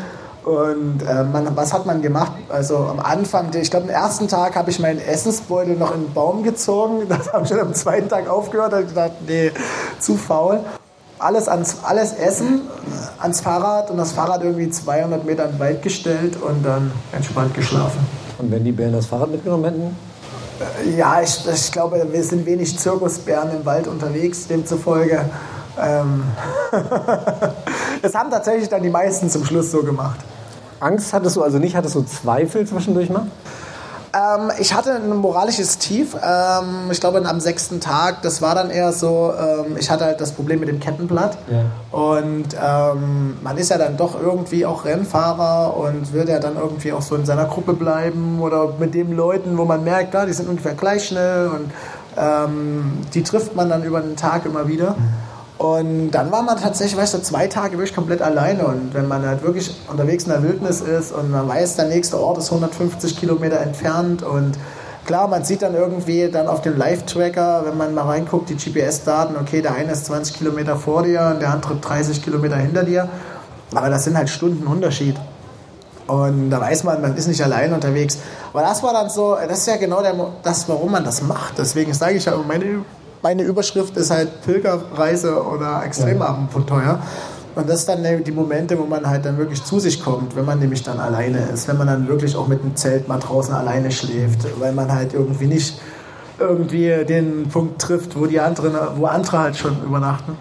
Und 0.46 1.02
äh, 1.08 1.24
man, 1.24 1.56
was 1.56 1.74
hat 1.74 1.86
man 1.86 2.02
gemacht? 2.02 2.34
Also 2.50 2.78
am 2.78 3.00
Anfang, 3.00 3.50
ich 3.54 3.72
glaube, 3.72 3.86
am 3.86 3.92
ersten 3.92 4.28
Tag 4.28 4.56
habe 4.56 4.70
ich 4.72 4.80
meinen 4.80 5.00
Essensbeutel 5.00 5.76
noch 5.76 5.94
in 5.96 6.06
den 6.06 6.14
Baum 6.14 6.44
gezogen. 6.44 7.08
Das 7.14 7.32
habe 7.32 7.44
ich 7.44 7.50
schon 7.50 7.60
am 7.60 7.74
zweiten 7.74 8.10
Tag 8.10 8.28
aufgehört. 8.28 8.74
Da 8.74 8.78
habe 8.78 8.86
ich 8.86 8.90
gedacht, 8.90 9.12
nee, 9.28 9.52
zu 10.00 10.18
faul. 10.18 10.60
Alles, 11.20 11.48
ans, 11.48 11.78
alles 11.84 12.14
Essen 12.14 12.62
äh, 12.62 13.22
ans 13.22 13.40
Fahrrad 13.40 13.90
und 13.92 13.98
das 13.98 14.12
Fahrrad 14.12 14.44
irgendwie 14.44 14.70
200 14.70 15.24
Meter 15.24 15.46
in 15.46 15.52
den 15.52 15.60
Wald 15.60 15.82
gestellt 15.82 16.36
und 16.42 16.66
dann 16.66 16.92
entspannt 17.14 17.54
geschlafen. 17.54 18.00
Und 18.40 18.52
wenn 18.52 18.64
die 18.64 18.72
Bären 18.72 18.94
das 18.94 19.06
Fahrrad 19.06 19.32
mitgenommen 19.32 19.64
hätten? 19.64 19.96
Ja, 20.98 21.22
ich, 21.22 21.40
ich 21.48 21.72
glaube, 21.72 22.06
wir 22.12 22.24
sind 22.24 22.46
wenig 22.46 22.78
Zirkusbären 22.78 23.52
im 23.52 23.66
Wald 23.66 23.88
unterwegs, 23.88 24.48
demzufolge. 24.48 25.26
Ähm 25.80 26.24
das 28.02 28.14
haben 28.14 28.30
tatsächlich 28.30 28.70
dann 28.70 28.84
die 28.84 28.90
meisten 28.90 29.30
zum 29.30 29.46
Schluss 29.46 29.72
so 29.72 29.82
gemacht. 29.84 30.20
Angst 30.84 31.14
hattest 31.14 31.36
du 31.36 31.44
also 31.44 31.60
nicht? 31.60 31.76
Hattest 31.76 31.96
du 31.96 32.04
Zweifel 32.04 32.68
zwischendurch 32.68 33.10
mal? 33.10 33.28
Ähm, 34.14 34.52
ich 34.60 34.76
hatte 34.76 34.94
ein 34.94 35.18
moralisches 35.18 35.80
Tief. 35.80 36.16
Ähm, 36.16 36.92
ich 36.92 37.00
glaube, 37.00 37.24
am 37.26 37.40
sechsten 37.40 37.80
Tag, 37.80 38.22
das 38.22 38.44
war 38.44 38.54
dann 38.54 38.70
eher 38.70 38.94
so, 38.94 39.34
ähm, 39.34 39.76
ich 39.78 39.90
hatte 39.90 40.06
halt 40.06 40.22
das 40.22 40.34
Problem 40.34 40.60
mit 40.60 40.70
dem 40.70 40.80
Kettenblatt. 40.80 41.38
Ja. 41.50 41.98
Und 41.98 42.50
ähm, 42.54 43.38
man 43.42 43.58
ist 43.58 43.70
ja 43.70 43.80
dann 43.80 43.98
doch 43.98 44.20
irgendwie 44.22 44.68
auch 44.68 44.86
Rennfahrer 44.86 45.76
und 45.76 46.14
will 46.14 46.30
ja 46.30 46.38
dann 46.38 46.58
irgendwie 46.58 46.94
auch 46.94 47.02
so 47.02 47.16
in 47.16 47.26
seiner 47.26 47.46
Gruppe 47.46 47.74
bleiben 47.74 48.40
oder 48.40 48.74
mit 48.78 48.94
den 48.94 49.16
Leuten, 49.16 49.58
wo 49.58 49.66
man 49.66 49.84
merkt, 49.84 50.14
ja, 50.14 50.28
die 50.28 50.34
sind 50.34 50.48
ungefähr 50.48 50.76
gleich 50.76 51.08
schnell 51.08 51.48
und 51.48 51.72
ähm, 52.16 53.00
die 53.16 53.24
trifft 53.24 53.56
man 53.56 53.68
dann 53.70 53.84
über 53.84 54.00
den 54.00 54.16
Tag 54.16 54.46
immer 54.46 54.68
wieder. 54.68 54.96
Und 55.58 56.12
dann 56.12 56.32
war 56.32 56.42
man 56.42 56.58
tatsächlich, 56.58 56.98
weißt 56.98 57.14
du, 57.14 57.22
zwei 57.22 57.48
Tage 57.48 57.78
wirklich 57.78 57.96
komplett 57.96 58.22
alleine. 58.22 58.66
Und 58.66 58.94
wenn 58.94 59.08
man 59.08 59.26
halt 59.26 59.44
wirklich 59.44 59.76
unterwegs 59.90 60.24
in 60.24 60.32
der 60.32 60.44
Wildnis 60.44 60.82
ist 60.82 61.12
und 61.12 61.32
man 61.32 61.48
weiß, 61.48 61.76
der 61.76 61.86
nächste 61.86 62.20
Ort 62.20 62.38
ist 62.40 62.52
150 62.52 63.18
Kilometer 63.18 63.60
entfernt 63.60 64.24
und 64.24 64.58
klar, 65.06 65.28
man 65.28 65.44
sieht 65.44 65.62
dann 65.62 65.76
irgendwie 65.76 66.30
dann 66.30 66.48
auf 66.48 66.62
dem 66.62 66.78
Live-Tracker, 66.78 67.64
wenn 67.66 67.78
man 67.78 67.94
mal 67.94 68.04
reinguckt, 68.04 68.50
die 68.50 68.56
GPS-Daten, 68.56 69.36
okay, 69.38 69.62
der 69.62 69.76
eine 69.76 69.92
ist 69.92 70.06
20 70.06 70.36
Kilometer 70.36 70.76
vor 70.76 71.04
dir 71.04 71.32
und 71.34 71.42
der 71.42 71.52
andere 71.52 71.76
30 71.76 72.24
Kilometer 72.24 72.56
hinter 72.56 72.84
dir. 72.84 73.08
Aber 73.76 73.90
das 73.90 74.06
sind 74.06 74.18
halt 74.18 74.30
Stunden 74.30 74.66
Unterschied. 74.66 75.16
Und 76.08 76.50
da 76.50 76.60
weiß 76.60 76.84
man, 76.84 77.02
man 77.02 77.16
ist 77.16 77.28
nicht 77.28 77.42
allein 77.44 77.74
unterwegs. 77.74 78.18
Aber 78.52 78.62
das 78.62 78.84
war 78.84 78.94
dann 78.94 79.10
so, 79.10 79.36
das 79.48 79.60
ist 79.60 79.68
ja 79.68 79.78
genau 79.78 80.02
der, 80.02 80.14
das, 80.44 80.68
warum 80.68 80.92
man 80.92 81.04
das 81.04 81.22
macht. 81.22 81.58
Deswegen 81.58 81.94
sage 81.94 82.16
ich 82.16 82.26
ja, 82.26 82.36
meine, 82.46 82.84
meine 83.24 83.44
Überschrift 83.44 83.96
ist 83.96 84.12
halt 84.12 84.42
Pilgerreise 84.44 85.42
oder 85.42 85.84
Extremabenteuer. 85.86 87.00
Und 87.56 87.70
das 87.70 87.86
sind 87.86 88.04
dann 88.04 88.24
die 88.24 88.32
Momente, 88.32 88.78
wo 88.78 88.84
man 88.84 89.08
halt 89.08 89.26
dann 89.26 89.38
wirklich 89.38 89.64
zu 89.64 89.80
sich 89.80 90.04
kommt, 90.04 90.36
wenn 90.36 90.44
man 90.44 90.60
nämlich 90.60 90.84
dann 90.84 91.00
alleine 91.00 91.38
ist, 91.54 91.68
wenn 91.68 91.78
man 91.78 91.88
dann 91.88 92.08
wirklich 92.08 92.36
auch 92.36 92.48
mit 92.48 92.64
dem 92.64 92.76
Zelt 92.76 93.08
mal 93.08 93.20
draußen 93.20 93.54
alleine 93.54 93.92
schläft, 93.92 94.46
weil 94.60 94.74
man 94.74 94.92
halt 94.92 95.14
irgendwie 95.14 95.48
nicht 95.48 95.80
irgendwie 96.40 97.06
den 97.06 97.48
Punkt 97.48 97.80
trifft, 97.80 98.20
wo 98.20 98.26
die 98.26 98.40
anderen, 98.40 98.76
wo 98.96 99.06
andere 99.06 99.40
halt 99.40 99.56
schon 99.56 99.82
übernachten. 99.84 100.36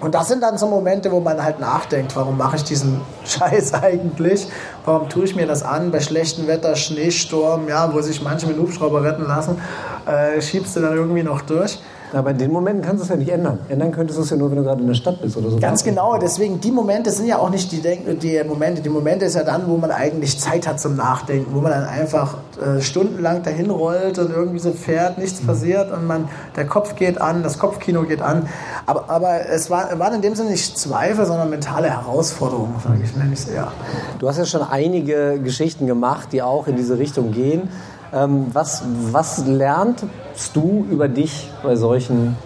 Und 0.00 0.14
das 0.14 0.28
sind 0.28 0.42
dann 0.44 0.56
so 0.58 0.68
Momente, 0.68 1.10
wo 1.10 1.18
man 1.18 1.42
halt 1.42 1.58
nachdenkt, 1.58 2.14
warum 2.14 2.36
mache 2.38 2.56
ich 2.56 2.62
diesen 2.62 3.00
Scheiß 3.24 3.74
eigentlich? 3.74 4.46
Warum 4.84 5.08
tue 5.08 5.24
ich 5.24 5.34
mir 5.34 5.46
das 5.46 5.64
an 5.64 5.90
bei 5.90 6.00
schlechtem 6.00 6.46
Wetter, 6.46 6.76
Schneesturm, 6.76 7.68
ja, 7.68 7.92
wo 7.92 8.00
sich 8.00 8.22
manche 8.22 8.46
mit 8.46 8.58
Hubschrauber 8.58 9.02
retten 9.02 9.26
lassen, 9.26 9.60
äh, 10.06 10.40
schiebst 10.40 10.76
du 10.76 10.80
dann 10.80 10.94
irgendwie 10.94 11.24
noch 11.24 11.40
durch. 11.42 11.80
Aber 12.12 12.30
in 12.30 12.38
den 12.38 12.52
Momenten 12.52 12.82
kannst 12.82 13.00
du 13.00 13.04
es 13.04 13.10
ja 13.10 13.16
nicht 13.16 13.30
ändern. 13.30 13.58
Ändern 13.68 13.92
könntest 13.92 14.18
du 14.18 14.22
es 14.22 14.30
ja 14.30 14.36
nur, 14.36 14.50
wenn 14.50 14.58
du 14.58 14.64
gerade 14.64 14.80
in 14.80 14.86
der 14.86 14.94
Stadt 14.94 15.20
bist 15.20 15.36
oder 15.36 15.50
so. 15.50 15.58
Ganz 15.58 15.84
genau, 15.84 16.18
deswegen 16.18 16.60
die 16.60 16.70
Momente 16.70 17.10
sind 17.10 17.26
ja 17.26 17.38
auch 17.38 17.50
nicht 17.50 17.70
die, 17.72 17.80
Denk 17.80 18.20
die 18.20 18.42
Momente. 18.46 18.82
Die 18.82 18.88
Momente 18.88 19.24
ist 19.26 19.34
ja 19.34 19.44
dann, 19.44 19.68
wo 19.68 19.76
man 19.76 19.90
eigentlich 19.90 20.38
Zeit 20.38 20.66
hat 20.66 20.80
zum 20.80 20.96
Nachdenken, 20.96 21.54
wo 21.54 21.60
man 21.60 21.72
dann 21.72 21.84
einfach 21.84 22.38
äh, 22.60 22.80
stundenlang 22.80 23.42
dahin 23.42 23.70
rollt 23.70 24.18
und 24.18 24.30
irgendwie 24.30 24.58
so 24.58 24.72
fährt, 24.72 25.18
nichts 25.18 25.40
passiert 25.40 25.92
und 25.92 26.06
man, 26.06 26.28
der 26.56 26.66
Kopf 26.66 26.96
geht 26.96 27.20
an, 27.20 27.42
das 27.42 27.58
Kopfkino 27.58 28.02
geht 28.02 28.22
an. 28.22 28.48
Aber, 28.86 29.10
aber 29.10 29.46
es 29.48 29.70
war, 29.70 29.98
waren 29.98 30.14
in 30.14 30.22
dem 30.22 30.34
Sinne 30.34 30.50
nicht 30.50 30.78
Zweifel, 30.78 31.26
sondern 31.26 31.50
mentale 31.50 31.90
Herausforderungen, 31.90 32.74
sage 32.82 33.00
ich, 33.04 33.16
nenne 33.16 33.32
ich 33.32 33.40
es 33.40 33.48
eher. 33.48 33.72
Du 34.18 34.28
hast 34.28 34.38
ja 34.38 34.46
schon 34.46 34.62
einige 34.62 35.38
Geschichten 35.42 35.86
gemacht, 35.86 36.28
die 36.32 36.42
auch 36.42 36.66
in 36.66 36.76
diese 36.76 36.98
Richtung 36.98 37.32
gehen. 37.32 37.68
Ähm, 38.12 38.46
was, 38.52 38.82
was 39.12 39.46
lernst 39.46 40.06
du 40.54 40.86
über 40.90 41.08
dich 41.08 41.50
bei 41.62 41.76
solchen 41.76 42.36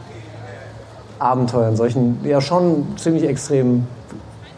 Abenteuern, 1.18 1.76
solchen 1.76 2.24
ja 2.24 2.40
schon 2.40 2.96
ziemlich 2.96 3.24
extremen 3.24 3.86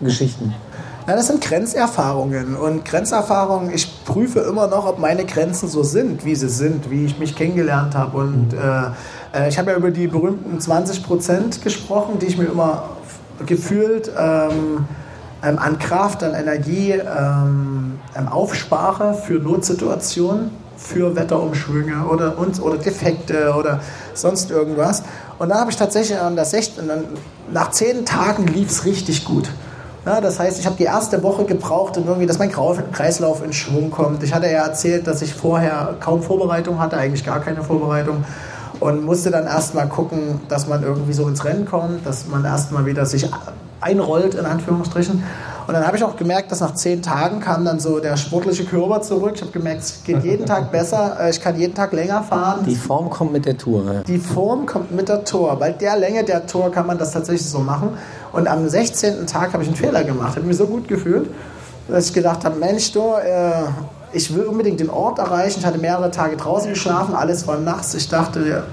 Geschichten? 0.00 0.54
Na, 1.06 1.14
das 1.16 1.26
sind 1.26 1.42
Grenzerfahrungen 1.42 2.56
und 2.56 2.86
Grenzerfahrungen, 2.86 3.74
ich 3.74 4.04
prüfe 4.06 4.40
immer 4.40 4.68
noch, 4.68 4.86
ob 4.86 4.98
meine 4.98 5.26
Grenzen 5.26 5.68
so 5.68 5.82
sind, 5.82 6.24
wie 6.24 6.34
sie 6.34 6.48
sind, 6.48 6.90
wie 6.90 7.04
ich 7.04 7.18
mich 7.18 7.36
kennengelernt 7.36 7.94
habe. 7.94 8.16
Und 8.16 8.54
äh, 8.54 9.48
ich 9.48 9.58
habe 9.58 9.72
ja 9.72 9.76
über 9.76 9.90
die 9.90 10.06
berühmten 10.06 10.58
20 10.58 11.02
Prozent 11.02 11.62
gesprochen, 11.62 12.18
die 12.18 12.26
ich 12.26 12.38
mir 12.38 12.46
immer 12.46 12.84
gefühlt 13.44 14.10
ähm, 14.18 14.86
ähm, 15.42 15.58
an 15.58 15.78
Kraft, 15.78 16.22
an 16.22 16.32
Energie 16.32 16.92
ähm, 16.92 17.98
aufspare 18.30 19.12
für 19.12 19.34
Notsituationen, 19.34 20.50
für 20.76 21.14
Wetterumschwünge 21.14 22.06
oder, 22.06 22.38
und, 22.38 22.60
oder 22.60 22.76
Defekte 22.78 23.54
oder 23.54 23.80
sonst 24.14 24.50
irgendwas. 24.50 25.02
Und 25.38 25.48
dann 25.48 25.58
habe 25.58 25.70
ich 25.70 25.76
tatsächlich 25.76 26.18
an 26.18 26.36
der 26.36 26.44
16, 26.44 26.88
dann, 26.88 27.04
nach 27.52 27.70
zehn 27.70 28.04
Tagen 28.04 28.46
lief 28.46 28.70
es 28.70 28.84
richtig 28.84 29.24
gut. 29.24 29.50
Ja, 30.06 30.20
das 30.20 30.38
heißt, 30.38 30.60
ich 30.60 30.66
habe 30.66 30.76
die 30.76 30.84
erste 30.84 31.22
Woche 31.22 31.44
gebraucht, 31.44 31.96
um 31.96 32.06
irgendwie, 32.06 32.26
dass 32.26 32.38
mein 32.38 32.52
Kreislauf 32.52 33.42
in 33.42 33.54
Schwung 33.54 33.90
kommt. 33.90 34.22
Ich 34.22 34.34
hatte 34.34 34.46
ja 34.46 34.64
erzählt, 34.66 35.06
dass 35.06 35.22
ich 35.22 35.32
vorher 35.32 35.96
kaum 35.98 36.22
Vorbereitung 36.22 36.78
hatte, 36.78 36.98
eigentlich 36.98 37.24
gar 37.24 37.40
keine 37.40 37.62
Vorbereitung. 37.62 38.24
Und 38.80 39.04
musste 39.04 39.30
dann 39.30 39.46
erstmal 39.46 39.88
gucken, 39.88 40.40
dass 40.48 40.68
man 40.68 40.82
irgendwie 40.82 41.14
so 41.14 41.26
ins 41.26 41.44
Rennen 41.44 41.64
kommt, 41.64 42.04
dass 42.04 42.26
man 42.26 42.44
erstmal 42.44 42.84
wieder 42.84 43.06
sich 43.06 43.30
einrollt, 43.80 44.34
in 44.34 44.44
Anführungsstrichen. 44.44 45.22
Und 45.66 45.74
dann 45.74 45.86
habe 45.86 45.96
ich 45.96 46.04
auch 46.04 46.16
gemerkt, 46.16 46.52
dass 46.52 46.60
nach 46.60 46.74
zehn 46.74 47.00
Tagen 47.02 47.40
kam 47.40 47.64
dann 47.64 47.80
so 47.80 47.98
der 47.98 48.16
sportliche 48.16 48.64
Körper 48.64 49.00
zurück. 49.00 49.32
Ich 49.36 49.40
habe 49.40 49.52
gemerkt, 49.52 49.82
es 49.82 50.04
geht 50.04 50.22
jeden 50.22 50.44
Tag 50.44 50.70
besser, 50.70 51.28
ich 51.30 51.40
kann 51.40 51.58
jeden 51.58 51.74
Tag 51.74 51.92
länger 51.92 52.22
fahren. 52.22 52.64
Die 52.66 52.74
Form 52.74 53.08
kommt 53.08 53.32
mit 53.32 53.46
der 53.46 53.56
Tour. 53.56 53.84
Ja. 53.84 54.02
Die 54.02 54.18
Form 54.18 54.66
kommt 54.66 54.92
mit 54.92 55.08
der 55.08 55.24
Tour. 55.24 55.56
Bei 55.56 55.70
der 55.70 55.96
Länge 55.96 56.22
der 56.24 56.46
Tour 56.46 56.70
kann 56.70 56.86
man 56.86 56.98
das 56.98 57.12
tatsächlich 57.12 57.48
so 57.48 57.60
machen. 57.60 57.96
Und 58.32 58.46
am 58.46 58.68
16. 58.68 59.26
Tag 59.26 59.52
habe 59.52 59.62
ich 59.62 59.68
einen 59.68 59.76
Fehler 59.76 60.04
gemacht. 60.04 60.36
Habe 60.36 60.46
mich 60.46 60.56
so 60.56 60.66
gut 60.66 60.86
gefühlt, 60.86 61.30
dass 61.88 62.08
ich 62.08 62.12
gedacht 62.12 62.44
habe, 62.44 62.58
Mensch, 62.58 62.92
du, 62.92 63.14
äh, 63.14 63.64
ich 64.12 64.34
will 64.34 64.44
unbedingt 64.44 64.80
den 64.80 64.90
Ort 64.90 65.18
erreichen. 65.18 65.60
Ich 65.60 65.66
hatte 65.66 65.78
mehrere 65.78 66.10
Tage 66.10 66.36
draußen 66.36 66.70
geschlafen, 66.70 67.14
alles 67.14 67.46
war 67.46 67.58
nachts. 67.58 67.94
Ich 67.94 68.08
dachte, 68.08 68.64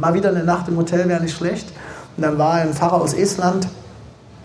mal 0.00 0.14
wieder 0.14 0.30
eine 0.30 0.44
Nacht 0.44 0.68
im 0.68 0.76
Hotel 0.78 1.08
wäre 1.08 1.20
nicht 1.20 1.36
schlecht. 1.36 1.68
Und 2.16 2.22
dann 2.22 2.38
war 2.38 2.54
ein 2.54 2.72
Fahrer 2.72 3.00
aus 3.00 3.12
Estland 3.12 3.68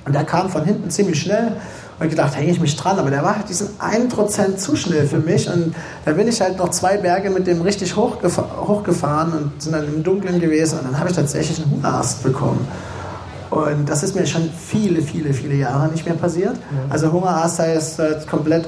und 0.07 0.13
der 0.13 0.23
kam 0.23 0.49
von 0.49 0.63
hinten 0.63 0.89
ziemlich 0.89 1.21
schnell. 1.21 1.51
Und 1.99 2.05
ich 2.05 2.11
gedacht, 2.11 2.35
hänge 2.35 2.51
ich 2.51 2.59
mich 2.61 2.75
dran, 2.75 2.97
aber 2.99 3.09
der 3.09 3.23
war 3.23 3.35
halt 3.37 3.49
diesen 3.49 3.69
1% 3.79 4.55
zu 4.57 4.75
schnell 4.75 5.05
für 5.07 5.17
mich. 5.17 5.49
Und 5.49 5.75
da 6.05 6.13
bin 6.13 6.27
ich 6.27 6.39
halt 6.39 6.57
noch 6.57 6.69
zwei 6.69 6.95
Berge 6.97 7.29
mit 7.29 7.45
dem 7.47 7.61
richtig 7.61 7.95
hochgefa 7.95 8.45
hochgefahren 8.65 9.33
und 9.33 9.61
sind 9.61 9.73
dann 9.73 9.85
im 9.85 10.03
Dunkeln 10.03 10.39
gewesen. 10.39 10.79
Und 10.79 10.85
dann 10.85 10.99
habe 10.99 11.09
ich 11.09 11.15
tatsächlich 11.15 11.61
einen 11.61 11.71
Hungerast 11.71 12.23
bekommen. 12.23 12.67
Und 13.49 13.89
das 13.89 14.03
ist 14.03 14.15
mir 14.15 14.25
schon 14.27 14.49
viele, 14.51 15.01
viele, 15.01 15.33
viele 15.33 15.55
Jahre 15.55 15.87
nicht 15.89 16.05
mehr 16.05 16.15
passiert. 16.15 16.55
Also 16.89 17.11
Hungerast 17.11 17.59
heißt 17.59 17.99
äh, 17.99 18.19
komplett 18.29 18.67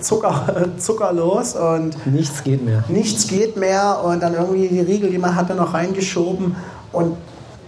Zucker, 0.00 0.66
zuckerlos 0.78 1.54
und 1.54 2.06
Nichts 2.06 2.42
geht 2.42 2.64
mehr. 2.64 2.84
nichts 2.88 3.26
geht 3.26 3.56
mehr 3.56 4.00
und 4.04 4.22
dann 4.22 4.34
irgendwie 4.34 4.68
die 4.68 4.80
Riegel, 4.80 5.10
die 5.10 5.18
man 5.18 5.34
hatte, 5.36 5.54
noch 5.54 5.74
reingeschoben 5.74 6.56
und 6.92 7.16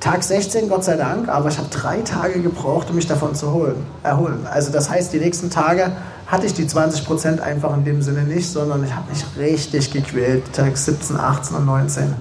Tag 0.00 0.22
16, 0.22 0.68
Gott 0.68 0.84
sei 0.84 0.96
Dank, 0.96 1.28
aber 1.28 1.48
ich 1.48 1.58
habe 1.58 1.68
drei 1.70 1.98
Tage 2.02 2.40
gebraucht, 2.40 2.90
um 2.90 2.96
mich 2.96 3.06
davon 3.06 3.34
zu 3.34 3.52
holen, 3.52 3.76
erholen. 4.02 4.46
Also 4.50 4.70
das 4.70 4.90
heißt, 4.90 5.12
die 5.12 5.18
nächsten 5.18 5.50
Tage 5.50 5.92
hatte 6.26 6.46
ich 6.46 6.54
die 6.54 6.66
20 6.66 7.06
Prozent 7.06 7.40
einfach 7.40 7.74
in 7.76 7.84
dem 7.84 8.02
Sinne 8.02 8.22
nicht, 8.22 8.50
sondern 8.50 8.84
ich 8.84 8.94
habe 8.94 9.08
mich 9.10 9.24
richtig 9.38 9.92
gequält, 9.92 10.52
Tag 10.52 10.76
17, 10.76 11.16
18 11.16 11.56
und 11.56 11.66
19. 11.66 12.14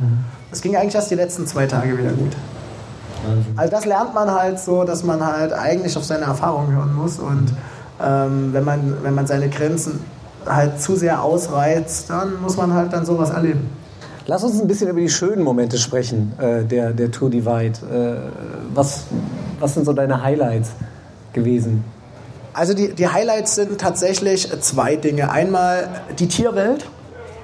Es 0.52 0.62
ging 0.62 0.76
eigentlich 0.76 0.96
erst 0.96 1.12
die 1.12 1.16
letzten 1.16 1.48
zwei 1.48 1.66
Tage 1.68 1.98
wieder 1.98 2.12
gut. 2.12 2.32
Also 3.56 3.72
das 3.72 3.86
lernt 3.86 4.14
man 4.14 4.32
halt 4.32 4.60
so, 4.60 4.84
dass 4.84 5.04
man 5.04 5.26
halt 5.26 5.52
eigentlich 5.52 5.98
auf 5.98 6.04
seine 6.04 6.26
Erfahrungen 6.26 6.76
hören 6.76 6.94
muss 6.96 7.20
und 7.20 7.48
ähm, 8.02 8.54
wenn, 8.54 8.64
man, 8.64 8.98
wenn 9.04 9.16
man 9.16 9.26
seine 9.26 9.50
Grenzen 9.50 10.00
halt 10.46 10.82
zu 10.82 10.96
sehr 10.96 11.24
ausreizt, 11.24 12.10
dann 12.10 12.42
muss 12.42 12.58
man 12.58 12.74
halt 12.74 12.94
dann 12.94 13.06
sowas 13.06 13.32
erleben. 13.32 13.70
Lass 14.28 14.44
uns 14.44 14.60
ein 14.60 14.68
bisschen 14.68 14.90
über 14.90 15.00
die 15.00 15.10
schönen 15.10 15.44
Momente 15.44 15.78
sprechen, 15.78 16.34
äh, 16.40 16.64
der, 16.64 16.94
der 16.94 17.12
Tour 17.12 17.30
Divide. 17.30 17.74
Äh, 17.92 18.74
was, 18.74 19.04
was 19.60 19.76
sind 19.76 19.86
so 19.86 19.94
deine 19.94 20.24
Highlights 20.24 20.72
gewesen? 21.34 21.84
Also 22.54 22.74
die, 22.74 22.94
die 22.94 23.08
Highlights 23.08 23.56
sind 23.56 23.80
tatsächlich 23.80 24.50
zwei 24.62 24.96
Dinge. 24.96 25.30
Einmal 25.30 25.90
die 26.18 26.28
Tierwelt. 26.28 26.86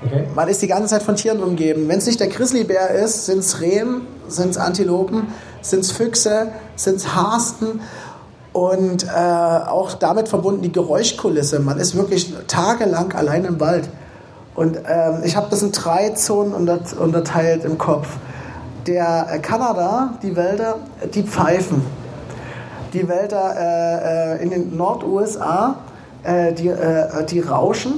Okay. 0.04 0.26
Man 0.34 0.48
ist 0.48 0.62
die 0.64 0.68
ganze 0.68 0.88
Zeit 0.88 1.04
von 1.04 1.16
Tieren 1.16 1.44
umgeben. 1.44 1.88
Wenn 1.88 2.00
es 2.00 2.08
nicht 2.08 2.20
der 2.20 2.30
Grizzlybär 2.30 2.90
ist, 2.90 3.28
sind 3.28 3.40
es 3.40 3.62
Rehen, 3.62 4.02
sind 4.28 4.50
es 4.50 4.58
Antilopen, 4.58 5.28
sind 5.62 5.82
es 5.82 5.92
Füchse, 5.92 6.48
sind 6.76 6.96
es 6.96 7.14
Hasten 7.14 7.82
und 8.54 9.04
äh, 9.04 9.10
auch 9.10 9.94
damit 9.94 10.30
verbunden 10.30 10.64
die 10.64 10.72
Geräuschkulisse. 10.72 11.60
Man 11.60 11.78
ist 11.78 11.96
wirklich 11.96 12.34
tagelang 12.48 13.14
allein 13.14 13.46
im 13.46 13.60
Wald. 13.60 13.88
Und 14.62 14.78
ähm, 14.78 15.24
ich 15.24 15.36
habe 15.36 15.48
das 15.50 15.64
in 15.64 15.72
drei 15.72 16.10
Zonen 16.10 16.54
unterteilt 16.54 17.66
im 17.66 17.80
Kopf. 17.80 18.08
Der 18.86 19.26
äh, 19.32 19.40
Kanada, 19.40 20.14
die 20.22 20.36
Wälder, 20.36 20.76
die 21.16 21.24
pfeifen. 21.24 21.82
Die 22.94 23.10
Wälder 23.10 23.56
äh, 23.58 24.36
äh 24.36 24.44
in 24.44 24.52
den 24.52 24.78
Nord-USA, 24.78 25.78
äh, 26.22 26.54
die, 26.54 26.68
äh, 26.68 27.26
die 27.26 27.40
rauschen. 27.40 27.94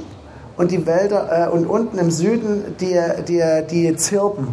Und 0.56 0.70
die 0.70 0.86
Wälder, 0.86 1.52
und 1.52 1.66
unten 1.66 1.98
im 1.98 2.12
Süden, 2.12 2.76
die, 2.80 2.98
die, 3.26 3.42
die 3.68 3.96
zirpen. 3.96 4.48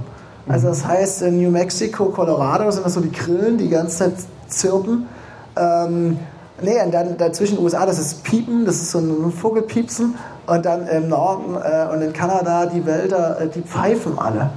Also 0.50 0.68
das 0.68 0.86
heißt, 0.86 1.22
in 1.22 1.40
New 1.40 1.52
Mexico, 1.52 2.06
Colorado 2.06 2.70
sind 2.72 2.86
das 2.86 2.96
so 2.96 3.02
die 3.02 3.12
Grillen, 3.12 3.58
die 3.58 3.66
die 3.66 3.70
ganze 3.70 3.98
Zeit 3.98 4.14
zirpen. 4.48 5.08
Ähm, 5.56 6.18
nee, 6.62 6.82
und 6.84 6.92
dann 6.92 7.18
dazwischen 7.18 7.60
USA, 7.60 7.86
das 7.86 8.00
ist 8.00 8.24
Piepen, 8.24 8.66
das 8.66 8.78
ist 8.78 8.92
so 8.92 8.98
ein 8.98 9.32
Vogelpiepsen. 9.32 10.16
Und 10.48 10.66
dann 10.66 10.88
im 10.88 11.08
Norden 11.08 11.56
äh, 11.56 11.94
und 11.94 12.02
in 12.02 12.14
Kanada 12.14 12.66
die 12.66 12.86
Wälder, 12.86 13.40
äh, 13.40 13.48
die 13.48 13.62
pfeifen 13.62 14.18
alle. 14.18 14.50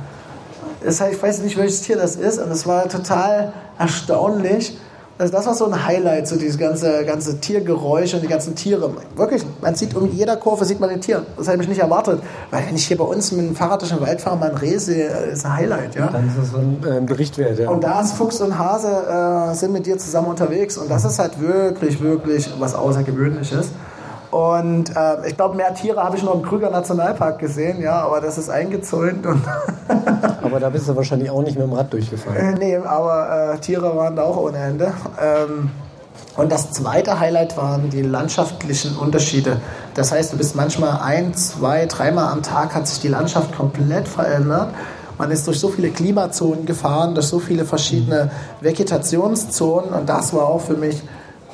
Das 0.82 1.00
heißt, 1.00 1.14
ich 1.14 1.22
weiß 1.22 1.38
nicht, 1.40 1.56
welches 1.56 1.82
Tier 1.82 1.96
das 1.96 2.16
ist. 2.16 2.38
Und 2.38 2.50
es 2.50 2.66
war 2.66 2.88
total 2.88 3.52
erstaunlich, 3.78 4.76
also 5.16 5.32
das 5.32 5.46
war 5.46 5.54
so 5.54 5.66
ein 5.66 5.86
Highlight, 5.86 6.26
so 6.26 6.34
dieses 6.34 6.58
ganze, 6.58 7.04
ganze 7.04 7.38
Tiergeräusch 7.38 8.14
und 8.14 8.22
die 8.22 8.26
ganzen 8.26 8.56
Tiere. 8.56 8.90
Wirklich, 9.14 9.44
man 9.62 9.76
sieht 9.76 9.94
um 9.94 10.10
jeder 10.10 10.36
Kurve 10.36 10.64
sieht 10.64 10.80
man 10.80 10.90
ein 10.90 11.00
Tier. 11.00 11.24
Das 11.36 11.46
habe 11.46 11.62
ich 11.62 11.68
nicht 11.68 11.78
erwartet. 11.78 12.20
Weil 12.50 12.66
wenn 12.66 12.74
ich 12.74 12.88
hier 12.88 12.98
bei 12.98 13.04
uns 13.04 13.30
mit 13.30 13.46
dem 13.46 13.54
Fahrrad 13.54 13.80
durch 13.80 13.92
den 13.92 14.00
Wald 14.00 14.20
fahre, 14.20 14.36
mal 14.36 14.50
ein 14.50 14.56
Reh 14.56 14.76
sehe, 14.76 15.06
ist 15.06 15.46
ein 15.46 15.56
Highlight. 15.56 15.94
Ja? 15.94 16.08
Dann 16.08 16.26
ist 16.26 16.36
das 16.36 16.50
so 16.50 16.56
ein 16.56 16.82
äh, 16.84 17.00
Bericht 17.00 17.38
wert. 17.38 17.60
Ja. 17.60 17.70
Und 17.70 17.84
da 17.84 18.00
ist 18.00 18.14
Fuchs 18.14 18.40
und 18.40 18.58
Hase 18.58 18.88
äh, 18.88 19.54
sind 19.54 19.72
mit 19.72 19.86
dir 19.86 19.96
zusammen 19.98 20.26
unterwegs. 20.26 20.76
Und 20.78 20.90
das 20.90 21.04
ist 21.04 21.20
halt 21.20 21.40
wirklich, 21.40 22.02
wirklich 22.02 22.50
was 22.58 22.74
Außergewöhnliches. 22.74 23.68
Und 24.34 24.90
äh, 24.96 25.28
ich 25.28 25.36
glaube, 25.36 25.54
mehr 25.54 25.72
Tiere 25.74 26.02
habe 26.02 26.16
ich 26.16 26.24
noch 26.24 26.34
im 26.34 26.42
Krüger 26.42 26.68
Nationalpark 26.68 27.38
gesehen, 27.38 27.80
ja, 27.80 28.02
aber 28.02 28.20
das 28.20 28.36
ist 28.36 28.50
eingezäunt. 28.50 29.24
Aber 30.42 30.58
da 30.58 30.70
bist 30.70 30.88
du 30.88 30.96
wahrscheinlich 30.96 31.30
auch 31.30 31.42
nicht 31.42 31.56
mit 31.56 31.64
dem 31.64 31.72
Rad 31.72 31.92
durchgefahren. 31.92 32.36
Äh, 32.36 32.58
nee, 32.58 32.76
aber 32.76 33.54
äh, 33.54 33.58
Tiere 33.58 33.96
waren 33.96 34.14
da 34.14 34.24
auch 34.24 34.36
ohne 34.36 34.58
Ende. 34.58 34.92
Ähm, 35.22 35.70
und 36.36 36.52
das 36.52 36.70
zweite 36.72 37.18
Highlight 37.18 37.56
waren 37.56 37.88
die 37.88 38.02
landschaftlichen 38.02 38.96
Unterschiede. 38.96 39.58
Das 39.94 40.12
heißt, 40.12 40.32
du 40.32 40.36
bist 40.36 40.54
manchmal 40.54 41.00
ein, 41.00 41.32
zwei, 41.34 41.86
dreimal 41.86 42.32
am 42.32 42.42
Tag 42.42 42.74
hat 42.74 42.86
sich 42.86 43.00
die 43.00 43.08
Landschaft 43.08 43.56
komplett 43.56 44.06
verändert. 44.06 44.68
Man 45.16 45.30
ist 45.30 45.46
durch 45.46 45.60
so 45.60 45.68
viele 45.68 45.90
Klimazonen 45.90 46.66
gefahren, 46.66 47.14
durch 47.14 47.26
so 47.26 47.38
viele 47.38 47.64
verschiedene 47.64 48.30
Vegetationszonen 48.60 49.90
und 49.90 50.08
das 50.08 50.34
war 50.34 50.46
auch 50.46 50.60
für 50.60 50.74
mich 50.74 51.02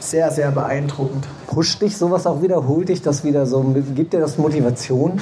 sehr, 0.01 0.31
sehr 0.31 0.51
beeindruckend. 0.51 1.27
Pusht 1.47 1.81
dich 1.83 1.97
sowas 1.97 2.27
auch 2.27 2.43
wieder? 2.43 2.67
Holt 2.67 2.89
dich 2.89 3.03
das 3.03 3.23
wieder 3.23 3.47
so? 3.47 3.63
Gibt 3.95 4.13
dir 4.13 4.21
das 4.21 4.39
Motivation? 4.39 5.21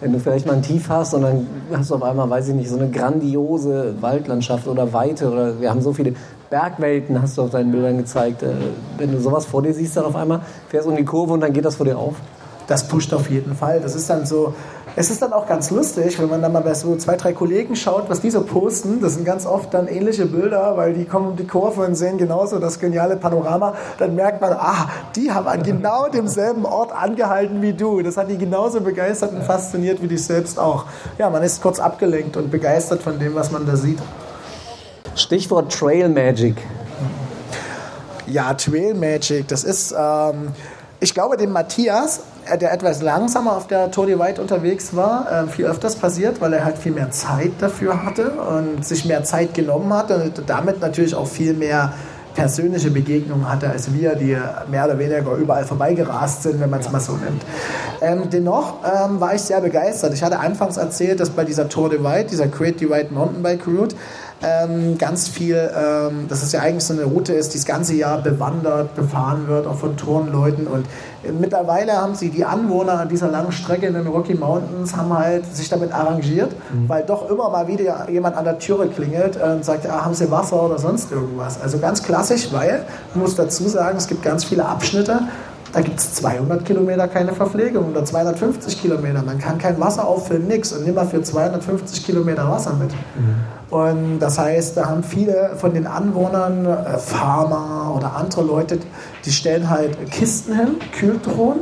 Wenn 0.00 0.12
du 0.12 0.20
vielleicht 0.20 0.46
mal 0.46 0.54
ein 0.54 0.62
Tief 0.62 0.88
hast 0.88 1.14
und 1.14 1.22
dann 1.22 1.46
hast 1.72 1.90
du 1.90 1.96
auf 1.96 2.02
einmal, 2.02 2.30
weiß 2.30 2.48
ich 2.48 2.54
nicht, 2.54 2.68
so 2.68 2.76
eine 2.76 2.88
grandiose 2.88 3.94
Waldlandschaft 4.00 4.68
oder 4.68 4.92
Weite 4.92 5.30
oder 5.30 5.60
wir 5.60 5.70
haben 5.70 5.80
so 5.80 5.92
viele 5.92 6.14
Bergwelten, 6.50 7.20
hast 7.20 7.36
du 7.36 7.42
auf 7.42 7.50
deinen 7.50 7.72
Bildern 7.72 7.98
gezeigt. 7.98 8.42
Äh, 8.42 8.52
wenn 8.96 9.10
du 9.10 9.20
sowas 9.20 9.46
vor 9.46 9.62
dir 9.62 9.74
siehst, 9.74 9.96
dann 9.96 10.04
auf 10.04 10.14
einmal 10.14 10.40
fährst 10.68 10.86
du 10.86 10.90
um 10.90 10.96
die 10.96 11.04
Kurve 11.04 11.32
und 11.32 11.40
dann 11.40 11.52
geht 11.52 11.64
das 11.64 11.76
vor 11.76 11.86
dir 11.86 11.98
auf? 11.98 12.14
Das 12.68 12.86
pusht 12.86 13.12
auf 13.12 13.28
jeden 13.30 13.56
Fall. 13.56 13.80
Das 13.80 13.96
ist 13.96 14.08
dann 14.08 14.24
so, 14.24 14.54
es 14.98 15.10
ist 15.10 15.22
dann 15.22 15.32
auch 15.32 15.46
ganz 15.46 15.70
lustig, 15.70 16.18
wenn 16.18 16.28
man 16.28 16.42
dann 16.42 16.52
mal 16.52 16.62
bei 16.62 16.74
so 16.74 16.96
zwei, 16.96 17.14
drei 17.14 17.32
Kollegen 17.32 17.76
schaut, 17.76 18.10
was 18.10 18.20
die 18.20 18.32
so 18.32 18.42
posten. 18.42 19.00
Das 19.00 19.14
sind 19.14 19.24
ganz 19.24 19.46
oft 19.46 19.72
dann 19.72 19.86
ähnliche 19.86 20.26
Bilder, 20.26 20.76
weil 20.76 20.92
die 20.92 21.04
kommen 21.04 21.28
um 21.28 21.36
die 21.36 21.46
Kurve 21.46 21.82
und 21.82 21.94
sehen 21.94 22.18
genauso 22.18 22.58
das 22.58 22.80
geniale 22.80 23.16
Panorama. 23.16 23.74
Dann 23.98 24.16
merkt 24.16 24.40
man, 24.40 24.54
ah, 24.54 24.88
die 25.14 25.30
haben 25.30 25.46
an 25.46 25.62
genau 25.62 26.08
demselben 26.08 26.64
Ort 26.64 26.90
angehalten 26.90 27.62
wie 27.62 27.74
du. 27.74 28.02
Das 28.02 28.16
hat 28.16 28.28
die 28.28 28.38
genauso 28.38 28.80
begeistert 28.80 29.32
und 29.34 29.44
fasziniert 29.44 30.02
wie 30.02 30.08
dich 30.08 30.24
selbst 30.24 30.58
auch. 30.58 30.86
Ja, 31.16 31.30
man 31.30 31.44
ist 31.44 31.62
kurz 31.62 31.78
abgelenkt 31.78 32.36
und 32.36 32.50
begeistert 32.50 33.00
von 33.00 33.20
dem, 33.20 33.36
was 33.36 33.52
man 33.52 33.66
da 33.66 33.76
sieht. 33.76 34.00
Stichwort 35.14 35.72
Trail 35.72 36.08
Magic. 36.08 36.56
Ja, 38.26 38.52
Trail 38.54 38.94
Magic, 38.94 39.46
das 39.46 39.62
ist, 39.62 39.94
ähm, 39.96 40.48
ich 40.98 41.14
glaube, 41.14 41.36
dem 41.36 41.52
Matthias 41.52 42.22
der 42.56 42.72
etwas 42.72 43.02
langsamer 43.02 43.56
auf 43.56 43.66
der 43.66 43.90
Tour 43.90 44.06
de 44.06 44.18
White 44.18 44.40
unterwegs 44.40 44.94
war, 44.96 45.30
äh, 45.30 45.46
viel 45.48 45.66
öfters 45.66 45.96
passiert, 45.96 46.40
weil 46.40 46.52
er 46.52 46.64
halt 46.64 46.78
viel 46.78 46.92
mehr 46.92 47.10
Zeit 47.10 47.52
dafür 47.60 48.04
hatte 48.04 48.30
und 48.30 48.84
sich 48.84 49.04
mehr 49.04 49.24
Zeit 49.24 49.54
genommen 49.54 49.92
hat 49.92 50.10
und 50.10 50.42
damit 50.46 50.80
natürlich 50.80 51.14
auch 51.14 51.26
viel 51.26 51.54
mehr 51.54 51.92
persönliche 52.38 52.92
Begegnungen 52.92 53.50
hatte 53.50 53.68
als 53.68 53.92
wir, 53.92 54.14
die 54.14 54.36
mehr 54.70 54.84
oder 54.84 54.96
weniger 54.96 55.34
überall 55.34 55.64
vorbeigerast 55.64 56.44
sind, 56.44 56.60
wenn 56.60 56.70
man 56.70 56.78
es 56.78 56.92
mal 56.92 57.00
so 57.00 57.14
nimmt. 57.14 57.42
Ähm, 58.00 58.30
dennoch 58.30 58.74
ähm, 58.84 59.20
war 59.20 59.34
ich 59.34 59.42
sehr 59.42 59.60
begeistert. 59.60 60.14
Ich 60.14 60.22
hatte 60.22 60.38
anfangs 60.38 60.76
erzählt, 60.76 61.18
dass 61.18 61.30
bei 61.30 61.44
dieser 61.44 61.68
Tour 61.68 61.90
de 61.90 62.04
White, 62.04 62.28
dieser 62.30 62.46
Great 62.46 62.80
Divide 62.80 63.08
Mountainbike 63.10 63.66
Route, 63.66 63.96
ähm, 64.42 64.98
ganz 64.98 65.28
viel, 65.28 65.56
ähm, 65.56 66.28
dass 66.28 66.42
es 66.42 66.52
ja 66.52 66.60
eigentlich 66.60 66.84
so 66.84 66.94
eine 66.94 67.04
Route 67.04 67.32
ist, 67.32 67.54
die 67.54 67.58
das 67.58 67.66
ganze 67.66 67.94
Jahr 67.94 68.22
bewandert, 68.22 68.94
befahren 68.94 69.48
wird, 69.48 69.66
auch 69.66 69.76
von 69.76 69.96
Tourenleuten. 69.96 70.66
Und 70.66 70.86
mittlerweile 71.40 71.92
haben 71.92 72.14
sie 72.14 72.30
die 72.30 72.44
Anwohner 72.44 73.00
an 73.00 73.08
dieser 73.08 73.28
langen 73.28 73.50
Strecke 73.50 73.86
in 73.86 73.94
den 73.94 74.06
Rocky 74.06 74.34
Mountains 74.34 74.96
haben 74.96 75.16
halt 75.16 75.44
sich 75.54 75.68
damit 75.68 75.92
arrangiert, 75.92 76.52
mhm. 76.72 76.88
weil 76.88 77.02
doch 77.02 77.28
immer 77.28 77.50
mal 77.50 77.66
wieder 77.66 78.08
jemand 78.10 78.36
an 78.36 78.44
der 78.44 78.58
Türe 78.58 78.88
klingelt 78.88 79.36
und 79.42 79.64
sagt, 79.64 79.88
ah, 79.88 80.04
haben 80.04 80.14
sie 80.14 80.30
Wasser 80.30 80.62
oder 80.62 80.78
sonst 80.78 81.10
irgendwas. 81.10 81.60
Also 81.60 81.78
ganz 81.78 82.02
klassisch, 82.02 82.52
weil, 82.52 82.84
ich 83.10 83.16
muss 83.16 83.34
dazu 83.34 83.68
sagen, 83.68 83.96
es 83.98 84.06
gibt 84.06 84.22
ganz 84.22 84.44
viele 84.44 84.64
Abschnitte, 84.64 85.20
da 85.72 85.80
gibt 85.80 85.98
es 85.98 86.14
200 86.14 86.64
Kilometer 86.64 87.08
keine 87.08 87.32
Verpflegung 87.32 87.90
oder 87.90 88.04
250 88.04 88.80
Kilometer. 88.80 89.22
Man 89.22 89.38
kann 89.38 89.58
kein 89.58 89.78
Wasser 89.78 90.06
auffüllen, 90.06 90.46
nichts 90.46 90.72
und 90.72 90.84
nimm 90.84 90.94
mal 90.94 91.06
für 91.06 91.22
250 91.22 92.06
Kilometer 92.06 92.48
Wasser 92.50 92.74
mit. 92.74 92.90
Mhm. 92.90 93.34
Und 93.70 94.18
das 94.20 94.38
heißt, 94.38 94.76
da 94.78 94.86
haben 94.86 95.02
viele 95.02 95.52
von 95.56 95.74
den 95.74 95.86
Anwohnern, 95.86 96.64
äh, 96.64 96.98
Farmer 96.98 97.94
oder 97.94 98.16
andere 98.16 98.42
Leute, 98.42 98.78
die 99.24 99.30
stellen 99.30 99.68
halt 99.68 100.10
Kisten 100.10 100.54
hin, 100.54 100.76
Kühltruhen 100.92 101.60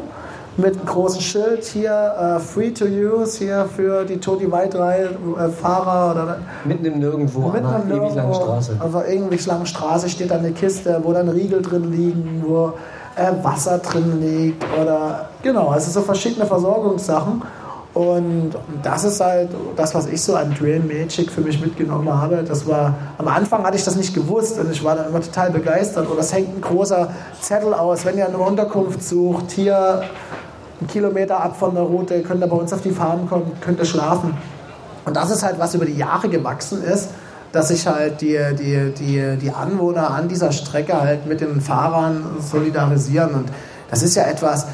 mit 0.57 0.77
einem 0.77 0.87
großen 0.87 1.21
Schild 1.21 1.65
hier, 1.65 2.15
uh, 2.19 2.39
free 2.39 2.71
to 2.71 2.87
use, 2.87 3.39
hier 3.39 3.69
für 3.77 4.05
die 4.05 4.19
Toti 4.19 4.51
Weidrei 4.51 5.03
äh, 5.03 5.49
Fahrer 5.51 6.13
oder 6.13 6.39
mitten 6.65 6.85
im 6.87 6.99
Nirgendwo, 6.99 7.49
mitten 7.49 7.67
einer 7.67 7.95
ewig 7.95 8.15
langen 8.15 8.35
Straße. 8.35 8.77
Also 8.79 9.03
ewig 9.03 9.47
langen 9.47 9.67
Straße 9.67 10.09
steht 10.09 10.31
da 10.31 10.37
eine 10.37 10.53
Kiste, 10.53 11.01
wo 11.03 11.13
dann 11.13 11.29
Riegel 11.29 11.61
drin 11.61 11.93
liegen, 11.93 12.43
wo 12.47 12.73
äh, 13.17 13.33
Wasser 13.43 13.79
drin 13.79 14.21
liegt 14.21 14.65
oder 14.81 15.31
genau, 15.43 15.69
also 15.69 15.91
so 15.91 16.03
verschiedene 16.03 16.47
Versorgungssachen. 16.47 17.43
Und 17.95 18.51
das 18.83 19.05
ist 19.05 19.21
halt 19.21 19.49
das, 19.75 19.95
was 19.95 20.07
ich 20.07 20.21
so 20.21 20.35
an 20.35 20.55
Trail 20.55 20.81
Magic 20.81 21.33
für 21.33 21.41
mich 21.41 21.59
mitgenommen 21.59 22.13
habe. 22.13 22.45
Das 22.47 22.69
war, 22.69 22.93
am 23.17 23.27
Anfang 23.27 23.65
hatte 23.65 23.79
ich 23.79 23.85
das 23.85 23.97
nicht 23.97 24.13
gewusst 24.13 24.59
und 24.59 24.71
ich 24.71 24.85
war 24.85 24.97
dann 24.97 25.09
immer 25.09 25.23
total 25.23 25.51
begeistert. 25.51 26.07
Und 26.07 26.19
das 26.19 26.31
hängt 26.35 26.55
ein 26.55 26.61
großer 26.61 27.09
Zettel 27.41 27.73
aus, 27.73 28.05
wenn 28.05 28.19
ihr 28.19 28.27
eine 28.27 28.37
Unterkunft 28.37 29.03
sucht, 29.03 29.51
hier 29.53 30.03
einen 30.79 30.89
Kilometer 30.89 31.43
ab 31.43 31.57
von 31.59 31.75
der 31.75 31.85
Route, 31.85 32.21
könnt 32.21 32.43
ihr 32.43 32.49
bei 32.49 32.57
uns 32.57 32.71
auf 32.75 32.83
die 32.83 32.91
Farm 32.91 33.31
kommen, 33.31 33.51
könnt 33.63 33.79
ihr 33.79 33.87
schlafen. 33.87 34.37
Und 35.07 35.17
das 35.17 35.31
ist 35.31 35.43
halt, 35.43 35.59
was 35.59 35.75
über 35.75 35.87
die 35.87 35.97
Jahre 35.97 36.29
gewachsen 36.29 36.85
ist 36.85 37.09
dass 37.53 37.69
sich 37.69 37.87
halt 37.87 38.21
die, 38.21 38.39
die, 38.59 38.93
die, 38.99 39.37
die 39.37 39.51
Anwohner 39.51 40.11
an 40.11 40.29
dieser 40.29 40.53
Strecke 40.53 41.01
halt 41.01 41.27
mit 41.27 41.41
den 41.41 41.61
Fahrern 41.61 42.25
solidarisieren. 42.41 43.35
Und 43.35 43.49
das 43.91 44.03
ist 44.03 44.15
ja 44.15 44.25
etwas, 44.25 44.67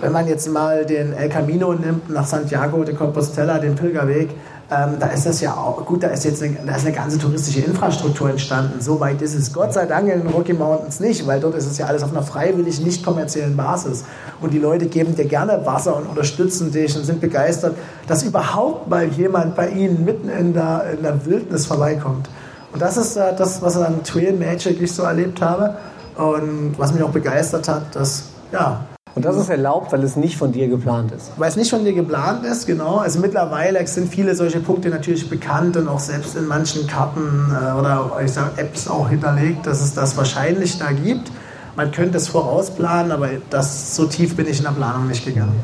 wenn 0.00 0.12
man 0.12 0.26
jetzt 0.26 0.48
mal 0.50 0.84
den 0.84 1.12
El 1.12 1.28
Camino 1.28 1.72
nimmt 1.72 2.10
nach 2.10 2.26
Santiago 2.26 2.84
de 2.84 2.94
Compostela, 2.94 3.58
den 3.58 3.74
Pilgerweg, 3.74 4.30
ähm, 4.70 4.96
da 4.98 5.08
ist 5.08 5.26
das 5.26 5.40
ja 5.42 5.52
auch, 5.52 5.84
gut, 5.84 6.02
da 6.02 6.08
ist 6.08 6.24
jetzt 6.24 6.42
eine, 6.42 6.56
da 6.66 6.74
ist 6.74 6.86
eine 6.86 6.94
ganze 6.94 7.18
touristische 7.18 7.60
Infrastruktur 7.60 8.30
entstanden. 8.30 8.80
So 8.80 8.98
weit 8.98 9.20
ist 9.20 9.34
es 9.34 9.52
Gott 9.52 9.74
sei 9.74 9.84
Dank 9.84 10.08
in 10.08 10.22
den 10.22 10.28
Rocky 10.28 10.54
Mountains 10.54 11.00
nicht, 11.00 11.26
weil 11.26 11.38
dort 11.38 11.54
ist 11.54 11.66
es 11.66 11.76
ja 11.76 11.86
alles 11.86 12.02
auf 12.02 12.12
einer 12.12 12.22
freiwillig 12.22 12.80
nicht 12.80 13.04
kommerziellen 13.04 13.56
Basis. 13.56 14.04
Und 14.40 14.54
die 14.54 14.58
Leute 14.58 14.86
geben 14.86 15.14
dir 15.14 15.26
gerne 15.26 15.66
Wasser 15.66 15.96
und 15.96 16.06
unterstützen 16.06 16.72
dich 16.72 16.96
und 16.96 17.04
sind 17.04 17.20
begeistert, 17.20 17.76
dass 18.06 18.22
überhaupt 18.22 18.88
mal 18.88 19.06
jemand 19.06 19.54
bei 19.54 19.68
ihnen 19.68 20.04
mitten 20.04 20.30
in 20.30 20.54
der, 20.54 20.94
in 20.96 21.02
der 21.02 21.26
Wildnis 21.26 21.66
vorbeikommt. 21.66 22.30
Und 22.72 22.80
das 22.80 22.96
ist 22.96 23.16
äh, 23.16 23.36
das, 23.36 23.60
was 23.60 23.76
an 23.76 24.02
Trail 24.02 24.32
Magic 24.32 24.80
ich 24.80 24.92
so 24.92 25.02
erlebt 25.02 25.42
habe 25.42 25.76
und 26.16 26.74
was 26.78 26.94
mich 26.94 27.02
auch 27.02 27.10
begeistert 27.10 27.68
hat, 27.68 27.94
dass 27.94 28.24
ja, 28.50 28.80
Und 29.14 29.24
das 29.24 29.36
ist 29.36 29.48
erlaubt, 29.48 29.92
weil 29.92 30.02
es 30.02 30.16
nicht 30.16 30.36
von 30.36 30.50
dir 30.50 30.66
geplant 30.66 31.12
ist. 31.12 31.30
Weil 31.36 31.48
es 31.48 31.54
nicht 31.54 31.70
von 31.70 31.84
dir 31.84 31.92
geplant 31.92 32.44
ist, 32.44 32.66
genau. 32.66 32.96
Also 32.96 33.20
mittlerweile 33.20 33.86
sind 33.86 34.08
viele 34.08 34.34
solche 34.34 34.58
Punkte 34.58 34.88
natürlich 34.88 35.30
bekannt 35.30 35.76
und 35.76 35.86
auch 35.86 36.00
selbst 36.00 36.36
in 36.36 36.46
manchen 36.46 36.88
Karten 36.88 37.52
äh, 37.52 37.78
oder 37.78 38.10
ich 38.24 38.32
sag, 38.32 38.58
Apps 38.58 38.88
auch 38.88 39.08
hinterlegt, 39.08 39.66
dass 39.66 39.80
es 39.80 39.94
das 39.94 40.16
wahrscheinlich 40.16 40.78
da 40.78 40.90
gibt. 40.90 41.30
Man 41.76 41.92
könnte 41.92 42.18
es 42.18 42.28
vorausplanen, 42.28 43.12
aber 43.12 43.28
das, 43.50 43.94
so 43.94 44.06
tief 44.06 44.36
bin 44.36 44.48
ich 44.48 44.58
in 44.58 44.64
der 44.64 44.72
Planung 44.72 45.06
nicht 45.06 45.24
gegangen. 45.24 45.60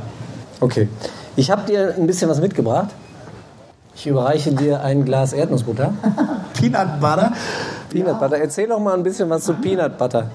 Okay. 0.60 0.88
Ich 1.34 1.50
habe 1.50 1.62
dir 1.62 1.94
ein 1.96 2.06
bisschen 2.06 2.30
was 2.30 2.40
mitgebracht. 2.40 2.90
Ich 3.96 4.06
überreiche 4.06 4.52
dir 4.52 4.82
ein 4.82 5.04
Glas 5.04 5.32
Erdnussbutter. 5.32 5.92
Peanut 6.54 7.00
Butter. 7.00 7.32
Peanut 7.90 8.20
Butter. 8.20 8.38
Erzähl 8.38 8.68
doch 8.68 8.78
mal 8.78 8.94
ein 8.94 9.02
bisschen 9.02 9.28
was 9.28 9.44
zu 9.44 9.54
Peanut 9.54 9.98
Butter. 9.98 10.30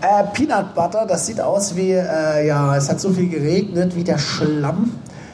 Äh, 0.00 0.24
Peanut 0.32 0.74
Butter, 0.74 1.06
das 1.06 1.26
sieht 1.26 1.40
aus 1.40 1.74
wie, 1.74 1.92
äh, 1.92 2.46
ja, 2.46 2.76
es 2.76 2.88
hat 2.88 3.00
so 3.00 3.10
viel 3.10 3.28
geregnet 3.28 3.96
wie 3.96 4.04
der 4.04 4.18
Schlamm. 4.18 4.92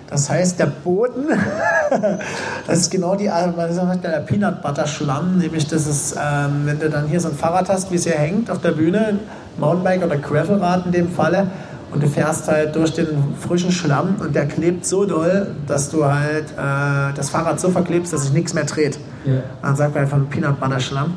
Das 0.09 0.31
heißt, 0.31 0.59
der 0.59 0.67
Boden, 0.67 1.27
das 2.67 2.79
ist 2.79 2.91
genau 2.91 3.15
die 3.15 3.29
Art, 3.29 3.57
man 3.57 3.73
sagt 3.73 4.05
der 4.05 4.21
Peanut 4.21 4.63
Butter 4.63 4.87
Schlamm, 4.87 5.39
nämlich 5.39 5.67
das 5.67 5.87
ist, 5.87 6.15
ähm, 6.15 6.63
wenn 6.65 6.79
du 6.79 6.89
dann 6.89 7.09
hier 7.09 7.21
so 7.21 7.29
ein 7.29 7.35
Fahrrad 7.35 7.69
hast, 7.69 7.91
wie 7.91 7.97
es 7.97 8.05
hier 8.05 8.15
hängt 8.15 8.51
auf 8.51 8.61
der 8.61 8.73
Bühne, 8.73 9.19
Mountainbike 9.59 10.05
oder 10.05 10.17
Gravelrad 10.17 10.87
in 10.87 10.93
dem 10.93 11.11
Falle, 11.11 11.49
und 11.95 12.03
du 12.03 12.09
fährst 12.09 12.49
halt 12.49 12.75
durch 12.75 12.93
den 12.93 13.07
frischen 13.41 13.71
Schlamm 13.71 14.17
und 14.19 14.35
der 14.35 14.47
klebt 14.47 14.85
so 14.85 15.05
doll, 15.05 15.55
dass 15.69 15.91
du 15.91 16.05
halt 16.05 16.51
äh, 16.51 17.15
das 17.15 17.31
Fahrrad 17.31 17.61
so 17.61 17.71
verklebst, 17.71 18.13
dass 18.13 18.23
sich 18.23 18.33
nichts 18.33 18.53
mehr 18.53 18.65
dreht. 18.65 18.99
Ja. 19.25 19.35
Dann 19.63 19.77
sagt 19.77 19.95
man 19.95 20.03
einfach 20.03 20.19
Peanut 20.29 20.59
Butter 20.59 20.81
Schlamm. 20.81 21.15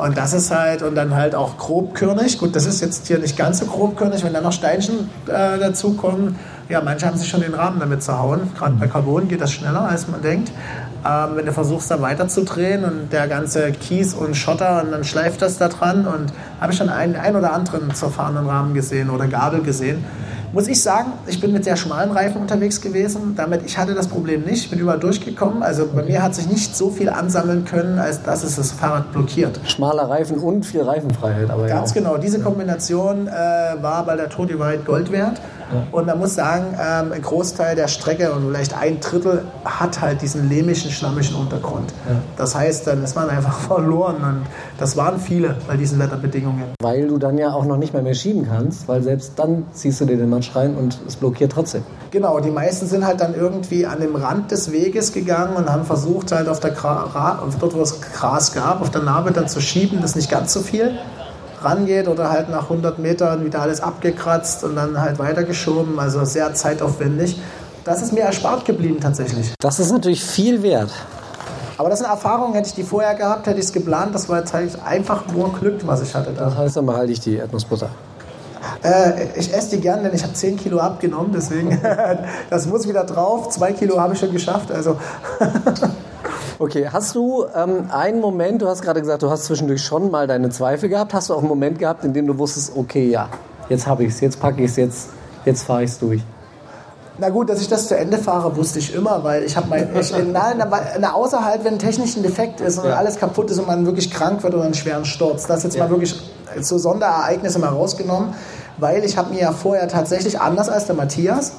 Und 0.00 0.16
das 0.16 0.32
ist 0.32 0.50
halt, 0.50 0.82
und 0.82 0.94
dann 0.94 1.14
halt 1.14 1.34
auch 1.34 1.58
grobkörnig. 1.58 2.38
Gut, 2.38 2.56
das 2.56 2.64
ist 2.64 2.80
jetzt 2.80 3.06
hier 3.06 3.18
nicht 3.18 3.36
ganz 3.36 3.58
so 3.58 3.66
grobkörnig, 3.66 4.24
wenn 4.24 4.32
da 4.32 4.40
noch 4.40 4.52
Steinchen 4.52 5.10
äh, 5.26 5.58
dazukommen. 5.58 6.36
Ja, 6.70 6.80
manche 6.80 7.06
haben 7.06 7.18
sich 7.18 7.28
schon 7.28 7.42
den 7.42 7.52
Rahmen 7.52 7.80
damit 7.80 8.02
zerhauen. 8.02 8.50
Gerade 8.56 8.76
bei 8.76 8.86
Carbon 8.86 9.28
geht 9.28 9.42
das 9.42 9.52
schneller, 9.52 9.82
als 9.82 10.08
man 10.08 10.22
denkt. 10.22 10.52
Ähm, 11.06 11.30
wenn 11.34 11.44
du 11.44 11.52
versuchst, 11.52 11.90
da 11.90 12.00
weiterzudrehen 12.00 12.84
und 12.84 13.12
der 13.12 13.28
ganze 13.28 13.72
Kies 13.72 14.14
und 14.14 14.36
Schotter 14.38 14.82
und 14.82 14.90
dann 14.90 15.04
schleift 15.04 15.42
das 15.42 15.58
da 15.58 15.68
dran. 15.68 16.06
Und 16.06 16.32
habe 16.62 16.72
ich 16.72 16.78
schon 16.78 16.88
einen, 16.88 17.16
einen 17.16 17.36
oder 17.36 17.52
anderen 17.52 17.92
zerfahrenen 17.94 18.46
Rahmen 18.46 18.72
gesehen 18.72 19.10
oder 19.10 19.26
Gabel 19.26 19.60
gesehen 19.60 20.02
muss 20.52 20.68
ich 20.68 20.82
sagen, 20.82 21.12
ich 21.26 21.40
bin 21.40 21.52
mit 21.52 21.64
sehr 21.64 21.76
schmalen 21.76 22.10
Reifen 22.10 22.40
unterwegs 22.40 22.80
gewesen. 22.80 23.34
Damit, 23.36 23.62
ich 23.64 23.78
hatte 23.78 23.94
das 23.94 24.08
Problem 24.08 24.42
nicht, 24.42 24.64
ich 24.64 24.70
bin 24.70 24.78
überall 24.78 24.98
durchgekommen. 24.98 25.62
Also 25.62 25.86
bei 25.86 26.02
mir 26.02 26.22
hat 26.22 26.34
sich 26.34 26.48
nicht 26.48 26.76
so 26.76 26.90
viel 26.90 27.08
ansammeln 27.08 27.64
können, 27.64 27.98
als 27.98 28.22
dass 28.22 28.44
es 28.44 28.56
das 28.56 28.72
Fahrrad 28.72 29.12
blockiert. 29.12 29.60
Schmaler 29.66 30.08
Reifen 30.08 30.38
und 30.38 30.64
viel 30.64 30.82
Reifenfreiheit. 30.82 31.50
Aber 31.50 31.66
Ganz 31.66 31.94
ja 31.94 32.00
genau, 32.00 32.16
diese 32.16 32.40
Kombination 32.40 33.28
äh, 33.28 33.30
war 33.30 34.04
bei 34.04 34.16
der 34.16 34.28
Tour 34.28 34.46
Divide 34.46 34.82
Gold 34.84 35.12
wert. 35.12 35.40
Und 35.92 36.06
man 36.06 36.18
muss 36.18 36.34
sagen, 36.34 36.74
ähm, 36.74 37.12
ein 37.12 37.22
Großteil 37.22 37.76
der 37.76 37.88
Strecke 37.88 38.32
und 38.32 38.46
vielleicht 38.46 38.76
ein 38.76 39.00
Drittel 39.00 39.44
hat 39.64 40.00
halt 40.00 40.22
diesen 40.22 40.48
lehmischen, 40.48 40.90
schlammischen 40.90 41.36
Untergrund. 41.36 41.92
Das 42.36 42.54
heißt, 42.54 42.86
dann 42.86 43.02
ist 43.02 43.16
man 43.16 43.28
einfach 43.28 43.58
verloren. 43.68 44.16
Und 44.16 44.46
das 44.78 44.96
waren 44.96 45.18
viele 45.18 45.56
bei 45.66 45.76
diesen 45.76 45.98
Wetterbedingungen. 45.98 46.64
Weil 46.80 47.08
du 47.08 47.18
dann 47.18 47.38
ja 47.38 47.52
auch 47.52 47.64
noch 47.64 47.76
nicht 47.76 47.92
mehr, 47.92 48.02
mehr 48.02 48.14
schieben 48.14 48.46
kannst, 48.48 48.88
weil 48.88 49.02
selbst 49.02 49.32
dann 49.36 49.64
ziehst 49.72 50.00
du 50.00 50.04
dir 50.04 50.16
den 50.16 50.30
Matsch 50.30 50.54
rein 50.54 50.74
und 50.76 50.98
es 51.06 51.16
blockiert 51.16 51.52
trotzdem. 51.52 51.82
Genau, 52.10 52.40
die 52.40 52.50
meisten 52.50 52.86
sind 52.86 53.06
halt 53.06 53.20
dann 53.20 53.34
irgendwie 53.34 53.86
an 53.86 54.00
dem 54.00 54.16
Rand 54.16 54.50
des 54.50 54.72
Weges 54.72 55.12
gegangen 55.12 55.56
und 55.56 55.70
haben 55.70 55.84
versucht, 55.84 56.32
halt 56.32 56.48
auf 56.48 56.60
der 56.60 56.72
Gra 56.72 57.40
dort, 57.60 57.74
wo 57.74 57.82
es 57.82 58.00
Gras 58.00 58.52
gab, 58.52 58.80
auf 58.80 58.90
der 58.90 59.02
Narbe 59.02 59.30
dann 59.32 59.48
zu 59.48 59.60
schieben. 59.60 60.00
Das 60.00 60.10
ist 60.10 60.16
nicht 60.16 60.30
ganz 60.30 60.52
so 60.52 60.60
viel 60.60 60.98
rangeht 61.62 62.08
oder 62.08 62.30
halt 62.30 62.48
nach 62.48 62.64
100 62.64 62.98
Metern 62.98 63.44
wieder 63.44 63.62
alles 63.62 63.80
abgekratzt 63.80 64.64
und 64.64 64.76
dann 64.76 65.00
halt 65.00 65.18
weitergeschoben. 65.18 65.98
Also 65.98 66.24
sehr 66.24 66.54
zeitaufwendig. 66.54 67.40
Das 67.84 68.02
ist 68.02 68.12
mir 68.12 68.20
erspart 68.20 68.64
geblieben 68.64 68.98
tatsächlich. 69.00 69.54
Das 69.58 69.78
ist 69.78 69.90
natürlich 69.90 70.22
viel 70.24 70.62
wert. 70.62 70.90
Aber 71.78 71.88
das 71.88 72.00
sind 72.00 72.08
Erfahrungen, 72.08 72.52
hätte 72.52 72.68
ich 72.68 72.74
die 72.74 72.82
vorher 72.82 73.14
gehabt, 73.14 73.46
hätte 73.46 73.58
ich 73.58 73.64
es 73.64 73.72
geplant. 73.72 74.14
Das 74.14 74.28
war 74.28 74.40
jetzt 74.40 74.52
halt 74.52 74.78
einfach 74.84 75.26
nur 75.32 75.50
Glück, 75.54 75.86
was 75.86 76.02
ich 76.02 76.14
hatte 76.14 76.32
da. 76.32 76.44
Das 76.44 76.56
heißt, 76.56 76.76
dann 76.76 76.84
behalte 76.84 77.12
ich 77.12 77.20
die 77.20 77.36
Erdnussbutter. 77.36 77.88
Äh, 78.82 79.28
ich 79.34 79.52
esse 79.54 79.76
die 79.76 79.80
gern, 79.80 80.02
denn 80.02 80.14
ich 80.14 80.22
habe 80.22 80.34
10 80.34 80.58
Kilo 80.58 80.78
abgenommen, 80.78 81.32
deswegen 81.34 81.80
das 82.50 82.66
muss 82.66 82.86
wieder 82.86 83.04
drauf. 83.04 83.48
2 83.48 83.72
Kilo 83.72 83.98
habe 83.98 84.12
ich 84.12 84.20
schon 84.20 84.32
geschafft. 84.32 84.70
Also 84.70 84.98
Okay, 86.60 86.86
hast 86.92 87.14
du 87.14 87.46
ähm, 87.56 87.86
einen 87.90 88.20
Moment, 88.20 88.60
du 88.60 88.68
hast 88.68 88.82
gerade 88.82 89.00
gesagt, 89.00 89.22
du 89.22 89.30
hast 89.30 89.44
zwischendurch 89.44 89.82
schon 89.82 90.10
mal 90.10 90.26
deine 90.26 90.50
Zweifel 90.50 90.90
gehabt. 90.90 91.14
Hast 91.14 91.30
du 91.30 91.34
auch 91.34 91.38
einen 91.38 91.48
Moment 91.48 91.78
gehabt, 91.78 92.04
in 92.04 92.12
dem 92.12 92.26
du 92.26 92.36
wusstest, 92.36 92.76
okay, 92.76 93.08
ja, 93.08 93.30
jetzt 93.70 93.86
habe 93.86 94.04
ich 94.04 94.10
es, 94.10 94.20
jetzt 94.20 94.38
packe 94.38 94.62
ich 94.62 94.70
es, 94.70 94.76
jetzt, 94.76 95.08
jetzt 95.46 95.62
fahre 95.62 95.84
ich 95.84 95.92
es 95.92 95.98
durch? 95.98 96.20
Na 97.16 97.30
gut, 97.30 97.48
dass 97.48 97.62
ich 97.62 97.68
das 97.68 97.88
zu 97.88 97.96
Ende 97.96 98.18
fahre, 98.18 98.54
wusste 98.54 98.78
ich 98.78 98.94
immer, 98.94 99.24
weil 99.24 99.44
ich 99.44 99.56
habe 99.56 99.68
mein. 99.70 99.88
Ich, 99.98 100.12
na, 100.30 100.52
na, 101.00 101.14
außer 101.14 101.42
halt, 101.42 101.64
wenn 101.64 101.78
technisch 101.78 102.14
ein 102.18 102.22
Defekt 102.22 102.60
ist 102.60 102.78
und 102.78 102.90
ja. 102.90 102.96
alles 102.96 103.16
kaputt 103.16 103.50
ist 103.50 103.58
und 103.58 103.66
man 103.66 103.86
wirklich 103.86 104.10
krank 104.10 104.42
wird 104.42 104.52
oder 104.52 104.64
einen 104.64 104.74
schweren 104.74 105.06
Sturz. 105.06 105.46
Das 105.46 105.62
jetzt 105.62 105.76
ja. 105.76 105.84
mal 105.84 105.90
wirklich 105.90 106.14
so 106.60 106.76
Sonderereignisse 106.76 107.58
mal 107.58 107.70
rausgenommen, 107.70 108.34
weil 108.76 109.02
ich 109.06 109.16
habe 109.16 109.32
mir 109.32 109.40
ja 109.40 109.52
vorher 109.52 109.88
tatsächlich, 109.88 110.38
anders 110.38 110.68
als 110.68 110.84
der 110.84 110.94
Matthias, 110.94 111.52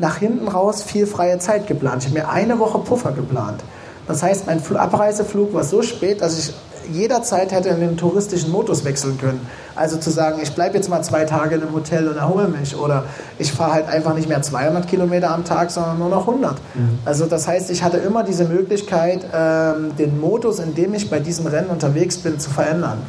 nach 0.00 0.16
hinten 0.16 0.48
raus 0.48 0.82
viel 0.82 1.06
freie 1.06 1.38
Zeit 1.38 1.68
geplant. 1.68 2.02
Ich 2.02 2.10
habe 2.10 2.18
mir 2.18 2.28
eine 2.28 2.58
Woche 2.58 2.80
Puffer 2.80 3.12
geplant. 3.12 3.62
Das 4.08 4.22
heißt, 4.22 4.46
mein 4.46 4.60
Abreiseflug 4.76 5.54
war 5.54 5.64
so 5.64 5.82
spät, 5.82 6.22
dass 6.22 6.38
ich 6.38 6.54
jederzeit 6.90 7.52
hätte 7.52 7.68
in 7.68 7.80
den 7.80 7.96
touristischen 7.96 8.50
Modus 8.50 8.84
wechseln 8.84 9.18
können. 9.18 9.46
Also 9.76 9.98
zu 9.98 10.10
sagen, 10.10 10.40
ich 10.42 10.52
bleibe 10.52 10.76
jetzt 10.76 10.88
mal 10.88 11.02
zwei 11.02 11.24
Tage 11.24 11.56
in 11.56 11.62
einem 11.62 11.74
Hotel 11.74 12.08
und 12.08 12.16
erhole 12.16 12.48
mich. 12.48 12.76
Oder 12.76 13.04
ich 13.38 13.52
fahre 13.52 13.74
halt 13.74 13.88
einfach 13.88 14.14
nicht 14.14 14.28
mehr 14.28 14.40
200 14.40 14.88
Kilometer 14.88 15.30
am 15.30 15.44
Tag, 15.44 15.70
sondern 15.70 15.98
nur 15.98 16.08
noch 16.08 16.26
100. 16.26 16.52
Mhm. 16.52 16.98
Also 17.04 17.26
das 17.26 17.46
heißt, 17.46 17.70
ich 17.70 17.82
hatte 17.82 17.98
immer 17.98 18.24
diese 18.24 18.44
Möglichkeit, 18.46 19.26
ähm, 19.34 19.96
den 19.96 20.18
Modus, 20.18 20.58
in 20.58 20.74
dem 20.74 20.94
ich 20.94 21.10
bei 21.10 21.20
diesem 21.20 21.46
Rennen 21.46 21.68
unterwegs 21.68 22.16
bin, 22.18 22.40
zu 22.40 22.50
verändern. 22.50 23.02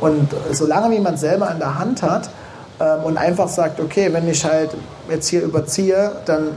Und 0.00 0.28
solange 0.52 0.94
wie 0.96 1.00
man 1.00 1.16
selber 1.16 1.50
in 1.50 1.58
der 1.58 1.78
Hand 1.78 2.02
hat 2.02 2.30
ähm, 2.80 3.04
und 3.04 3.18
einfach 3.18 3.48
sagt, 3.48 3.80
okay, 3.80 4.12
wenn 4.12 4.28
ich 4.28 4.44
halt 4.44 4.70
jetzt 5.10 5.28
hier 5.28 5.42
überziehe, 5.42 6.12
dann 6.24 6.52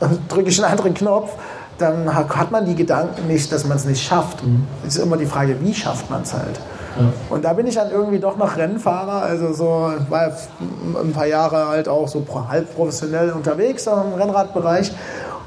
drücke 0.28 0.48
ich 0.48 0.62
einen 0.62 0.72
anderen 0.72 0.94
Knopf 0.94 1.32
dann 1.80 2.14
hat 2.14 2.50
man 2.50 2.64
die 2.64 2.74
Gedanken 2.74 3.26
nicht, 3.26 3.50
dass 3.52 3.66
man 3.66 3.76
es 3.76 3.84
nicht 3.84 4.02
schafft. 4.02 4.44
Mhm. 4.44 4.66
Es 4.86 4.96
ist 4.96 5.02
immer 5.02 5.16
die 5.16 5.26
Frage, 5.26 5.56
wie 5.60 5.74
schafft 5.74 6.10
man 6.10 6.22
es 6.22 6.32
halt. 6.32 6.60
Ja. 6.98 7.12
Und 7.30 7.44
da 7.44 7.52
bin 7.52 7.66
ich 7.66 7.76
dann 7.76 7.90
irgendwie 7.90 8.18
doch 8.18 8.36
noch 8.36 8.56
Rennfahrer, 8.56 9.22
also 9.22 9.52
so 9.52 9.92
war 10.08 10.32
ein 11.00 11.12
paar 11.12 11.26
Jahre 11.26 11.68
halt 11.68 11.88
auch 11.88 12.08
so 12.08 12.24
halb 12.48 12.74
professionell 12.74 13.30
unterwegs 13.30 13.86
im 13.86 14.14
Rennradbereich 14.18 14.92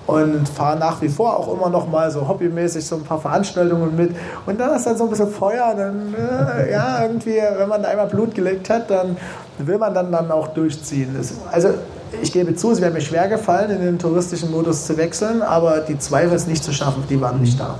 und 0.05 0.47
fahre 0.49 0.77
nach 0.77 1.01
wie 1.01 1.09
vor 1.09 1.38
auch 1.38 1.53
immer 1.53 1.69
noch 1.69 1.88
mal 1.88 2.11
so 2.11 2.27
hobbymäßig 2.27 2.86
so 2.86 2.95
ein 2.95 3.03
paar 3.03 3.19
Veranstaltungen 3.19 3.95
mit. 3.95 4.15
Und 4.45 4.59
da 4.59 4.75
ist 4.75 4.86
dann 4.86 4.97
so 4.97 5.05
ein 5.05 5.09
bisschen 5.09 5.29
Feuer, 5.29 5.73
dann 5.75 6.13
äh, 6.13 6.71
ja 6.71 7.03
irgendwie, 7.03 7.39
wenn 7.57 7.69
man 7.69 7.86
einmal 7.86 8.07
Blut 8.07 8.36
gelegt 8.36 8.69
hat, 8.69 8.89
dann 8.89 9.17
will 9.59 9.77
man 9.77 9.93
dann, 9.93 10.11
dann 10.11 10.31
auch 10.31 10.49
durchziehen. 10.49 11.15
Das, 11.17 11.34
also 11.51 11.69
ich 12.22 12.32
gebe 12.32 12.55
zu, 12.55 12.72
es 12.72 12.82
wäre 12.82 12.91
mir 12.91 13.01
schwer 13.01 13.28
gefallen, 13.28 13.72
in 13.72 13.82
den 13.82 13.99
touristischen 13.99 14.51
Modus 14.51 14.86
zu 14.86 14.97
wechseln, 14.97 15.41
aber 15.41 15.80
die 15.82 15.97
Zweifel, 15.97 16.34
es 16.34 16.47
nicht 16.47 16.64
zu 16.64 16.74
schaffen, 16.74 17.03
die 17.09 17.20
waren 17.20 17.41
nicht 17.41 17.59
da. 17.59 17.80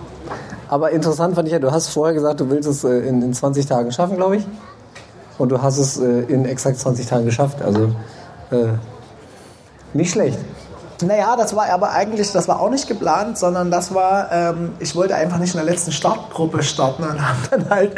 Aber 0.68 0.92
interessant 0.92 1.36
fand 1.36 1.48
ich 1.48 1.54
ja, 1.54 1.60
du 1.60 1.72
hast 1.72 1.90
vorher 1.90 2.14
gesagt, 2.14 2.40
du 2.40 2.50
willst 2.50 2.68
es 2.68 2.84
äh, 2.84 3.00
in, 3.00 3.22
in 3.22 3.34
20 3.34 3.66
Tagen 3.66 3.92
schaffen, 3.92 4.16
glaube 4.16 4.38
ich. 4.38 4.48
Und 5.38 5.50
du 5.50 5.62
hast 5.62 5.78
es 5.78 6.00
äh, 6.00 6.22
in 6.22 6.46
exakt 6.46 6.80
20 6.80 7.06
Tagen 7.06 7.26
geschafft. 7.26 7.62
Also 7.62 7.90
äh, 8.52 8.74
nicht 9.94 10.12
schlecht. 10.12 10.40
Naja, 11.04 11.36
das 11.36 11.56
war 11.56 11.70
aber 11.70 11.92
eigentlich, 11.92 12.32
das 12.32 12.48
war 12.48 12.60
auch 12.60 12.70
nicht 12.70 12.88
geplant, 12.88 13.38
sondern 13.38 13.72
das 13.72 13.94
war, 13.94 14.32
ähm, 14.32 14.72
ich 14.80 14.96
wollte 14.96 15.16
einfach 15.16 15.38
nicht 15.38 15.54
in 15.54 15.64
der 15.64 15.70
letzten 15.70 15.92
Startgruppe 15.92 16.64
starten 16.64 17.04
und 17.04 17.22
habe 17.28 17.38
dann 17.52 17.70
halt, 17.70 17.96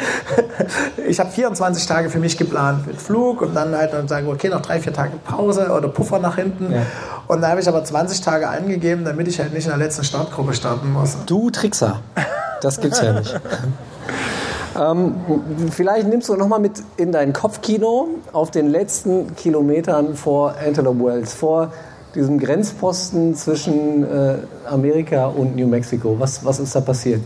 ich 1.07 1.19
habe 1.19 1.29
24 1.29 1.85
Tage 1.85 2.09
für 2.09 2.19
mich 2.19 2.37
geplant 2.37 2.87
mit 2.87 3.01
Flug 3.01 3.41
und 3.41 3.55
dann 3.55 3.75
halt 3.75 3.93
dann 3.93 4.07
sagen, 4.07 4.27
okay, 4.27 4.49
noch 4.49 4.61
drei, 4.61 4.79
vier 4.79 4.93
Tage 4.93 5.13
Pause 5.23 5.69
oder 5.69 5.87
Puffer 5.87 6.19
nach 6.19 6.35
hinten. 6.35 6.71
Ja. 6.71 6.81
Und 7.27 7.41
da 7.41 7.49
habe 7.49 7.61
ich 7.61 7.67
aber 7.67 7.83
20 7.83 8.21
Tage 8.21 8.47
angegeben, 8.47 9.05
damit 9.05 9.27
ich 9.27 9.39
halt 9.39 9.53
nicht 9.53 9.65
in 9.65 9.71
der 9.71 9.79
letzten 9.79 10.03
Startgruppe 10.03 10.53
starten 10.53 10.91
muss. 10.91 11.17
Du 11.25 11.49
Trickser, 11.49 12.01
das 12.61 12.79
gibt's 12.79 13.01
ja 13.01 13.13
nicht. 13.13 13.39
Ähm, 14.77 15.15
vielleicht 15.71 16.07
nimmst 16.07 16.27
du 16.27 16.35
nochmal 16.35 16.59
mit 16.59 16.83
in 16.97 17.11
dein 17.11 17.31
Kopfkino 17.31 18.09
auf 18.33 18.51
den 18.51 18.67
letzten 18.67 19.35
Kilometern 19.35 20.15
vor 20.15 20.55
Antelope 20.65 21.05
Wells, 21.05 21.33
vor 21.33 21.71
diesem 22.15 22.39
Grenzposten 22.39 23.35
zwischen 23.35 24.03
äh, 24.03 24.37
Amerika 24.69 25.25
und 25.27 25.55
New 25.55 25.67
Mexico? 25.67 26.15
Was, 26.17 26.43
was 26.43 26.59
ist 26.59 26.75
da 26.75 26.81
passiert? 26.81 27.21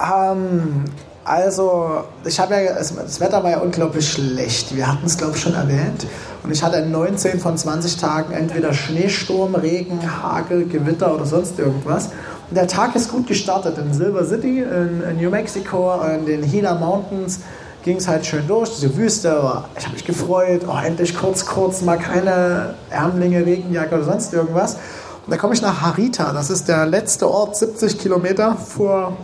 Ähm, 0.00 0.84
also, 1.24 2.04
ich 2.24 2.38
habe 2.40 2.54
ja, 2.54 2.74
das 2.74 3.20
Wetter 3.20 3.42
war 3.42 3.50
ja 3.50 3.58
unglaublich 3.60 4.08
schlecht. 4.08 4.74
Wir 4.74 4.88
hatten 4.88 5.06
es, 5.06 5.16
glaube 5.16 5.36
ich, 5.36 5.42
schon 5.42 5.54
erwähnt. 5.54 6.06
Und 6.42 6.50
ich 6.50 6.62
hatte 6.62 6.78
in 6.78 6.90
19 6.90 7.38
von 7.38 7.56
20 7.56 7.96
Tagen 7.96 8.32
entweder 8.32 8.72
Schneesturm, 8.72 9.54
Regen, 9.54 10.00
Hagel, 10.22 10.66
Gewitter 10.66 11.14
oder 11.14 11.24
sonst 11.24 11.58
irgendwas. 11.58 12.06
Und 12.50 12.56
der 12.56 12.66
Tag 12.66 12.96
ist 12.96 13.10
gut 13.10 13.28
gestartet 13.28 13.78
in 13.78 13.94
Silver 13.94 14.24
City, 14.24 14.62
in, 14.62 15.02
in 15.08 15.16
New 15.18 15.30
Mexico, 15.30 16.00
in 16.02 16.26
den 16.26 16.42
Gila 16.42 16.74
Mountains 16.74 17.40
ging 17.82 17.96
es 17.96 18.08
halt 18.08 18.24
schön 18.24 18.46
durch, 18.46 18.70
diese 18.70 18.96
Wüste, 18.96 19.32
aber 19.32 19.64
ich 19.76 19.84
habe 19.84 19.94
mich 19.94 20.04
gefreut, 20.04 20.62
oh, 20.66 20.76
endlich 20.84 21.16
kurz, 21.16 21.44
kurz, 21.46 21.82
mal 21.82 21.98
keine 21.98 22.74
Ärmlinge, 22.90 23.44
Regenjacke 23.44 23.94
oder 23.94 24.04
sonst 24.04 24.32
irgendwas. 24.32 24.74
Und 24.74 25.30
dann 25.30 25.38
komme 25.38 25.54
ich 25.54 25.62
nach 25.62 25.82
Harita, 25.82 26.32
das 26.32 26.50
ist 26.50 26.68
der 26.68 26.86
letzte 26.86 27.30
Ort, 27.30 27.56
70 27.56 27.98
Kilometer 27.98 28.56
vor, 28.56 29.16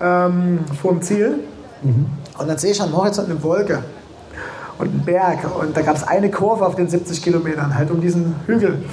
ähm, 0.00 0.60
vor 0.80 0.92
dem 0.92 1.02
Ziel. 1.02 1.40
Mhm. 1.82 2.06
Und 2.38 2.48
dann 2.48 2.58
sehe 2.58 2.72
ich 2.72 2.80
am 2.80 2.94
Horizont 2.96 3.30
eine 3.30 3.42
Wolke 3.42 3.82
und 4.78 4.88
einen 4.88 5.04
Berg. 5.04 5.38
Und 5.58 5.76
da 5.76 5.82
gab 5.82 5.96
es 5.96 6.02
eine 6.02 6.30
Kurve 6.30 6.66
auf 6.66 6.74
den 6.74 6.88
70 6.88 7.22
Kilometern, 7.22 7.76
halt 7.76 7.90
um 7.90 8.00
diesen 8.00 8.36
Hügel. 8.46 8.84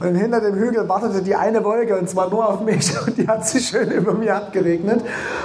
Und 0.00 0.14
hinter 0.14 0.40
dem 0.40 0.54
Hügel 0.54 0.88
wartete 0.88 1.22
die 1.22 1.34
eine 1.34 1.62
Wolke 1.64 1.96
und 1.98 2.08
zwar 2.08 2.28
nur 2.30 2.48
auf 2.48 2.60
mich. 2.62 2.92
Und 3.06 3.16
die 3.16 3.26
hat 3.26 3.46
sich 3.46 3.68
schön 3.68 3.90
über 3.90 4.14
mir 4.14 4.36
abgeregnet. 4.36 5.02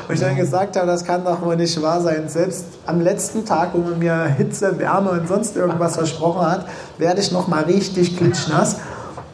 Und 0.07 0.13
ich 0.13 0.19
dann 0.19 0.35
gesagt 0.35 0.75
habe, 0.75 0.87
das 0.87 1.05
kann 1.05 1.23
doch 1.23 1.41
wohl 1.41 1.55
nicht 1.55 1.81
wahr 1.81 2.01
sein. 2.01 2.27
Selbst 2.27 2.65
am 2.85 3.01
letzten 3.01 3.45
Tag, 3.45 3.69
wo 3.73 3.79
man 3.79 3.99
mir 3.99 4.25
Hitze, 4.25 4.79
Wärme 4.79 5.11
und 5.11 5.27
sonst 5.27 5.55
irgendwas 5.55 5.95
versprochen 5.95 6.45
hat, 6.49 6.65
werde 6.97 7.21
ich 7.21 7.31
noch 7.31 7.47
mal 7.47 7.63
richtig 7.63 8.17
klitschnass. 8.17 8.77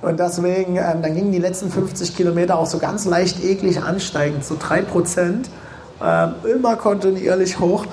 Und 0.01 0.20
deswegen, 0.20 0.78
ähm, 0.78 1.01
dann 1.01 1.14
gingen 1.14 1.32
die 1.32 1.39
letzten 1.39 1.70
50 1.70 2.16
Kilometer 2.16 2.57
auch 2.57 2.66
so 2.66 2.78
ganz 2.78 3.05
leicht 3.05 3.43
eklig 3.43 3.82
ansteigend, 3.82 4.45
so 4.45 4.55
3 4.57 4.82
Prozent, 4.84 5.49
ähm, 6.01 6.36
immer 6.55 6.78
kontinuierlich 6.78 7.60
hoch. 7.60 7.86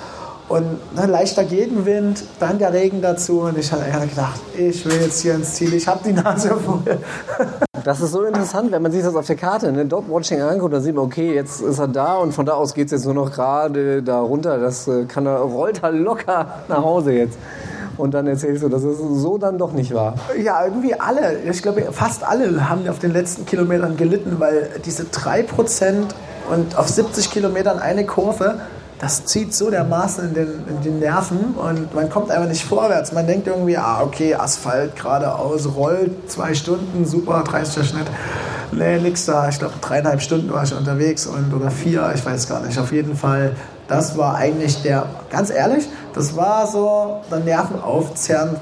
Und 0.49 0.79
ein 0.97 1.11
leichter 1.11 1.45
Gegenwind, 1.45 2.23
dann 2.39 2.59
der 2.59 2.73
Regen 2.73 3.03
dazu. 3.03 3.41
Und 3.41 3.59
ich 3.59 3.73
habe 3.73 4.07
gedacht, 4.07 4.41
ich 4.57 4.85
will 4.87 5.01
jetzt 5.01 5.21
hier 5.21 5.35
ins 5.35 5.55
Ziel, 5.55 5.75
ich 5.75 5.89
habe 5.89 6.01
die 6.05 6.13
Nase 6.13 6.57
voll. 6.57 6.83
Das 7.85 8.01
ist 8.01 8.11
so 8.11 8.25
interessant, 8.25 8.73
wenn 8.73 8.83
man 8.83 8.91
sich 8.91 9.05
das 9.05 9.15
auf 9.15 9.27
der 9.27 9.37
Karte, 9.37 9.71
ne, 9.71 9.85
Dog-Watching 9.85 10.43
anguckt, 10.43 10.75
dann 10.75 10.83
sieht 10.83 10.97
man, 10.97 11.05
okay, 11.05 11.33
jetzt 11.33 11.61
ist 11.61 11.79
er 11.79 11.87
da 11.87 12.17
und 12.17 12.33
von 12.33 12.45
da 12.45 12.55
aus 12.55 12.75
geht 12.75 12.87
es 12.87 12.91
jetzt 12.91 13.05
nur 13.05 13.15
noch 13.15 13.31
gerade 13.31 14.03
da 14.03 14.19
runter. 14.19 14.59
Das 14.59 14.89
äh, 14.89 15.05
kann 15.05 15.25
er, 15.25 15.37
rollt 15.37 15.85
er 15.85 15.93
locker 15.93 16.65
nach 16.67 16.83
Hause 16.83 17.13
jetzt. 17.13 17.39
Und 17.97 18.13
dann 18.13 18.27
erzählst 18.27 18.65
du, 18.65 18.69
dass 18.69 18.83
es 18.83 18.99
so 18.99 19.39
dann 19.39 19.57
doch 19.57 19.73
nicht 19.73 19.95
war. 19.95 20.15
Ja, 20.43 20.65
irgendwie 20.65 20.95
alle, 20.99 21.39
ich 21.49 21.63
glaube 21.63 21.87
fast 21.93 22.25
alle 22.25 22.69
haben 22.69 22.89
auf 22.89 22.99
den 22.99 23.13
letzten 23.13 23.47
Kilometern 23.47 23.97
gelitten, 23.97 24.37
weil 24.39 24.69
diese 24.85 25.05
3% 25.05 26.07
und 26.51 26.77
auf 26.77 26.89
70 26.89 27.31
Kilometern 27.31 27.79
eine 27.79 28.05
Kurve, 28.05 28.61
das 28.99 29.27
zieht 29.27 29.53
so 29.55 29.71
dermaßen 29.71 30.29
in 30.29 30.35
den, 30.35 30.49
in 30.69 30.83
den 30.83 30.99
Nerven 31.01 31.55
und 31.55 31.95
man 31.95 32.09
kommt 32.09 32.31
einfach 32.31 32.49
nicht 32.49 32.65
vorwärts. 32.65 33.13
Man 33.13 33.27
denkt 33.27 33.47
irgendwie, 33.47 33.77
ah, 33.77 34.03
okay, 34.03 34.35
Asphalt 34.35 34.97
geradeaus, 34.97 35.69
rollt, 35.75 36.31
zwei 36.31 36.55
Stunden, 36.55 37.05
super, 37.05 37.45
30er 37.47 37.85
Schnitt. 37.85 38.07
Nee, 38.73 38.99
nix 38.99 39.27
da. 39.27 39.49
Ich 39.49 39.59
glaube, 39.59 39.75
dreieinhalb 39.81 40.23
Stunden 40.23 40.51
war 40.53 40.65
ich 40.65 40.75
unterwegs 40.75 41.27
und, 41.27 41.53
oder 41.55 41.71
vier, 41.71 42.11
ich 42.15 42.25
weiß 42.25 42.49
gar 42.49 42.61
nicht. 42.61 42.79
Auf 42.79 42.93
jeden 42.93 43.17
Fall, 43.17 43.53
das 43.89 44.19
war 44.19 44.35
eigentlich 44.35 44.83
der, 44.83 45.07
ganz 45.31 45.51
ehrlich, 45.51 45.89
das 46.15 46.37
war 46.37 46.67
so 46.67 47.21
der 47.31 47.41
nervenaufzerrend, 47.41 48.59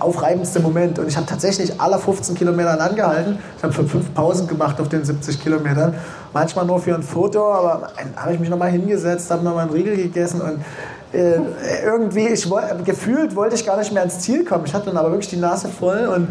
aufreibendste 0.00 0.60
Moment. 0.60 0.98
Und 0.98 1.08
ich 1.08 1.16
habe 1.16 1.26
tatsächlich 1.26 1.80
alle 1.80 1.98
15 1.98 2.34
Kilometern 2.34 2.78
angehalten. 2.78 3.38
Ich 3.56 3.62
habe 3.62 3.72
fünf 3.72 4.12
Pausen 4.14 4.46
gemacht 4.46 4.80
auf 4.80 4.88
den 4.88 5.04
70 5.04 5.42
Kilometern. 5.42 5.94
Manchmal 6.32 6.66
nur 6.66 6.80
für 6.80 6.94
ein 6.94 7.02
Foto, 7.02 7.52
aber 7.52 7.90
dann 7.96 8.22
habe 8.22 8.34
ich 8.34 8.40
mich 8.40 8.50
nochmal 8.50 8.70
hingesetzt, 8.70 9.30
habe 9.30 9.44
nochmal 9.44 9.64
einen 9.64 9.72
Riegel 9.72 9.96
gegessen 9.96 10.40
und 10.40 10.60
äh, 11.12 11.40
irgendwie, 11.84 12.28
ich, 12.28 12.48
gefühlt 12.84 13.34
wollte 13.34 13.54
ich 13.56 13.66
gar 13.66 13.78
nicht 13.78 13.92
mehr 13.92 14.02
ans 14.02 14.20
Ziel 14.20 14.44
kommen. 14.44 14.64
Ich 14.66 14.74
hatte 14.74 14.86
dann 14.86 14.96
aber 14.96 15.10
wirklich 15.10 15.30
die 15.30 15.36
Nase 15.36 15.68
voll 15.68 16.06
und 16.06 16.28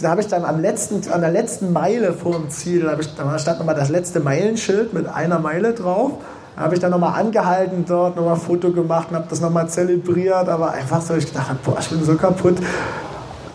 da 0.00 0.10
habe 0.10 0.20
ich 0.20 0.26
dann 0.26 0.44
am 0.44 0.60
letzten, 0.60 1.08
an 1.10 1.20
der 1.20 1.30
letzten 1.30 1.72
Meile 1.72 2.12
vor 2.12 2.32
dem 2.32 2.50
Ziel, 2.50 2.82
da, 2.82 2.98
ich, 2.98 3.14
da 3.14 3.38
stand 3.38 3.58
nochmal 3.58 3.74
das 3.74 3.88
letzte 3.88 4.20
Meilenschild 4.20 4.92
mit 4.92 5.06
einer 5.06 5.38
Meile 5.38 5.72
drauf. 5.72 6.12
Habe 6.56 6.74
ich 6.74 6.80
dann 6.80 6.90
nochmal 6.90 7.20
angehalten 7.20 7.84
dort, 7.86 8.16
nochmal 8.16 8.34
ein 8.34 8.40
Foto 8.40 8.70
gemacht 8.70 9.08
und 9.10 9.16
habe 9.16 9.26
das 9.28 9.40
nochmal 9.40 9.68
zelebriert. 9.68 10.48
Aber 10.48 10.72
einfach 10.72 11.00
so, 11.00 11.14
ich 11.14 11.26
gedacht, 11.26 11.62
boah, 11.64 11.76
ich 11.80 11.88
bin 11.88 12.04
so 12.04 12.14
kaputt. 12.14 12.56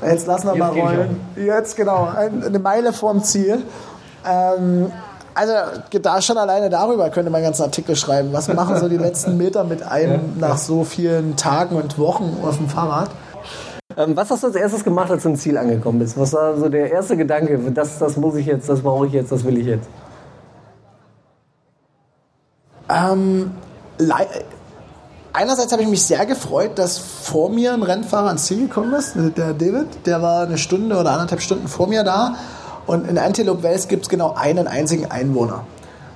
Jetzt 0.05 0.27
lassen 0.27 0.47
wir 0.47 0.55
mal 0.55 0.71
rollen. 0.71 1.19
Jetzt, 1.35 1.75
genau, 1.75 2.09
eine 2.15 2.59
Meile 2.59 2.93
vorm 2.93 3.23
Ziel. 3.23 3.63
Ähm, 4.27 4.91
also 5.33 5.53
da 6.01 6.21
schon 6.21 6.37
alleine 6.37 6.69
darüber 6.69 7.09
könnte 7.09 7.29
man 7.29 7.37
einen 7.37 7.45
ganzen 7.45 7.63
Artikel 7.63 7.95
schreiben. 7.95 8.29
Was 8.33 8.53
machen 8.53 8.77
so 8.77 8.89
die 8.89 8.97
letzten 8.97 9.37
Meter 9.37 9.63
mit 9.63 9.83
einem 9.83 10.37
nach 10.37 10.57
so 10.57 10.83
vielen 10.83 11.37
Tagen 11.37 11.75
und 11.75 11.97
Wochen 11.97 12.37
auf 12.43 12.57
dem 12.57 12.67
Fahrrad? 12.67 13.09
Ähm, 13.97 14.15
was 14.15 14.29
hast 14.29 14.43
du 14.43 14.47
als 14.47 14.55
erstes 14.55 14.83
gemacht, 14.83 15.09
als 15.11 15.23
du 15.23 15.29
im 15.29 15.35
Ziel 15.35 15.57
angekommen 15.57 15.99
bist? 15.99 16.17
Was 16.17 16.33
war 16.33 16.57
so 16.57 16.69
der 16.69 16.91
erste 16.91 17.15
Gedanke? 17.15 17.59
Das, 17.73 17.99
das 17.99 18.17
muss 18.17 18.35
ich 18.35 18.45
jetzt, 18.45 18.67
das 18.67 18.81
brauche 18.81 19.07
ich 19.07 19.13
jetzt, 19.13 19.31
das 19.31 19.43
will 19.45 19.57
ich 19.57 19.65
jetzt. 19.65 19.87
Ähm, 22.89 23.51
einerseits 25.33 25.71
habe 25.71 25.83
ich 25.83 25.87
mich 25.87 26.03
sehr 26.03 26.25
gefreut, 26.25 26.71
dass 26.75 26.97
vor 26.97 27.49
mir 27.49 27.73
ein 27.73 27.83
Rennfahrer 27.83 28.27
ans 28.27 28.45
Ziel 28.45 28.67
gekommen 28.67 28.93
ist, 28.93 29.13
der 29.15 29.53
David. 29.53 30.05
Der 30.05 30.21
war 30.21 30.43
eine 30.43 30.57
Stunde 30.57 30.97
oder 30.97 31.11
anderthalb 31.11 31.41
Stunden 31.41 31.67
vor 31.67 31.87
mir 31.87 32.03
da. 32.03 32.35
Und 32.87 33.07
in 33.07 33.17
Antelope 33.17 33.61
Wells 33.61 33.87
gibt 33.87 34.03
es 34.03 34.09
genau 34.09 34.33
einen 34.33 34.67
einzigen 34.67 35.11
Einwohner. 35.11 35.63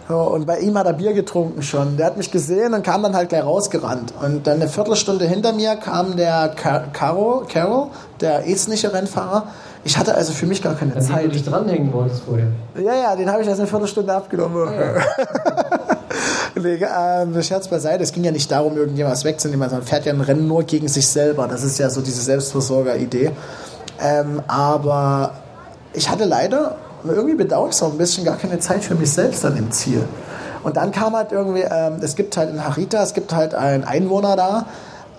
und 0.09 0.47
bei 0.47 0.59
ihm 0.59 0.77
hat 0.77 0.87
er 0.87 0.93
Bier 0.93 1.13
getrunken 1.13 1.61
schon. 1.61 1.97
Der 1.97 2.07
hat 2.07 2.17
mich 2.17 2.31
gesehen 2.31 2.73
und 2.73 2.83
kam 2.83 3.03
dann 3.03 3.15
halt 3.15 3.29
gleich 3.29 3.43
rausgerannt. 3.43 4.13
Und 4.21 4.47
dann 4.47 4.55
eine 4.55 4.67
Viertelstunde 4.67 5.25
hinter 5.25 5.53
mir 5.53 5.75
kam 5.75 6.17
der 6.17 6.49
Carol, 6.93 7.45
Carol 7.45 7.87
der 8.19 8.49
estnische 8.49 8.91
Rennfahrer. 8.91 9.47
Ich 9.83 9.97
hatte 9.97 10.15
also 10.15 10.33
für 10.33 10.45
mich 10.45 10.63
gar 10.63 10.75
keine 10.75 10.97
Zeit. 10.99 11.23
Den 11.23 11.29
du 11.29 11.33
dich 11.33 11.45
dranhängen 11.45 11.93
wolltest 11.93 12.23
vorher. 12.23 12.47
Ja, 12.75 12.95
ja, 12.95 13.15
den 13.15 13.29
habe 13.29 13.43
ich 13.43 13.47
erst 13.47 13.59
eine 13.59 13.69
Viertelstunde 13.69 14.13
abgenommen. 14.13 14.73
Ja. 14.73 15.01
nee, 16.55 16.75
äh, 16.75 17.43
Scherz 17.43 17.67
beiseite, 17.67 18.03
es 18.03 18.11
ging 18.11 18.23
ja 18.23 18.31
nicht 18.31 18.51
darum, 18.51 18.77
irgendjemand 18.77 19.23
wegzunehmen. 19.23 19.69
Man 19.69 19.83
fährt 19.83 20.05
ja 20.05 20.13
ein 20.13 20.21
Rennen 20.21 20.47
nur 20.47 20.63
gegen 20.63 20.87
sich 20.87 21.07
selber. 21.07 21.47
Das 21.47 21.63
ist 21.63 21.79
ja 21.79 21.89
so 21.89 22.01
diese 22.01 22.21
Selbstversorger-Idee. 22.21 23.31
Ähm, 24.01 24.41
aber 24.47 25.31
ich 25.93 26.09
hatte 26.09 26.25
leider, 26.25 26.75
irgendwie 27.03 27.35
bedauere 27.35 27.69
ich 27.69 27.81
auch 27.81 27.91
ein 27.91 27.97
bisschen, 27.97 28.25
gar 28.25 28.37
keine 28.37 28.59
Zeit 28.59 28.83
für 28.83 28.95
mich 28.95 29.11
selbst 29.11 29.43
dann 29.43 29.57
im 29.57 29.71
Ziel. 29.71 30.03
Und 30.63 30.77
dann 30.77 30.91
kam 30.91 31.15
halt 31.15 31.31
irgendwie, 31.31 31.61
ähm, 31.61 31.97
es 32.01 32.15
gibt 32.15 32.37
halt 32.37 32.49
in 32.49 32.63
Harita, 32.63 33.03
es 33.03 33.13
gibt 33.13 33.33
halt 33.33 33.53
einen 33.53 33.83
Einwohner 33.83 34.35
da, 34.35 34.65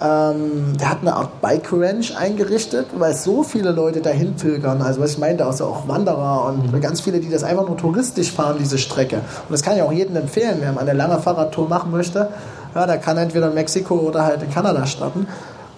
ähm, 0.01 0.77
der 0.79 0.91
hat 0.91 0.99
eine 1.03 1.15
Art 1.15 1.41
Bike 1.41 1.73
Ranch 1.73 2.17
eingerichtet, 2.17 2.87
weil 2.99 3.15
so 3.15 3.43
viele 3.43 3.71
Leute 3.71 4.01
dahin 4.01 4.35
pilgern. 4.35 4.83
Also 4.83 5.01
was 5.01 5.13
ich 5.13 5.19
meinte, 5.19 5.47
also 5.47 5.67
auch 5.67 5.89
Wanderer 5.89 6.47
und 6.47 6.73
mhm. 6.73 6.81
ganz 6.81 7.01
viele, 7.01 7.21
die 7.21 7.31
das 7.31 7.45
einfach 7.45 7.67
nur 7.67 7.77
touristisch 7.77 8.33
fahren, 8.33 8.57
diese 8.59 8.79
Strecke. 8.79 9.17
Und 9.17 9.53
das 9.53 9.63
kann 9.63 9.77
ich 9.77 9.83
auch 9.83 9.93
jedem 9.93 10.17
empfehlen, 10.17 10.57
wer 10.61 10.73
mal 10.73 10.81
eine 10.81 10.95
lange 10.95 11.21
Fahrradtour 11.21 11.69
machen 11.69 11.93
möchte. 11.93 12.29
Ja, 12.75 12.87
der 12.87 12.99
kann 12.99 13.17
entweder 13.19 13.49
in 13.49 13.55
Mexiko 13.55 13.95
oder 13.95 14.25
halt 14.25 14.43
in 14.43 14.51
Kanada 14.51 14.85
starten. 14.87 15.29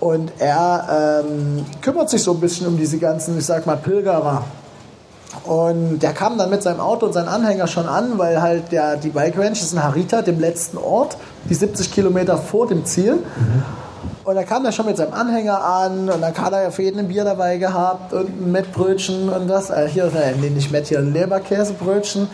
Und 0.01 0.33
er 0.39 1.23
ähm, 1.25 1.65
kümmert 1.83 2.09
sich 2.09 2.23
so 2.23 2.33
ein 2.33 2.41
bisschen 2.41 2.67
um 2.67 2.79
diese 2.79 2.99
ganzen, 2.99 3.39
ich 3.39 3.45
sag 3.45 3.67
mal, 3.67 3.77
Pilgerer. 3.77 4.45
Und 5.45 6.01
der 6.01 6.13
kam 6.13 6.39
dann 6.39 6.49
mit 6.51 6.63
seinem 6.63 6.81
Auto 6.81 7.07
und 7.07 7.13
seinem 7.13 7.29
Anhänger 7.29 7.67
schon 7.67 7.87
an, 7.87 8.19
weil 8.19 8.41
halt 8.41 8.73
der, 8.73 8.97
die 8.97 9.11
Bike 9.11 9.39
Ranch 9.39 9.61
ist 9.61 9.75
in 9.75 9.83
Harita, 9.83 10.23
dem 10.23 10.41
letzten 10.41 10.79
Ort, 10.79 11.17
die 11.49 11.55
70 11.55 11.93
Kilometer 11.93 12.39
vor 12.39 12.67
dem 12.67 12.85
Ziel. 12.87 13.17
Mhm. 13.17 13.63
Und 14.27 14.35
dann 14.35 14.45
kam 14.45 14.65
er 14.65 14.73
schon 14.73 14.87
mit 14.87 14.97
seinem 14.97 15.13
Anhänger 15.13 15.63
an 15.63 16.11
und 16.11 16.21
dann 16.21 16.37
hat 16.37 16.53
er 16.53 16.65
ja 16.65 16.71
für 16.73 16.83
jeden 16.83 16.99
ein 16.99 17.07
Bier 17.07 17.23
dabei 17.23 17.59
gehabt 17.59 18.13
und 18.13 18.29
ein 18.29 18.51
Mettbrötchen 18.51 19.29
und 19.29 19.49
was. 19.49 19.71
Äh, 19.71 19.89
hier, 19.89 20.07
äh, 20.07 20.35
nee, 20.41 20.51
nicht 20.51 20.73
Mett, 20.73 20.89
hier 20.89 20.99
ein 20.99 21.13
Leberkäsebrötchen. 21.13 22.27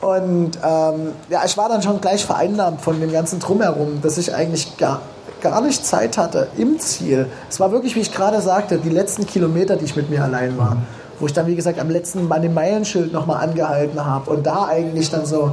Und 0.00 0.58
ähm, 0.64 1.12
ja, 1.28 1.42
ich 1.46 1.56
war 1.56 1.68
dann 1.68 1.82
schon 1.82 2.00
gleich 2.00 2.26
vereinnahmt 2.26 2.80
von 2.80 3.00
dem 3.00 3.12
ganzen 3.12 3.38
Drumherum, 3.38 4.02
dass 4.02 4.18
ich 4.18 4.34
eigentlich 4.34 4.76
gar, 4.76 5.02
gar 5.40 5.60
nicht 5.60 5.86
Zeit 5.86 6.18
hatte 6.18 6.48
im 6.58 6.80
Ziel. 6.80 7.28
Es 7.48 7.60
war 7.60 7.70
wirklich, 7.70 7.94
wie 7.94 8.00
ich 8.00 8.12
gerade 8.12 8.40
sagte, 8.40 8.78
die 8.78 8.90
letzten 8.90 9.24
Kilometer, 9.24 9.76
die 9.76 9.84
ich 9.84 9.94
mit 9.94 10.10
mir 10.10 10.24
allein 10.24 10.58
war. 10.58 10.78
Wo 11.20 11.26
ich 11.26 11.32
dann, 11.32 11.46
wie 11.46 11.54
gesagt, 11.54 11.78
am 11.78 11.90
letzten 11.90 12.26
Mal 12.26 12.40
den 12.40 12.54
Meilenschild 12.54 13.12
nochmal 13.12 13.44
angehalten 13.44 14.04
habe 14.04 14.28
und 14.32 14.44
da 14.44 14.66
eigentlich 14.66 15.10
dann 15.10 15.24
so. 15.26 15.52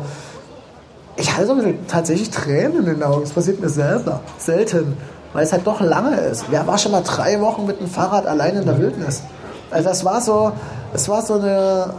Ich 1.18 1.36
hatte 1.36 1.46
so 1.46 1.54
ein 1.54 1.60
bisschen 1.60 1.88
tatsächlich 1.88 2.32
Tränen 2.32 2.80
in 2.80 2.86
den 2.86 3.04
Augen. 3.04 3.22
Das 3.22 3.32
passiert 3.32 3.60
mir 3.60 3.70
selber. 3.70 4.22
Selten 4.40 4.98
weil 5.38 5.44
es 5.44 5.54
halt 5.54 5.68
doch 5.68 5.82
lange 5.82 6.16
ist. 6.16 6.46
Wer 6.50 6.66
war 6.66 6.80
schon 6.80 6.94
mal 6.94 7.04
drei 7.04 7.40
Wochen 7.42 7.68
mit 7.68 7.80
dem 7.80 7.88
Fahrrad 7.88 8.26
allein 8.26 8.56
in 8.56 8.66
der 8.66 8.80
Wildnis? 8.80 9.22
Also 9.70 9.88
das 9.88 10.04
war 10.04 10.20
so, 10.20 10.52
es 10.96 11.08
war 11.10 11.22
so 11.22 11.36
eine, 11.36 11.92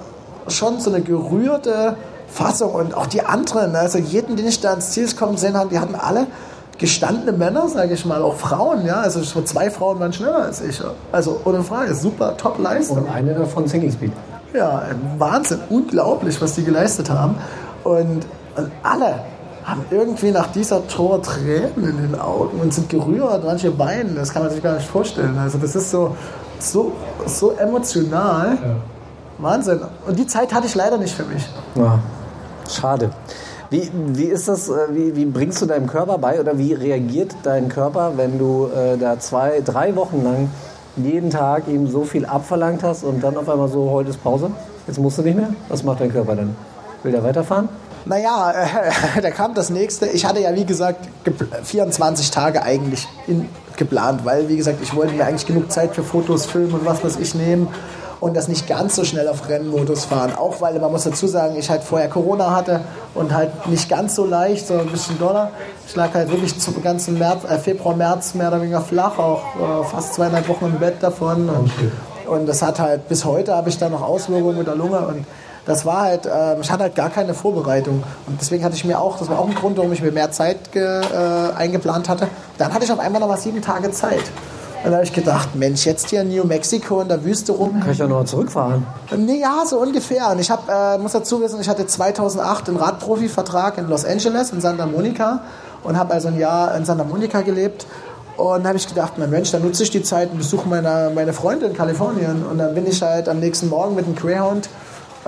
schon 0.48 0.80
so 0.80 0.92
eine 0.92 1.02
gerührte 1.02 1.94
Fassung 2.26 2.72
und 2.72 2.94
auch 2.94 3.06
die 3.06 3.24
anderen, 3.24 3.76
also 3.76 3.96
jeden, 3.98 4.34
den 4.34 4.48
ich 4.48 4.60
da 4.60 4.72
ins 4.72 4.90
Ziel 4.90 5.08
kommen 5.14 5.36
sehen 5.36 5.56
habe, 5.56 5.68
die 5.68 5.78
hatten 5.78 5.94
alle 5.94 6.26
gestandene 6.78 7.30
Männer, 7.30 7.68
sage 7.68 7.94
ich 7.94 8.04
mal, 8.04 8.22
auch 8.22 8.34
Frauen, 8.34 8.84
ja, 8.84 9.02
also 9.02 9.22
so 9.22 9.40
zwei 9.42 9.70
Frauen 9.70 10.00
waren 10.00 10.12
schneller 10.12 10.42
als 10.42 10.60
ich, 10.60 10.82
also 11.12 11.40
ohne 11.44 11.62
Frage, 11.62 11.94
super 11.94 12.36
Top-Leistung. 12.36 13.04
Und 13.04 13.08
eine 13.08 13.34
davon 13.34 13.68
Single 13.68 13.92
Speed. 13.92 14.10
Ja, 14.52 14.82
Wahnsinn, 15.16 15.60
unglaublich, 15.70 16.42
was 16.42 16.54
die 16.56 16.64
geleistet 16.64 17.08
haben 17.08 17.36
und 17.84 18.26
alle, 18.82 19.20
haben 19.68 19.84
irgendwie 19.90 20.30
nach 20.30 20.46
dieser 20.48 20.86
Tor 20.88 21.22
Tränen 21.22 21.72
in 21.76 21.96
den 21.98 22.18
Augen 22.18 22.58
und 22.60 22.72
sind 22.72 22.88
gerührt, 22.88 23.44
manche 23.44 23.78
weinen, 23.78 24.14
das 24.16 24.32
kann 24.32 24.42
man 24.42 24.50
sich 24.50 24.62
gar 24.62 24.74
nicht 24.74 24.88
vorstellen. 24.88 25.36
Also 25.38 25.58
das 25.58 25.76
ist 25.76 25.90
so, 25.90 26.16
so, 26.58 26.92
so 27.26 27.52
emotional. 27.52 28.58
Ja. 28.60 28.76
Wahnsinn. 29.38 29.80
Und 30.06 30.18
die 30.18 30.26
Zeit 30.26 30.52
hatte 30.54 30.66
ich 30.66 30.74
leider 30.74 30.96
nicht 30.98 31.14
für 31.14 31.24
mich. 31.24 31.46
Ja, 31.74 31.98
schade. 32.68 33.10
Wie, 33.70 33.90
wie 33.92 34.24
ist 34.24 34.48
das, 34.48 34.70
äh, 34.70 34.72
wie, 34.92 35.14
wie 35.14 35.26
bringst 35.26 35.60
du 35.60 35.66
deinem 35.66 35.86
Körper 35.86 36.16
bei 36.16 36.40
oder 36.40 36.56
wie 36.56 36.72
reagiert 36.72 37.36
dein 37.42 37.68
Körper, 37.68 38.12
wenn 38.16 38.38
du 38.38 38.68
äh, 38.74 38.96
da 38.96 39.20
zwei, 39.20 39.60
drei 39.62 39.94
Wochen 39.94 40.24
lang 40.24 40.48
jeden 40.96 41.28
Tag 41.30 41.68
ihm 41.68 41.86
so 41.86 42.04
viel 42.04 42.24
abverlangt 42.24 42.82
hast 42.82 43.04
und 43.04 43.22
dann 43.22 43.36
auf 43.36 43.48
einmal 43.48 43.68
so, 43.68 43.90
heute 43.90 44.10
ist 44.10 44.22
Pause, 44.24 44.50
jetzt 44.86 44.98
musst 44.98 45.18
du 45.18 45.22
nicht 45.22 45.36
mehr? 45.36 45.50
Was 45.68 45.84
macht 45.84 46.00
dein 46.00 46.10
Körper 46.10 46.34
dann? 46.34 46.56
Will 47.02 47.12
der 47.12 47.22
weiterfahren? 47.22 47.68
Naja, 48.04 48.52
äh, 48.52 49.20
da 49.22 49.30
kam 49.30 49.54
das 49.54 49.70
nächste. 49.70 50.06
Ich 50.06 50.24
hatte 50.24 50.40
ja, 50.40 50.54
wie 50.54 50.64
gesagt, 50.64 51.08
24 51.64 52.30
Tage 52.30 52.62
eigentlich 52.62 53.06
in, 53.26 53.48
geplant, 53.76 54.24
weil, 54.24 54.48
wie 54.48 54.56
gesagt, 54.56 54.78
ich 54.82 54.94
wollte 54.94 55.14
mir 55.14 55.24
eigentlich 55.24 55.46
genug 55.46 55.70
Zeit 55.70 55.94
für 55.94 56.02
Fotos, 56.02 56.46
Filmen 56.46 56.72
und 56.72 56.84
was 56.84 57.04
weiß 57.04 57.16
ich 57.16 57.34
nehmen 57.34 57.68
und 58.20 58.36
das 58.36 58.48
nicht 58.48 58.66
ganz 58.66 58.96
so 58.96 59.04
schnell 59.04 59.28
auf 59.28 59.48
Rennmodus 59.48 60.04
fahren. 60.04 60.32
Auch 60.36 60.60
weil 60.60 60.78
man 60.78 60.90
muss 60.90 61.04
dazu 61.04 61.26
sagen, 61.26 61.56
ich 61.56 61.70
halt 61.70 61.82
vorher 61.82 62.08
Corona 62.08 62.54
hatte 62.54 62.80
und 63.14 63.32
halt 63.32 63.68
nicht 63.68 63.88
ganz 63.88 64.14
so 64.14 64.26
leicht, 64.26 64.66
sondern 64.66 64.88
ein 64.88 64.92
bisschen 64.92 65.18
doller. 65.18 65.50
Ich 65.86 65.94
lag 65.94 66.12
halt 66.14 66.30
wirklich 66.30 66.58
zum 66.58 66.82
ganzen 66.82 67.18
März, 67.18 67.44
äh, 67.44 67.58
Februar, 67.58 67.96
März 67.96 68.34
mehr 68.34 68.48
oder 68.48 68.60
weniger 68.60 68.80
flach, 68.80 69.18
auch 69.18 69.42
äh, 69.56 69.84
fast 69.84 70.14
zweieinhalb 70.14 70.48
Wochen 70.48 70.66
im 70.66 70.78
Bett 70.78 70.96
davon. 71.00 71.48
Und, 71.48 71.70
und 72.26 72.46
das 72.46 72.60
hat 72.62 72.80
halt, 72.80 73.08
bis 73.08 73.24
heute 73.24 73.54
habe 73.54 73.68
ich 73.68 73.78
da 73.78 73.88
noch 73.88 74.02
Auswirkungen 74.02 74.58
mit 74.58 74.66
der 74.66 74.74
Lunge 74.74 74.98
und 74.98 75.24
das 75.68 75.84
war 75.84 76.00
halt, 76.00 76.24
äh, 76.24 76.58
ich 76.60 76.70
hatte 76.70 76.84
halt 76.84 76.94
gar 76.94 77.10
keine 77.10 77.34
Vorbereitung. 77.34 78.02
Und 78.26 78.40
deswegen 78.40 78.64
hatte 78.64 78.74
ich 78.74 78.84
mir 78.84 78.98
auch, 78.98 79.18
das 79.18 79.28
war 79.28 79.38
auch 79.38 79.46
ein 79.46 79.54
Grund, 79.54 79.76
warum 79.76 79.92
ich 79.92 80.02
mir 80.02 80.10
mehr 80.10 80.32
Zeit 80.32 80.72
ge, 80.72 80.82
äh, 80.82 81.52
eingeplant 81.54 82.08
hatte. 82.08 82.26
Dann 82.56 82.72
hatte 82.72 82.84
ich 82.84 82.92
auf 82.92 82.98
einmal 82.98 83.20
noch 83.20 83.28
mal 83.28 83.36
sieben 83.36 83.60
Tage 83.60 83.90
Zeit. 83.90 84.24
Und 84.82 84.92
da 84.92 84.96
habe 84.96 85.04
ich 85.04 85.12
gedacht, 85.12 85.54
Mensch, 85.56 85.84
jetzt 85.84 86.08
hier 86.08 86.22
in 86.22 86.34
New 86.34 86.44
Mexico 86.44 87.02
in 87.02 87.08
der 87.08 87.22
Wüste 87.22 87.52
rum. 87.52 87.80
Kann 87.80 87.90
ich 87.90 87.98
ja 87.98 88.06
noch 88.06 88.24
zurückfahren? 88.24 88.86
Nee, 89.14 89.40
ja, 89.40 89.64
so 89.66 89.78
ungefähr. 89.78 90.30
Und 90.30 90.38
ich 90.38 90.50
hab, 90.50 90.68
äh, 90.70 90.96
muss 90.98 91.12
dazu 91.12 91.42
wissen, 91.42 91.60
ich 91.60 91.68
hatte 91.68 91.86
2008 91.86 92.68
einen 92.68 92.78
Radprofi-Vertrag 92.78 93.76
in 93.76 93.88
Los 93.88 94.06
Angeles, 94.06 94.52
in 94.52 94.62
Santa 94.62 94.86
Monica. 94.86 95.40
Und 95.82 95.98
habe 95.98 96.14
also 96.14 96.28
ein 96.28 96.38
Jahr 96.38 96.74
in 96.76 96.86
Santa 96.86 97.04
Monica 97.04 97.42
gelebt. 97.42 97.86
Und 98.38 98.66
habe 98.66 98.78
ich 98.78 98.88
gedacht, 98.88 99.18
mein 99.18 99.28
Mensch, 99.28 99.50
dann 99.50 99.62
nutze 99.62 99.82
ich 99.82 99.90
die 99.90 100.02
Zeit 100.02 100.30
und 100.30 100.38
besuche 100.38 100.66
meine, 100.66 101.10
meine 101.14 101.34
Freunde 101.34 101.66
in 101.66 101.74
Kalifornien. 101.74 102.46
Und 102.46 102.56
dann 102.56 102.74
bin 102.74 102.86
ich 102.86 103.02
halt 103.02 103.28
am 103.28 103.40
nächsten 103.40 103.68
Morgen 103.68 103.96
mit 103.96 104.06
dem 104.06 104.14
Greyhound 104.14 104.70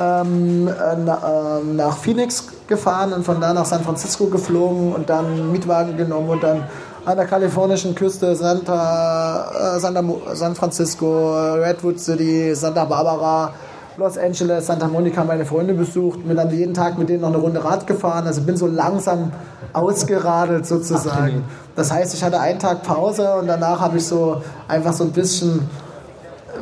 ähm, 0.01 0.67
äh, 0.69 0.95
ähm, 0.95 1.77
nach 1.77 1.97
Phoenix 1.97 2.47
gefahren 2.67 3.13
und 3.13 3.25
von 3.25 3.41
da 3.41 3.53
nach 3.53 3.67
San 3.67 3.83
Francisco 3.83 4.27
geflogen 4.27 4.95
und 4.95 5.11
dann 5.11 5.53
Mietwagen 5.53 5.97
genommen 5.97 6.31
und 6.31 6.43
dann 6.43 6.65
an 7.05 7.17
der 7.17 7.27
kalifornischen 7.27 7.95
Küste 7.95 8.35
Santa, 8.35 9.77
äh, 9.77 9.81
Santa, 9.81 10.03
San 10.33 10.55
Francisco, 10.55 11.55
Redwood 11.55 12.01
City, 12.01 12.55
Santa 12.55 12.85
Barbara, 12.85 13.53
Los 13.97 14.17
Angeles, 14.17 14.67
Santa 14.67 14.89
Monica 14.89 15.23
meine 15.25 15.45
Freunde 15.45 15.75
besucht, 15.75 16.27
bin 16.27 16.37
dann 16.37 16.51
jeden 16.51 16.73
Tag 16.73 16.97
mit 16.97 17.09
denen 17.09 17.21
noch 17.21 17.29
eine 17.29 17.39
Runde 17.39 17.63
Rad 17.63 17.87
gefahren, 17.87 18.27
also 18.27 18.41
bin 18.43 18.57
so 18.57 18.67
langsam 18.67 19.33
ausgeradelt 19.73 20.67
sozusagen. 20.67 21.45
Das 21.77 21.93
heißt, 21.93 22.15
ich 22.15 22.25
hatte 22.25 22.41
einen 22.41 22.59
Tag 22.59 22.83
Pause 22.83 23.35
und 23.35 23.47
danach 23.47 23.81
habe 23.81 23.99
ich 23.99 24.07
so 24.07 24.41
einfach 24.69 24.93
so 24.93 25.05
ein 25.05 25.13
bisschen, 25.13 25.69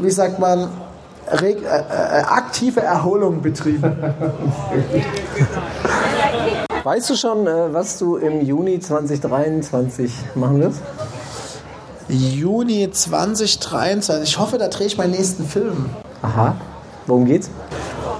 wie 0.00 0.10
sagt 0.10 0.38
man, 0.38 0.60
äh, 0.60 0.64
äh, 0.64 0.87
aktive 1.28 2.80
Erholung 2.80 3.42
betrieben. 3.42 3.96
Weißt 6.84 7.10
du 7.10 7.16
schon, 7.16 7.46
äh, 7.46 7.72
was 7.72 7.98
du 7.98 8.16
im 8.16 8.40
Juni 8.40 8.80
2023 8.80 10.12
machen 10.34 10.60
wirst? 10.60 10.80
Juni 12.08 12.90
2023. 12.90 14.28
Ich 14.28 14.38
hoffe, 14.38 14.56
da 14.58 14.68
drehe 14.68 14.86
ich 14.86 14.96
meinen 14.96 15.10
nächsten 15.10 15.44
Film. 15.44 15.90
Aha. 16.22 16.54
Worum 17.06 17.26
geht's? 17.26 17.50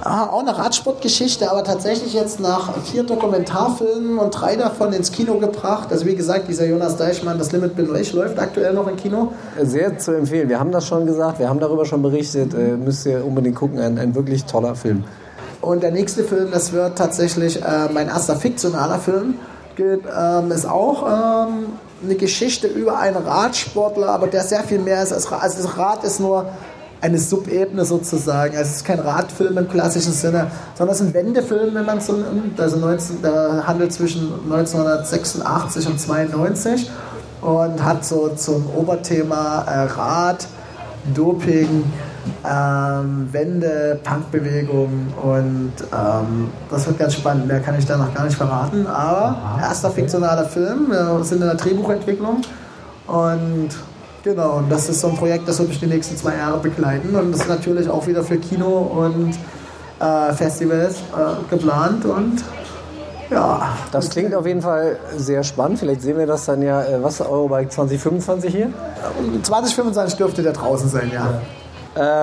Ah, 0.01 0.27
auch 0.27 0.39
eine 0.39 0.57
Radsportgeschichte, 0.57 1.51
aber 1.51 1.63
tatsächlich 1.63 2.13
jetzt 2.13 2.39
nach 2.39 2.73
vier 2.85 3.03
Dokumentarfilmen 3.03 4.17
und 4.17 4.31
drei 4.31 4.55
davon 4.55 4.93
ins 4.93 5.11
Kino 5.11 5.35
gebracht. 5.39 5.89
Also 5.91 6.05
wie 6.05 6.15
gesagt, 6.15 6.47
dieser 6.47 6.65
Jonas 6.65 6.95
Deichmann, 6.95 7.37
das 7.37 7.51
Limit 7.51 7.75
bin 7.75 7.93
ich, 7.95 8.13
läuft 8.13 8.39
aktuell 8.39 8.73
noch 8.73 8.87
im 8.87 8.95
Kino. 8.95 9.33
Sehr 9.61 9.97
zu 9.97 10.13
empfehlen. 10.13 10.47
Wir 10.47 10.59
haben 10.59 10.71
das 10.71 10.87
schon 10.87 11.05
gesagt, 11.05 11.39
wir 11.39 11.49
haben 11.49 11.59
darüber 11.59 11.85
schon 11.85 12.01
berichtet. 12.01 12.53
Äh, 12.53 12.77
müsst 12.77 13.05
ihr 13.05 13.25
unbedingt 13.25 13.55
gucken. 13.55 13.79
Ein, 13.79 13.99
ein 13.99 14.15
wirklich 14.15 14.45
toller 14.45 14.75
Film. 14.75 15.03
Und 15.61 15.83
der 15.83 15.91
nächste 15.91 16.23
Film, 16.23 16.49
das 16.51 16.71
wird 16.71 16.97
tatsächlich 16.97 17.61
äh, 17.61 17.89
mein 17.91 18.07
erster 18.07 18.37
fiktionaler 18.37 18.99
Film. 18.99 19.35
Geht, 19.75 20.01
ähm, 20.17 20.51
ist 20.51 20.65
auch 20.65 21.47
ähm, 21.47 21.65
eine 22.03 22.15
Geschichte 22.15 22.67
über 22.67 22.99
einen 22.99 23.17
Radsportler, 23.17 24.09
aber 24.09 24.27
der 24.27 24.43
sehr 24.43 24.63
viel 24.63 24.79
mehr 24.79 25.03
ist 25.03 25.11
als 25.11 25.31
Rad. 25.31 25.43
Also 25.43 25.61
das 25.61 25.77
Rad 25.77 26.03
ist 26.05 26.19
nur 26.19 26.45
eine 27.01 27.17
Subebene 27.17 27.85
sozusagen. 27.85 28.57
Also 28.57 28.69
es 28.69 28.77
ist 28.77 28.85
kein 28.85 28.99
Radfilm 28.99 29.57
im 29.57 29.69
klassischen 29.69 30.11
Sinne, 30.11 30.47
sondern 30.75 30.95
es 30.95 31.01
ist 31.01 31.07
ein 31.07 31.13
Wendefilm, 31.13 31.73
wenn 31.75 31.85
man 31.85 32.01
so 32.01 32.13
nimmt. 32.13 32.59
Also 32.59 32.77
19, 32.77 33.21
der 33.21 33.65
handelt 33.65 33.93
zwischen 33.93 34.33
1986 34.49 35.87
und 35.87 35.99
92 35.99 36.89
und 37.41 37.83
hat 37.83 38.05
so 38.05 38.29
zum 38.29 38.69
Oberthema 38.75 39.63
äh, 39.67 39.83
Rad, 39.85 40.47
Doping, 41.13 41.85
ähm, 42.45 43.29
Wende, 43.31 43.99
Punkbewegung 44.03 45.07
und 45.21 45.71
ähm, 45.93 46.49
das 46.69 46.85
wird 46.87 46.99
ganz 46.99 47.13
spannend. 47.13 47.47
Mehr 47.47 47.61
kann 47.61 47.77
ich 47.79 47.85
da 47.85 47.97
noch 47.97 48.13
gar 48.13 48.25
nicht 48.25 48.35
verraten, 48.35 48.85
aber 48.85 49.59
erster 49.61 49.89
fiktionaler 49.89 50.45
Film. 50.45 50.87
Wir 50.89 51.23
sind 51.23 51.41
in 51.41 51.47
der 51.47 51.55
Drehbuchentwicklung 51.55 52.41
und 53.07 53.69
Genau, 54.23 54.57
und 54.57 54.69
das 54.69 54.89
ist 54.89 54.99
so 54.99 55.07
ein 55.07 55.15
Projekt, 55.15 55.47
das 55.47 55.59
wird 55.59 55.69
mich 55.69 55.79
die 55.79 55.87
nächsten 55.87 56.17
zwei 56.17 56.35
Jahre 56.35 56.59
begleiten 56.59 57.15
und 57.15 57.31
das 57.31 57.41
ist 57.41 57.49
natürlich 57.49 57.89
auch 57.89 58.05
wieder 58.05 58.23
für 58.23 58.37
Kino 58.37 58.67
und 58.67 59.33
äh, 59.99 60.33
Festivals 60.33 60.97
äh, 60.97 61.49
geplant 61.49 62.05
und 62.05 62.43
ja. 63.29 63.77
Das 63.91 64.09
klingt 64.09 64.33
auf 64.33 64.45
jeden 64.45 64.61
Fall 64.61 64.97
sehr 65.15 65.43
spannend. 65.43 65.79
Vielleicht 65.79 66.01
sehen 66.01 66.17
wir 66.17 66.25
das 66.25 66.45
dann 66.45 66.61
ja, 66.61 66.81
äh, 66.81 67.03
was, 67.03 67.21
Eurobike 67.21 67.69
2025 67.69 68.51
hier? 68.51 68.73
2025 69.43 70.17
dürfte 70.17 70.41
der 70.41 70.53
draußen 70.53 70.89
sein, 70.89 71.11
ja. 71.13 71.25
ja. 71.25 71.41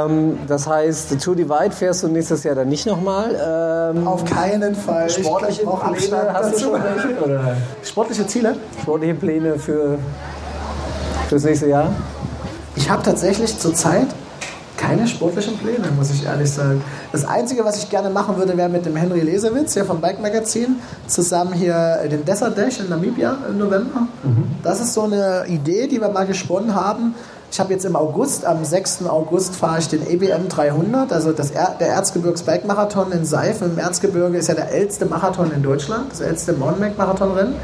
Ähm, 0.07 0.38
das 0.47 0.66
heißt, 0.66 1.20
Tour 1.20 1.36
Divide 1.36 1.70
fährst 1.70 2.03
du 2.03 2.09
nächstes 2.09 2.44
Jahr 2.44 2.55
dann 2.55 2.68
nicht 2.68 2.86
nochmal? 2.86 3.92
Ähm, 3.94 4.07
Auf 4.07 4.24
keinen 4.24 4.74
Fall. 4.74 5.11
Sportliche 5.11 5.62
Pläne 5.62 6.32
hast 6.32 6.55
du 6.55 6.59
schon 6.59 6.72
welche? 6.82 7.24
Oder? 7.24 7.57
Sportliche 7.82 8.26
Ziele? 8.26 8.57
Sportliche 8.82 9.14
Pläne 9.14 9.59
für 9.59 9.99
fürs 11.29 11.45
nächste 11.45 11.68
Jahr? 11.68 11.93
Ich 12.77 12.91
habe 12.91 13.03
tatsächlich 13.03 13.59
zurzeit 13.59 14.09
keine 14.77 15.09
sportlichen 15.09 15.57
Pläne, 15.57 15.91
muss 15.97 16.11
ich 16.11 16.24
ehrlich 16.24 16.51
sagen. 16.51 16.83
Das 17.12 17.24
Einzige, 17.24 17.64
was 17.64 17.83
ich 17.83 17.91
gerne 17.91 18.11
machen 18.11 18.37
würde, 18.37 18.57
wäre 18.57 18.68
mit 18.68 18.85
dem 18.85 18.95
Henry 18.95 19.20
Lesewitz 19.20 19.74
hier 19.74 19.85
vom 19.85 20.01
Bike 20.01 20.20
Magazin 20.20 20.77
zusammen 21.07 21.55
hier 21.55 21.99
den 22.11 22.24
Desert 22.24 22.57
Dash 22.59 22.81
in 22.81 22.89
Namibia 22.89 23.39
im 23.49 23.59
November. 23.59 24.03
Mhm. 24.22 24.45
Das 24.62 24.81
ist 24.81 24.93
so 24.93 25.03
eine 25.03 25.45
Idee, 25.49 25.87
die 25.87 26.01
wir 26.01 26.11
mal 26.11 26.27
gesponnen 26.27 26.74
haben. 26.74 27.14
Ich 27.51 27.61
habe 27.61 27.72
jetzt 27.72 27.85
im 27.85 27.97
August, 27.97 28.45
am 28.45 28.64
6. 28.64 29.07
August 29.07 29.57
fahre 29.57 29.79
ich 29.79 29.89
den 29.89 30.07
EBM 30.07 30.49
300, 30.49 31.12
also 31.12 31.33
das 31.33 31.53
er 31.53 31.77
der 31.79 31.89
Erzgebirgs 31.89 32.43
Bike 32.43 32.66
Marathon 32.66 33.12
in 33.12 33.24
Seif 33.24 33.62
im 33.62 33.79
Erzgebirge 33.79 34.37
ist 34.37 34.49
ja 34.49 34.55
der 34.55 34.72
älteste 34.72 35.07
Marathon 35.07 35.53
in 35.53 35.62
Deutschland, 35.62 36.11
das 36.11 36.20
älteste 36.20 36.53
Mountainbike 36.53 36.99
Marathonrennen. 36.99 37.55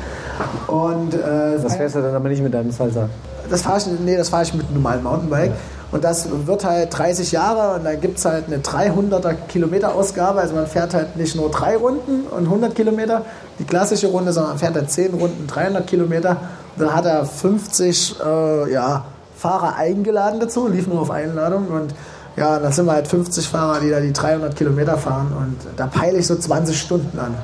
Und 0.69 1.15
äh, 1.15 1.61
das 1.61 1.77
fährst 1.77 1.97
du 1.97 2.01
dann 2.01 2.15
aber 2.15 2.29
nicht 2.29 2.43
mit 2.43 2.55
deinem 2.55 2.71
Salsa? 2.71 3.09
Das 3.53 3.63
fahre 3.63 3.79
ich, 3.79 3.87
nee, 3.87 4.17
das 4.17 4.31
fahre 4.31 4.43
ich 4.43 4.55
mit 4.55 4.67
einem 4.67 4.77
normalen 4.77 5.03
Mountainbike. 5.03 5.53
Und 5.93 6.05
das 6.05 6.27
wird 6.47 6.65
halt 6.65 6.97
30 6.97 7.33
Jahre 7.33 7.77
und 7.77 7.85
da 7.85 7.95
gibt 7.95 8.19
es 8.19 8.25
halt 8.25 8.47
eine 8.47 8.59
300er 8.59 9.35
Kilometer 9.49 9.95
Ausgabe. 9.95 10.41
Also 10.41 10.55
man 10.55 10.67
fährt 10.67 10.95
halt 10.95 11.17
nicht 11.17 11.37
nur 11.37 11.51
drei 11.51 11.77
Runden 11.77 12.23
und 12.31 12.45
100 12.45 12.75
Kilometer, 12.75 13.27
die 13.59 13.65
klassische 13.65 14.07
Runde, 14.07 14.33
sondern 14.33 14.53
man 14.53 14.59
fährt 14.59 14.75
halt 14.75 14.91
10 14.91 15.13
Runden, 15.13 15.47
300 15.47 15.87
Kilometer. 15.87 16.39
Und 16.77 16.87
dann 16.87 16.95
hat 16.95 17.05
er 17.05 17.27
50 17.27 18.17
äh, 18.25 18.73
ja, 18.73 19.05
Fahrer 19.37 19.77
eingeladen 19.77 20.41
dazu, 20.41 20.67
lief 20.67 20.87
nur 20.87 21.03
auf 21.03 21.11
Einladung. 21.11 21.67
Und 21.69 21.95
ja, 22.37 22.59
dann 22.59 22.73
sind 22.73 22.87
wir 22.87 22.93
halt 22.93 23.07
50 23.07 23.47
Fahrer, 23.47 23.81
die 23.81 23.91
da 23.91 24.01
die 24.01 24.15
300 24.15 24.57
Kilometer 24.57 24.97
fahren. 24.97 25.31
Und 25.39 25.59
da 25.77 25.89
peile 25.89 26.17
ich 26.17 26.27
so 26.27 26.37
20 26.37 26.81
Stunden 26.81 27.19
an. 27.19 27.35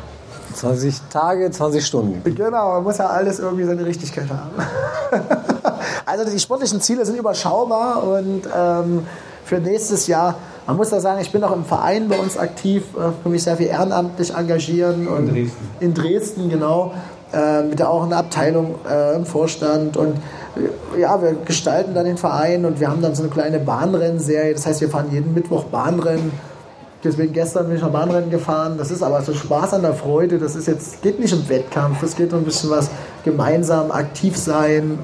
20 0.54 1.02
Tage, 1.10 1.50
20 1.50 1.86
Stunden. 1.86 2.34
Genau, 2.34 2.72
man 2.72 2.82
muss 2.82 2.96
ja 2.96 3.08
alles 3.08 3.38
irgendwie 3.38 3.64
seine 3.64 3.84
Richtigkeit 3.84 4.28
haben. 4.30 5.48
also 6.06 6.30
die 6.30 6.38
sportlichen 6.38 6.80
Ziele 6.80 7.04
sind 7.04 7.18
überschaubar 7.18 8.02
und 8.04 8.42
ähm, 8.56 9.06
für 9.44 9.58
nächstes 9.58 10.06
Jahr, 10.06 10.34
man 10.66 10.76
muss 10.76 10.90
da 10.90 11.00
sagen, 11.00 11.20
ich 11.20 11.32
bin 11.32 11.42
auch 11.42 11.54
im 11.54 11.64
Verein 11.64 12.08
bei 12.08 12.18
uns 12.18 12.36
aktiv, 12.36 12.82
äh, 12.96 13.10
für 13.22 13.28
mich 13.28 13.42
sehr 13.42 13.56
viel 13.56 13.68
ehrenamtlich 13.68 14.34
engagieren. 14.34 15.08
Und 15.08 15.28
in 15.28 15.34
Dresden. 15.34 15.68
In 15.80 15.94
Dresden, 15.94 16.48
genau. 16.50 16.92
Äh, 17.32 17.62
mit 17.62 17.78
der 17.78 17.90
auch 17.90 18.04
eine 18.04 18.16
Abteilung 18.16 18.76
äh, 18.90 19.14
im 19.14 19.26
Vorstand 19.26 19.98
und 19.98 20.16
äh, 20.94 21.00
ja, 21.00 21.20
wir 21.20 21.34
gestalten 21.44 21.94
dann 21.94 22.06
den 22.06 22.16
Verein 22.16 22.64
und 22.64 22.80
wir 22.80 22.88
haben 22.88 23.02
dann 23.02 23.14
so 23.14 23.22
eine 23.22 23.30
kleine 23.30 23.58
Bahnrennserie. 23.58 24.54
Das 24.54 24.66
heißt, 24.66 24.80
wir 24.80 24.88
fahren 24.88 25.08
jeden 25.10 25.34
Mittwoch 25.34 25.64
Bahnrennen 25.64 26.32
Deswegen 27.04 27.32
gestern 27.32 27.68
bin 27.68 27.76
ich 27.76 27.82
noch 27.82 27.92
Bahnrennen 27.92 28.30
gefahren. 28.30 28.74
Das 28.76 28.90
ist 28.90 29.02
aber 29.02 29.22
so 29.22 29.32
Spaß 29.32 29.74
an 29.74 29.82
der 29.82 29.94
Freude. 29.94 30.38
Das 30.38 30.56
ist 30.56 30.66
jetzt, 30.66 31.00
geht 31.00 31.20
nicht 31.20 31.32
um 31.32 31.48
Wettkampf. 31.48 32.02
Es 32.02 32.16
geht 32.16 32.32
um 32.32 32.40
ein 32.40 32.44
bisschen 32.44 32.70
was 32.70 32.90
gemeinsam 33.24 33.92
aktiv 33.92 34.36
sein 34.36 34.98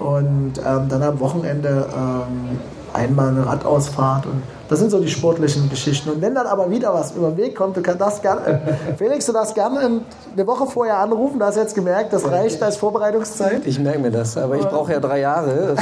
und 0.00 0.54
ähm, 0.58 0.88
dann 0.88 1.02
am 1.02 1.20
Wochenende 1.20 1.86
ähm, 1.94 2.58
einmal 2.92 3.28
eine 3.28 3.46
Radausfahrt 3.46 4.26
und 4.26 4.42
Das 4.68 4.78
sind 4.78 4.90
so 4.90 5.00
die 5.00 5.08
sportlichen 5.08 5.68
Geschichten. 5.68 6.10
Und 6.10 6.22
wenn 6.22 6.34
dann 6.34 6.46
aber 6.46 6.70
wieder 6.70 6.94
was 6.94 7.12
über 7.12 7.30
den 7.30 7.36
Weg 7.36 7.56
kommt, 7.56 7.76
du 7.76 7.82
kannst 7.82 8.00
das 8.00 8.22
gerne, 8.22 8.60
Felix, 8.98 9.26
du 9.26 9.32
darfst 9.32 9.54
gerne 9.54 10.00
eine 10.32 10.46
Woche 10.46 10.66
vorher 10.66 10.98
anrufen. 10.98 11.38
Du 11.40 11.44
hast 11.44 11.56
jetzt 11.56 11.74
gemerkt, 11.74 12.12
das 12.12 12.24
reicht 12.24 12.62
als 12.62 12.76
Vorbereitungszeit. 12.76 13.66
Ich 13.66 13.78
merke 13.80 13.98
mir 13.98 14.12
das, 14.12 14.36
aber 14.36 14.56
ich 14.56 14.64
brauche 14.64 14.92
ja 14.92 15.00
drei 15.00 15.20
Jahre. 15.20 15.74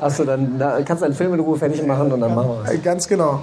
Hast 0.00 0.18
du 0.18 0.24
dann, 0.24 0.58
da 0.58 0.80
kannst 0.82 1.02
du 1.02 1.06
einen 1.06 1.14
Film 1.14 1.34
in 1.34 1.40
Ruhe 1.40 1.56
fertig 1.56 1.86
machen 1.86 2.12
und 2.12 2.20
dann 2.20 2.34
machen 2.34 2.50
wir 2.64 2.72
es. 2.72 2.82
Ganz 2.82 3.06
genau. 3.06 3.40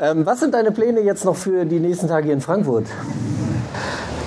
Ähm, 0.00 0.26
was 0.26 0.40
sind 0.40 0.52
deine 0.54 0.72
Pläne 0.72 1.00
jetzt 1.00 1.24
noch 1.24 1.36
für 1.36 1.64
die 1.64 1.78
nächsten 1.78 2.08
Tage 2.08 2.24
hier 2.24 2.34
in 2.34 2.40
Frankfurt? 2.40 2.86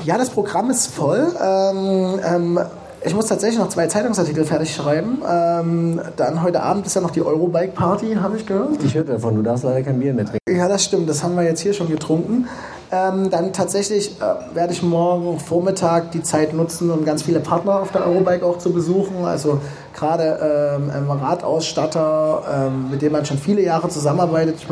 Ja, 0.05 0.17
das 0.17 0.29
Programm 0.29 0.69
ist 0.69 0.87
voll. 0.87 1.27
Ähm, 1.41 2.19
ähm, 2.25 2.59
ich 3.07 3.15
muss 3.15 3.27
tatsächlich 3.27 3.57
noch 3.57 3.69
zwei 3.69 3.87
Zeitungsartikel 3.87 4.45
fertig 4.45 4.75
schreiben. 4.75 5.21
Ähm, 5.27 6.01
dann 6.17 6.43
heute 6.43 6.61
Abend 6.61 6.85
ist 6.85 6.95
ja 6.95 7.01
noch 7.01 7.11
die 7.11 7.23
Eurobike 7.23 7.71
Party, 7.71 8.15
habe 8.15 8.37
ich 8.37 8.45
gehört. 8.45 8.83
Ich 8.83 8.93
höre 8.95 9.05
davon, 9.05 9.35
du 9.35 9.41
darfst 9.41 9.63
leider 9.63 9.81
kein 9.81 9.99
Bier 9.99 10.13
mehr 10.13 10.25
trinken. 10.25 10.57
Ja, 10.57 10.67
das 10.67 10.83
stimmt. 10.83 11.09
Das 11.09 11.23
haben 11.23 11.35
wir 11.35 11.43
jetzt 11.43 11.61
hier 11.61 11.73
schon 11.73 11.89
getrunken. 11.89 12.47
Ähm, 12.91 13.29
dann 13.29 13.53
tatsächlich 13.53 14.19
äh, 14.21 14.55
werde 14.55 14.73
ich 14.73 14.83
morgen 14.83 15.39
Vormittag 15.39 16.11
die 16.11 16.21
Zeit 16.21 16.53
nutzen, 16.53 16.91
um 16.91 17.05
ganz 17.05 17.23
viele 17.23 17.39
Partner 17.39 17.81
auf 17.81 17.91
der 17.91 18.05
Eurobike 18.05 18.45
auch 18.45 18.57
zu 18.57 18.71
besuchen. 18.71 19.25
Also 19.25 19.59
gerade 19.93 20.77
ähm, 20.77 20.91
ähm, 20.95 21.09
Radausstatter, 21.09 22.43
ähm, 22.67 22.91
mit 22.91 23.01
dem 23.01 23.13
man 23.13 23.25
schon 23.25 23.37
viele 23.37 23.61
Jahre 23.61 23.89
zusammenarbeitet. 23.89 24.55
Ich, 24.57 24.67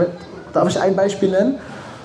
darf 0.54 0.68
ich 0.68 0.80
ein 0.80 0.96
Beispiel 0.96 1.32
nennen? 1.32 1.56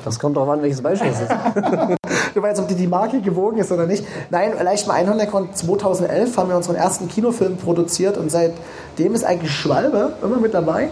Das 0.05 0.19
kommt 0.19 0.37
drauf 0.37 0.49
an, 0.49 0.63
welches 0.63 0.81
Beispiel 0.81 1.11
es 1.11 1.21
ist. 1.21 1.31
Du 2.35 2.43
weißt, 2.43 2.61
ob 2.61 2.69
die, 2.69 2.75
die 2.75 2.87
Marke 2.87 3.21
gewogen 3.21 3.59
ist 3.59 3.73
oder 3.73 3.87
nicht. 3.87 4.05
Nein, 4.31 4.53
vielleicht 4.57 4.87
mal 4.87 4.95
ein 4.95 5.09
Hintergrund. 5.09 5.57
2011 5.57 6.37
haben 6.37 6.49
wir 6.49 6.57
unseren 6.57 6.77
ersten 6.77 7.09
Kinofilm 7.09 7.57
produziert 7.57 8.17
und 8.17 8.31
seitdem 8.31 9.15
ist 9.15 9.25
eigentlich 9.25 9.53
Schwalbe 9.53 10.15
immer 10.23 10.39
mit 10.39 10.55
dabei. 10.55 10.91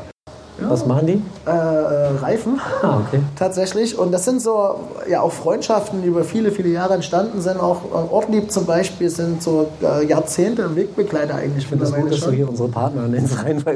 Was 0.60 0.86
machen 0.86 1.06
die? 1.06 1.22
Äh, 1.46 1.50
äh, 1.50 2.16
Reifen. 2.20 2.60
Ah, 2.82 2.98
okay. 3.06 3.20
Tatsächlich. 3.36 3.98
Und 3.98 4.12
das 4.12 4.24
sind 4.24 4.42
so, 4.42 4.76
ja, 5.08 5.20
auch 5.20 5.32
Freundschaften, 5.32 6.02
die 6.02 6.08
über 6.08 6.24
viele, 6.24 6.50
viele 6.50 6.68
Jahre 6.70 6.94
entstanden 6.94 7.40
sind. 7.40 7.60
Auch 7.60 7.84
äh, 7.84 8.12
Ortlieb 8.12 8.50
zum 8.50 8.66
Beispiel 8.66 9.08
sind 9.08 9.42
so 9.42 9.68
äh, 9.82 10.04
Jahrzehnte 10.06 10.74
Wegbegleiter 10.74 11.36
eigentlich 11.36 11.64
Ich 11.64 11.68
finde 11.68 11.84
das 11.84 11.94
gut, 11.94 12.10
dass 12.10 12.20
du 12.20 12.30
hier 12.32 12.48
unsere 12.48 12.68
Partner 12.68 13.06
nennst 13.06 13.34
ist 13.34 13.66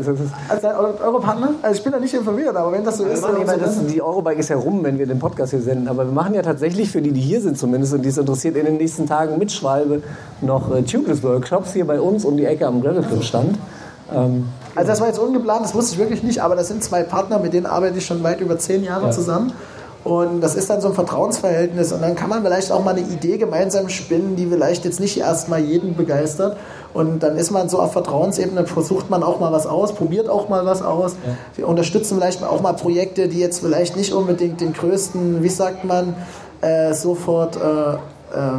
Also 0.49 0.69
eure 0.69 1.21
Partner? 1.21 1.51
Also 1.63 1.77
ich 1.77 1.83
bin 1.83 1.93
da 1.93 2.01
nicht 2.01 2.15
informiert, 2.15 2.57
aber 2.57 2.73
wenn 2.73 2.85
das 2.85 2.99
so 2.99 3.05
ist, 3.05 3.23
Wir 3.23 3.29
machen 3.29 3.47
dann 3.47 3.61
weil 3.61 3.71
so 3.71 3.83
das, 3.83 3.93
die 3.93 4.03
Eurobike 4.03 4.41
ist 4.41 4.49
ja 4.49 4.57
rum, 4.57 4.83
wenn 4.83 4.99
wir 4.99 5.07
den 5.07 5.19
Podcast 5.19 5.51
hier 5.51 5.63
senden. 5.63 5.89
Aber 5.89 6.05
wir 6.05 6.13
machen 6.13 6.35
ja 6.35 6.43
tatsächlich 6.43 6.91
für 6.91 7.01
die, 7.01 7.13
die 7.13 7.21
hier 7.21 7.41
sind 7.41 7.59
zumindest 7.59 7.95
und 7.95 8.03
die 8.03 8.09
es 8.09 8.19
interessiert, 8.19 8.57
in 8.57 8.67
den 8.67 8.77
nächsten 8.77 9.07
Tagen 9.07 9.39
mit 9.39 9.53
Schwalbe 9.53 10.03
noch 10.41 10.75
äh, 10.75 10.83
Tubeless-Workshops 10.83 11.73
hier 11.73 11.87
bei 11.87 12.01
uns 12.01 12.25
um 12.25 12.37
die 12.37 12.45
Ecke 12.45 12.67
am 12.67 12.83
Gravel 12.83 13.03
Club 13.03 13.23
Stand. 13.23 13.59
Ähm, 14.13 14.49
Also 14.75 14.89
das 14.89 15.01
war 15.01 15.09
jetzt 15.09 15.19
ungeplant, 15.19 15.65
das 15.65 15.75
wusste 15.75 15.95
ich 15.95 15.99
wirklich 15.99 16.23
nicht, 16.23 16.43
aber 16.43 16.57
das 16.57 16.69
sind 16.69 16.83
zwei 16.83 17.03
Partner, 17.03 17.39
mit 17.39 17.53
denen 17.53 17.67
arbeite 17.67 17.99
ich 17.99 18.07
schon 18.07 18.23
weit 18.23 18.41
über 18.41 18.59
zehn 18.59 18.83
Jahre 18.85 19.11
zusammen. 19.11 19.53
Und 20.05 20.41
das 20.41 20.57
ist 20.57 20.69
dann 20.69 20.81
so 20.81 20.89
ein 20.89 20.95
Vertrauensverhältnis. 20.95 21.93
Und 21.93 22.03
dann 22.03 22.17
kann 22.17 22.29
man 22.29 22.43
vielleicht 22.43 22.73
auch 22.73 22.83
mal 22.83 22.91
eine 22.91 23.07
Idee 23.07 23.39
gemeinsam 23.39 23.89
spinnen, 23.89 24.35
die 24.35 24.47
vielleicht 24.47 24.85
jetzt 24.85 24.99
nicht 24.99 25.19
erstmal 25.19 25.61
jeden 25.61 25.95
begeistert. 25.95 26.57
Und 26.93 27.23
dann 27.23 27.37
ist 27.37 27.53
man 27.53 27.69
so 27.69 27.79
auf 27.79 27.93
Vertrauensebene, 27.93 28.67
versucht 28.67 29.11
man 29.11 29.23
auch 29.23 29.39
mal 29.39 29.53
was 29.53 29.67
aus, 29.67 29.95
probiert 29.95 30.29
auch 30.29 30.49
mal 30.49 30.67
was 30.67 30.83
aus. 30.83 31.15
Wir 31.55 31.69
unterstützen 31.69 32.19
vielleicht 32.19 32.43
auch 32.43 32.61
mal 32.61 32.73
Projekte, 32.73 33.29
die 33.29 33.39
jetzt 33.39 33.61
vielleicht 33.61 33.97
nicht 33.97 34.13
unbedingt 34.13 34.61
den 34.61 34.73
größten, 34.73 35.43
wie 35.43 35.49
sagt 35.49 35.85
man, 35.85 36.15
äh, 36.63 36.95
sofort, 36.95 37.57
äh, 37.57 37.61
äh, 37.61 37.97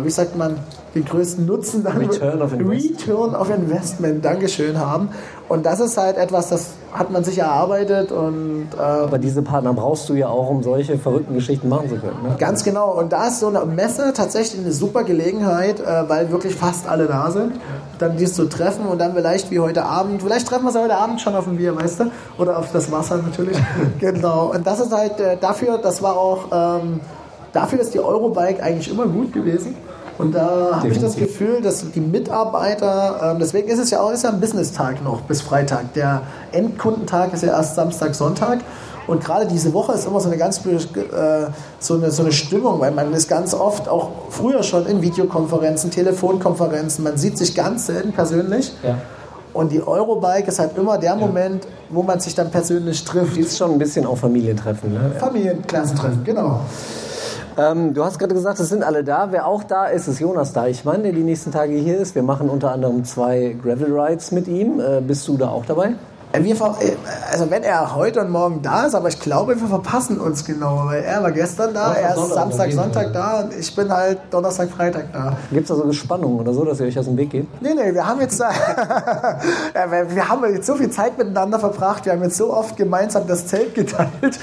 wie 0.05 0.09
sagt 0.09 0.37
man, 0.37 0.57
den 0.95 1.05
größten 1.05 1.45
Nutzen 1.45 1.83
dann 1.83 1.97
Return 1.97 2.41
of 2.41 2.53
Investment. 2.53 3.01
Return 3.01 3.35
of 3.35 3.49
Investment, 3.49 4.25
Dankeschön, 4.25 4.79
haben. 4.79 5.09
Und 5.49 5.65
das 5.65 5.79
ist 5.79 5.97
halt 5.97 6.17
etwas, 6.17 6.49
das 6.49 6.69
hat 6.93 7.11
man 7.11 7.23
sich 7.23 7.39
erarbeitet 7.39 8.11
und 8.11 8.67
äh, 8.77 8.81
aber 8.81 9.17
diese 9.17 9.41
Partner 9.41 9.73
brauchst 9.73 10.07
du 10.07 10.13
ja 10.13 10.27
auch, 10.27 10.49
um 10.49 10.63
solche 10.63 10.97
verrückten 10.97 11.33
Geschichten 11.33 11.67
machen 11.67 11.89
zu 11.89 11.95
können. 11.95 12.23
Ne? 12.23 12.35
Ganz 12.37 12.63
genau. 12.63 12.91
Und 12.91 13.11
da 13.11 13.27
ist 13.27 13.39
so 13.39 13.47
eine 13.47 13.65
Messe 13.65 14.13
tatsächlich 14.13 14.61
eine 14.61 14.71
super 14.71 15.03
Gelegenheit, 15.03 15.79
äh, 15.79 16.07
weil 16.07 16.31
wirklich 16.31 16.55
fast 16.55 16.87
alle 16.87 17.07
da 17.07 17.31
sind. 17.31 17.53
Dann 17.99 18.15
dies 18.15 18.33
zu 18.33 18.47
treffen 18.47 18.85
und 18.85 18.99
dann 18.99 19.13
vielleicht 19.13 19.51
wie 19.51 19.59
heute 19.59 19.85
Abend, 19.85 20.21
vielleicht 20.21 20.47
treffen 20.47 20.65
wir 20.65 20.71
sie 20.71 20.81
heute 20.81 20.95
Abend 20.95 21.19
schon 21.19 21.35
auf 21.35 21.47
ein 21.47 21.57
Bier, 21.57 21.75
weißt 21.75 22.01
du? 22.01 22.11
Oder 22.37 22.57
auf 22.57 22.71
das 22.71 22.91
Wasser 22.91 23.17
natürlich. 23.17 23.57
genau. 23.99 24.51
Und 24.53 24.65
das 24.65 24.79
ist 24.79 24.93
halt 24.93 25.19
äh, 25.19 25.37
dafür, 25.37 25.77
das 25.77 26.01
war 26.01 26.15
auch, 26.15 26.45
ähm, 26.51 27.01
dafür 27.51 27.79
ist 27.79 27.93
die 27.93 27.99
Eurobike 27.99 28.61
eigentlich 28.63 28.89
immer 28.89 29.07
gut 29.07 29.33
gewesen. 29.33 29.75
Und 30.17 30.35
da 30.35 30.77
habe 30.77 30.89
ich 30.89 30.99
das. 30.99 31.15
Gefühl, 31.15 31.61
dass 31.61 31.85
die 31.91 31.99
Mitarbeiter, 32.01 33.31
ähm, 33.31 33.39
deswegen 33.39 33.67
ist 33.69 33.79
es 33.79 33.89
ja 33.89 34.01
auch 34.01 34.11
ist 34.11 34.23
ja 34.23 34.29
ein 34.29 34.39
Business-Tag 34.39 35.03
noch 35.03 35.21
bis 35.21 35.41
Freitag. 35.41 35.93
Der 35.93 36.23
Endkundentag 36.51 37.33
ist 37.33 37.43
ja 37.43 37.49
erst 37.49 37.75
Samstag, 37.75 38.15
Sonntag. 38.15 38.59
Und 39.05 39.23
gerade 39.23 39.45
diese 39.47 39.73
Woche 39.73 39.93
ist 39.93 40.07
immer 40.07 40.19
so 40.19 40.29
eine 40.29 40.37
ganz 40.37 40.65
äh, 40.65 41.47
so 41.79 41.95
eine, 41.95 42.11
so 42.11 42.23
eine 42.23 42.31
Stimmung, 42.31 42.79
weil 42.79 42.91
man 42.91 43.13
ist 43.13 43.27
ganz 43.27 43.53
oft 43.53 43.87
auch 43.89 44.09
früher 44.29 44.63
schon 44.63 44.85
in 44.85 45.01
Videokonferenzen, 45.01 45.91
Telefonkonferenzen, 45.91 47.03
man 47.03 47.17
sieht 47.17 47.37
sich 47.37 47.53
ganz 47.53 47.87
selten 47.87 48.13
persönlich. 48.13 48.71
Ja. 48.81 48.97
Und 49.53 49.71
die 49.71 49.85
Eurobike 49.85 50.47
ist 50.47 50.57
halt 50.57 50.77
immer 50.77 50.97
der 50.97 51.15
Moment, 51.15 51.67
wo 51.89 52.01
man 52.01 52.19
sich 52.19 52.33
dann 52.33 52.49
persönlich 52.49 53.03
trifft. 53.03 53.35
Die 53.35 53.41
ist 53.41 53.57
schon 53.57 53.71
ein 53.71 53.77
bisschen 53.77 54.05
auch 54.05 54.17
Familientreffen. 54.17 54.91
Ne? 54.91 55.11
Familienklassentreffen, 55.19 56.23
genau. 56.23 56.61
Ähm, 57.57 57.93
du 57.93 58.03
hast 58.03 58.17
gerade 58.17 58.33
gesagt, 58.33 58.59
es 58.59 58.69
sind 58.69 58.83
alle 58.83 59.03
da. 59.03 59.31
Wer 59.31 59.45
auch 59.45 59.63
da 59.63 59.85
ist, 59.85 60.07
ist 60.07 60.19
Jonas 60.19 60.53
Deichmann, 60.53 61.03
der 61.03 61.11
die 61.11 61.23
nächsten 61.23 61.51
Tage 61.51 61.73
hier 61.73 61.97
ist. 61.97 62.15
Wir 62.15 62.23
machen 62.23 62.49
unter 62.49 62.71
anderem 62.71 63.03
zwei 63.03 63.55
Gravel 63.61 63.97
Rides 63.97 64.31
mit 64.31 64.47
ihm. 64.47 64.79
Äh, 64.79 65.01
bist 65.01 65.27
du 65.27 65.37
da 65.37 65.49
auch 65.49 65.65
dabei? 65.65 65.95
Äh, 66.33 66.43
Wir, 66.43 66.55
äh, 66.55 66.95
also 67.31 67.49
wenn 67.51 67.63
er 67.63 67.95
heute 67.95 68.21
und 68.21 68.31
morgen 68.31 68.61
da 68.63 68.87
ist, 68.87 68.95
aber 68.95 69.07
ich 69.07 69.19
glaube, 69.19 69.59
wir 69.59 69.67
verpassen 69.67 70.19
uns 70.19 70.43
genau, 70.43 70.85
weil 70.85 71.03
er 71.03 71.21
war 71.21 71.31
gestern 71.31 71.73
da, 71.73 71.93
er 71.93 72.15
ist 72.15 72.33
Samstag, 72.33 72.71
Sonntag 72.71 73.13
da 73.13 73.41
und 73.41 73.53
ich 73.53 73.75
bin 73.75 73.91
halt 73.91 74.19
Donnerstag, 74.31 74.69
Freitag 74.71 75.13
da. 75.13 75.37
Gibt 75.51 75.69
es 75.69 75.69
da 75.69 75.75
so 75.75 75.91
Spannungen 75.93 76.39
oder 76.39 76.53
so, 76.53 76.65
dass 76.65 76.79
ihr 76.79 76.87
euch 76.87 76.97
aus 76.97 77.05
dem 77.05 77.17
Weg 77.17 77.29
geht? 77.29 77.61
Nee, 77.61 77.75
nee, 77.75 77.93
wir 77.93 78.05
haben 78.05 78.19
jetzt 78.19 78.39
da, 78.39 78.49
ja, 79.75 79.91
wir, 79.91 80.27
haben 80.27 80.43
jetzt 80.55 80.65
so 80.65 80.73
viel 80.75 80.89
Zeit 80.89 81.17
miteinander 81.19 81.59
verbracht, 81.59 82.05
wir 82.05 82.13
haben 82.13 82.23
jetzt 82.23 82.37
so 82.37 82.51
oft 82.51 82.75
gemeinsam 82.77 83.27
das 83.27 83.47
Zelt 83.47 83.75
geteilt. 83.75 84.09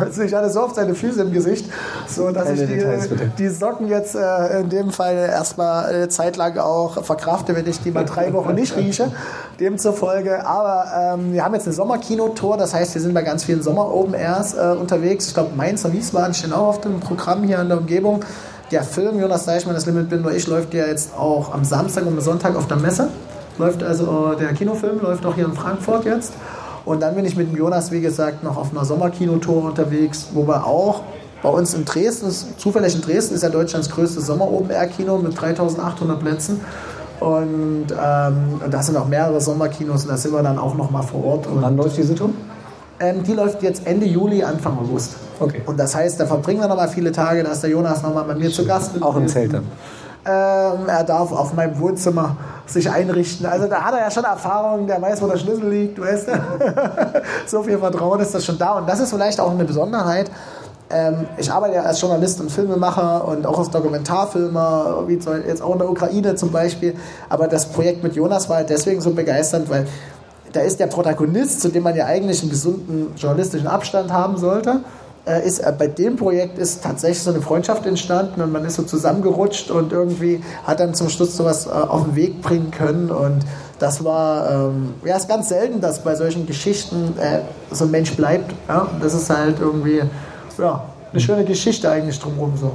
Also 0.00 0.22
ich 0.22 0.34
hatte 0.34 0.50
so 0.50 0.62
oft 0.62 0.74
seine 0.74 0.94
Füße 0.94 1.22
im 1.22 1.32
Gesicht, 1.32 1.70
so 2.08 2.30
dass 2.30 2.44
Keine 2.44 2.62
ich 2.62 2.68
Details, 2.68 3.08
bitte. 3.08 3.26
die, 3.36 3.42
die 3.44 3.48
Socken 3.48 3.88
jetzt 3.88 4.14
äh, 4.14 4.60
in 4.60 4.68
dem 4.68 4.90
Fall 4.90 5.14
erstmal 5.14 5.86
eine 5.86 6.08
Zeit 6.08 6.36
lang 6.36 6.58
auch 6.58 7.04
verkrafte, 7.04 7.54
wenn 7.54 7.66
ich 7.66 7.80
die 7.80 7.90
mal 7.90 8.04
drei 8.04 8.32
Wochen 8.32 8.54
nicht 8.54 8.76
rieche. 8.76 9.10
Demzufolge, 9.60 10.46
aber 10.46 11.14
ähm, 11.14 11.32
wir 11.32 11.44
haben 11.44 11.54
jetzt 11.54 11.66
eine 11.66 11.74
Sommerkinotour, 11.74 12.56
das 12.56 12.74
heißt, 12.74 12.94
wir 12.94 13.00
sind 13.00 13.14
bei 13.14 13.22
ganz 13.22 13.44
vielen 13.44 13.62
Sommer-Open 13.62 14.14
Airs 14.14 14.54
äh, 14.54 14.76
unterwegs. 14.78 15.28
Ich 15.28 15.34
glaube, 15.34 15.50
Mainz 15.56 15.84
und 15.84 15.92
Wiesbaden 15.92 16.34
stehen 16.34 16.52
auch 16.52 16.68
auf 16.68 16.80
dem 16.80 17.00
Programm 17.00 17.44
hier 17.44 17.60
in 17.60 17.68
der 17.68 17.78
Umgebung. 17.78 18.24
Der 18.70 18.82
Film 18.82 19.20
Jonas 19.20 19.44
Deichmann, 19.44 19.74
das 19.74 19.86
Limit 19.86 20.08
bin 20.08 20.22
nur 20.22 20.32
ich, 20.32 20.46
läuft 20.46 20.74
ja 20.74 20.86
jetzt 20.86 21.16
auch 21.16 21.52
am 21.52 21.64
Samstag 21.64 22.06
und 22.06 22.14
am 22.14 22.20
Sonntag 22.20 22.56
auf 22.56 22.66
der 22.66 22.78
Messe. 22.78 23.08
Läuft 23.58 23.82
also, 23.82 24.32
äh, 24.32 24.36
der 24.36 24.52
Kinofilm 24.52 25.00
läuft 25.00 25.24
auch 25.26 25.34
hier 25.34 25.44
in 25.44 25.54
Frankfurt 25.54 26.04
jetzt. 26.04 26.32
Und 26.84 27.00
dann 27.00 27.14
bin 27.14 27.24
ich 27.24 27.36
mit 27.36 27.50
dem 27.50 27.56
Jonas, 27.56 27.92
wie 27.92 28.00
gesagt, 28.00 28.42
noch 28.42 28.56
auf 28.56 28.72
einer 28.72 28.84
Sommerkinotour 28.84 29.64
unterwegs, 29.64 30.28
wo 30.34 30.46
wir 30.46 30.66
auch 30.66 31.02
bei 31.42 31.48
uns 31.48 31.74
in 31.74 31.84
Dresden, 31.84 32.30
zufällig 32.56 32.94
in 32.94 33.02
Dresden 33.02 33.34
ist 33.34 33.42
ja 33.42 33.50
Deutschlands 33.50 33.90
größtes 33.90 34.26
Sommer-Open-Air-Kino 34.26 35.18
mit 35.18 35.38
3800 35.38 36.18
Plätzen. 36.18 36.60
Und 37.24 37.86
ähm, 37.90 38.60
und 38.64 38.74
da 38.74 38.82
sind 38.82 38.96
auch 38.96 39.08
mehrere 39.08 39.40
Sommerkinos 39.40 40.04
und 40.04 40.10
da 40.10 40.16
sind 40.16 40.32
wir 40.32 40.42
dann 40.42 40.58
auch 40.58 40.74
noch 40.74 40.90
mal 40.90 41.02
vor 41.02 41.24
Ort. 41.24 41.46
Und, 41.46 41.62
Wann 41.62 41.76
läuft 41.76 41.96
diese 41.96 42.14
Tour? 42.14 42.30
ähm, 43.00 43.22
die 43.22 43.32
läuft 43.32 43.62
jetzt 43.62 43.86
Ende 43.86 44.06
Juli, 44.06 44.42
Anfang 44.42 44.78
August. 44.78 45.16
Okay. 45.40 45.62
Und 45.66 45.78
das 45.78 45.94
heißt, 45.94 46.20
da 46.20 46.26
verbringen 46.26 46.60
wir 46.60 46.68
noch 46.68 46.76
mal 46.76 46.88
viele 46.88 47.12
Tage. 47.12 47.42
Da 47.42 47.52
ist 47.52 47.62
der 47.62 47.70
Jonas 47.70 48.02
noch 48.02 48.14
mal 48.14 48.22
bei 48.22 48.34
mir 48.34 48.50
zu 48.50 48.64
Gast. 48.64 49.02
Auch 49.02 49.16
im 49.16 49.26
Zelt 49.26 49.52
dann. 49.52 49.64
Ähm, 50.26 50.88
er 50.88 51.04
darf 51.04 51.32
auf 51.32 51.52
meinem 51.52 51.78
Wohnzimmer 51.78 52.36
sich 52.66 52.90
einrichten. 52.90 53.44
Also 53.44 53.66
da 53.66 53.82
hat 53.82 53.94
er 53.94 54.00
ja 54.00 54.10
schon 54.10 54.24
Erfahrung, 54.24 54.86
der 54.86 55.02
weiß, 55.02 55.20
wo 55.20 55.26
der 55.26 55.36
Schlüssel 55.36 55.68
liegt, 55.68 55.98
du 55.98 56.02
weißt. 56.02 56.28
so 57.46 57.62
viel 57.62 57.78
Vertrauen 57.78 58.20
ist 58.20 58.34
das 58.34 58.44
schon 58.44 58.56
da. 58.56 58.78
Und 58.78 58.88
das 58.88 59.00
ist 59.00 59.10
vielleicht 59.10 59.38
auch 59.38 59.50
eine 59.50 59.64
Besonderheit. 59.64 60.30
Ähm, 60.90 61.26
ich 61.38 61.50
arbeite 61.50 61.76
ja 61.76 61.82
als 61.82 62.00
Journalist 62.00 62.40
und 62.40 62.50
Filmemacher 62.50 63.26
und 63.26 63.46
auch 63.46 63.58
als 63.58 63.70
Dokumentarfilmer, 63.70 65.04
wie 65.06 65.14
jetzt 65.14 65.62
auch 65.62 65.72
in 65.72 65.78
der 65.78 65.90
Ukraine 65.90 66.34
zum 66.34 66.50
Beispiel. 66.50 66.94
Aber 67.28 67.48
das 67.48 67.66
Projekt 67.66 68.02
mit 68.02 68.14
Jonas 68.14 68.48
war 68.48 68.56
halt 68.56 68.70
deswegen 68.70 69.00
so 69.00 69.10
begeisternd, 69.10 69.70
weil 69.70 69.86
da 70.52 70.60
ist 70.60 70.78
der 70.78 70.86
Protagonist, 70.86 71.60
zu 71.60 71.68
dem 71.68 71.82
man 71.82 71.96
ja 71.96 72.06
eigentlich 72.06 72.42
einen 72.42 72.50
gesunden 72.50 73.14
journalistischen 73.16 73.66
Abstand 73.66 74.12
haben 74.12 74.36
sollte, 74.36 74.80
äh, 75.26 75.46
ist 75.46 75.60
äh, 75.60 75.72
bei 75.76 75.86
dem 75.86 76.16
Projekt 76.16 76.58
ist 76.58 76.82
tatsächlich 76.82 77.22
so 77.22 77.30
eine 77.30 77.40
Freundschaft 77.40 77.86
entstanden 77.86 78.40
und 78.40 78.52
man 78.52 78.64
ist 78.64 78.74
so 78.74 78.82
zusammengerutscht 78.82 79.70
und 79.70 79.92
irgendwie 79.92 80.42
hat 80.64 80.80
dann 80.80 80.94
zum 80.94 81.08
Schluss 81.08 81.36
sowas 81.36 81.66
äh, 81.66 81.70
auf 81.70 82.04
den 82.04 82.14
Weg 82.14 82.42
bringen 82.42 82.70
können 82.70 83.10
und 83.10 83.40
das 83.78 84.04
war 84.04 84.50
ähm, 84.50 84.94
ja 85.04 85.16
ist 85.16 85.28
ganz 85.28 85.48
selten, 85.48 85.80
dass 85.80 86.00
bei 86.00 86.14
solchen 86.14 86.46
Geschichten 86.46 87.14
äh, 87.18 87.40
so 87.70 87.84
ein 87.84 87.90
Mensch 87.90 88.14
bleibt. 88.14 88.54
Ja? 88.68 88.86
Das 89.00 89.14
ist 89.14 89.30
halt 89.30 89.60
irgendwie 89.60 90.02
ja 90.58 90.84
eine 91.12 91.20
schöne 91.20 91.44
Geschichte 91.44 91.90
eigentlich 91.90 92.18
drumherum 92.18 92.56
so. 92.56 92.72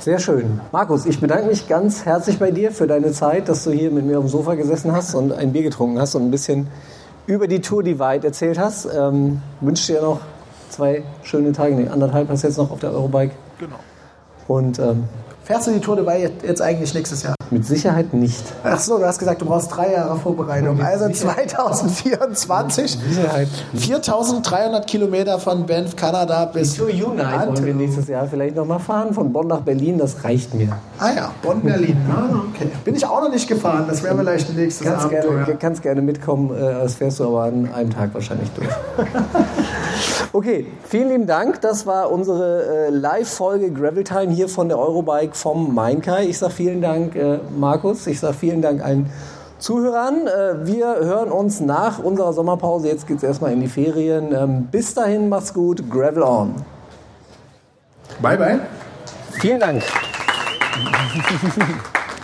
Sehr 0.00 0.18
schön. 0.18 0.60
Markus, 0.72 1.06
ich 1.06 1.20
bedanke 1.20 1.46
mich 1.46 1.68
ganz 1.68 2.04
herzlich 2.04 2.38
bei 2.38 2.50
dir 2.50 2.72
für 2.72 2.86
deine 2.86 3.12
Zeit, 3.12 3.48
dass 3.48 3.64
du 3.64 3.70
hier 3.70 3.90
mit 3.90 4.04
mir 4.04 4.18
auf 4.18 4.24
dem 4.24 4.28
Sofa 4.28 4.54
gesessen 4.54 4.92
hast 4.92 5.14
und 5.14 5.32
ein 5.32 5.52
Bier 5.52 5.62
getrunken 5.62 5.98
hast 5.98 6.14
und 6.14 6.24
ein 6.24 6.30
bisschen 6.30 6.66
über 7.26 7.46
die 7.46 7.60
Tour 7.60 7.82
Divide 7.82 8.26
erzählt 8.26 8.58
hast. 8.58 8.86
Ähm, 8.86 9.40
wünsche 9.60 9.92
dir 9.92 10.02
noch 10.02 10.20
zwei 10.68 11.04
schöne 11.22 11.52
Tage, 11.52 11.74
nee, 11.74 11.88
anderthalb 11.88 12.28
hast 12.28 12.42
du 12.42 12.48
jetzt 12.48 12.58
noch 12.58 12.70
auf 12.70 12.80
der 12.80 12.90
Eurobike. 12.90 13.34
Genau. 13.58 13.76
Und 14.48 14.78
ähm, 14.78 15.04
Fährst 15.44 15.66
du 15.66 15.72
die 15.72 15.80
Tour 15.80 15.96
dabei 15.96 16.30
jetzt 16.42 16.60
eigentlich 16.60 16.92
nächstes 16.94 17.22
Jahr? 17.22 17.34
Mit 17.54 17.64
Sicherheit 17.64 18.12
nicht. 18.12 18.42
Ach 18.62 18.78
so, 18.78 18.98
du 18.98 19.06
hast 19.06 19.18
gesagt, 19.18 19.40
du 19.40 19.46
brauchst 19.46 19.74
drei 19.74 19.92
Jahre 19.92 20.18
Vorbereitung. 20.18 20.82
Also 20.82 21.08
2024, 21.08 22.98
Sicherheit. 23.08 23.48
4300 23.74 24.86
Kilometer 24.86 25.38
von 25.38 25.64
Banff, 25.64 25.96
Kanada 25.96 26.44
bis 26.46 26.74
Tour 26.76 26.88
Unite 26.88 27.46
wollen 27.46 27.64
wir 27.64 27.74
nächstes 27.74 28.08
Jahr 28.08 28.26
vielleicht 28.26 28.56
noch 28.56 28.66
mal 28.66 28.78
fahren, 28.78 29.14
von 29.14 29.32
Bonn 29.32 29.46
nach 29.46 29.60
Berlin, 29.60 29.98
das 29.98 30.24
reicht 30.24 30.52
mir. 30.54 30.76
Ah 30.98 31.10
ja, 31.14 31.30
Bonn-Berlin. 31.42 31.96
Ah, 32.10 32.40
okay. 32.52 32.68
Bin 32.84 32.94
ich 32.94 33.06
auch 33.06 33.22
noch 33.22 33.30
nicht 33.30 33.48
gefahren. 33.48 33.84
Das 33.88 34.02
wäre 34.02 34.16
vielleicht 34.16 34.50
ein 34.50 34.56
nächstes 34.56 34.86
Kannst 34.86 35.06
Abenteuer. 35.06 35.44
gerne, 35.44 35.58
kannst 35.58 35.82
gerne 35.82 36.02
mitkommen, 36.02 36.54
äh, 36.54 36.60
das 36.60 36.94
fährst 36.94 37.20
du 37.20 37.24
aber 37.28 37.44
an 37.44 37.72
einem 37.72 37.90
Tag 37.90 38.12
wahrscheinlich 38.12 38.50
durch. 38.50 38.68
Okay, 40.32 40.66
vielen 40.88 41.08
lieben 41.08 41.26
Dank. 41.26 41.60
Das 41.60 41.86
war 41.86 42.10
unsere 42.10 42.86
äh, 42.86 42.90
Live-Folge 42.90 43.72
Gravel 43.72 44.04
Time 44.04 44.32
hier 44.32 44.48
von 44.48 44.68
der 44.68 44.78
Eurobike 44.78 45.34
vom 45.34 45.74
Mainkai. 45.74 46.26
Ich 46.26 46.38
sage 46.38 46.52
vielen 46.52 46.82
Dank, 46.82 47.14
äh, 47.14 47.38
Markus. 47.56 48.06
Ich 48.06 48.20
sage 48.20 48.34
vielen 48.34 48.60
Dank 48.60 48.84
allen 48.84 49.10
Zuhörern. 49.58 50.26
Äh, 50.26 50.66
wir 50.66 50.86
hören 50.86 51.30
uns 51.30 51.60
nach 51.60 51.98
unserer 51.98 52.32
Sommerpause. 52.32 52.88
Jetzt 52.88 53.06
geht 53.06 53.18
es 53.18 53.22
erstmal 53.22 53.52
in 53.52 53.60
die 53.60 53.68
Ferien. 53.68 54.34
Ähm, 54.34 54.68
bis 54.70 54.94
dahin, 54.94 55.28
macht's 55.28 55.54
gut. 55.54 55.88
Gravel 55.88 56.22
on. 56.22 56.54
Bye, 58.20 58.36
bye. 58.36 58.60
Vielen 59.40 59.60
Dank. 59.60 59.82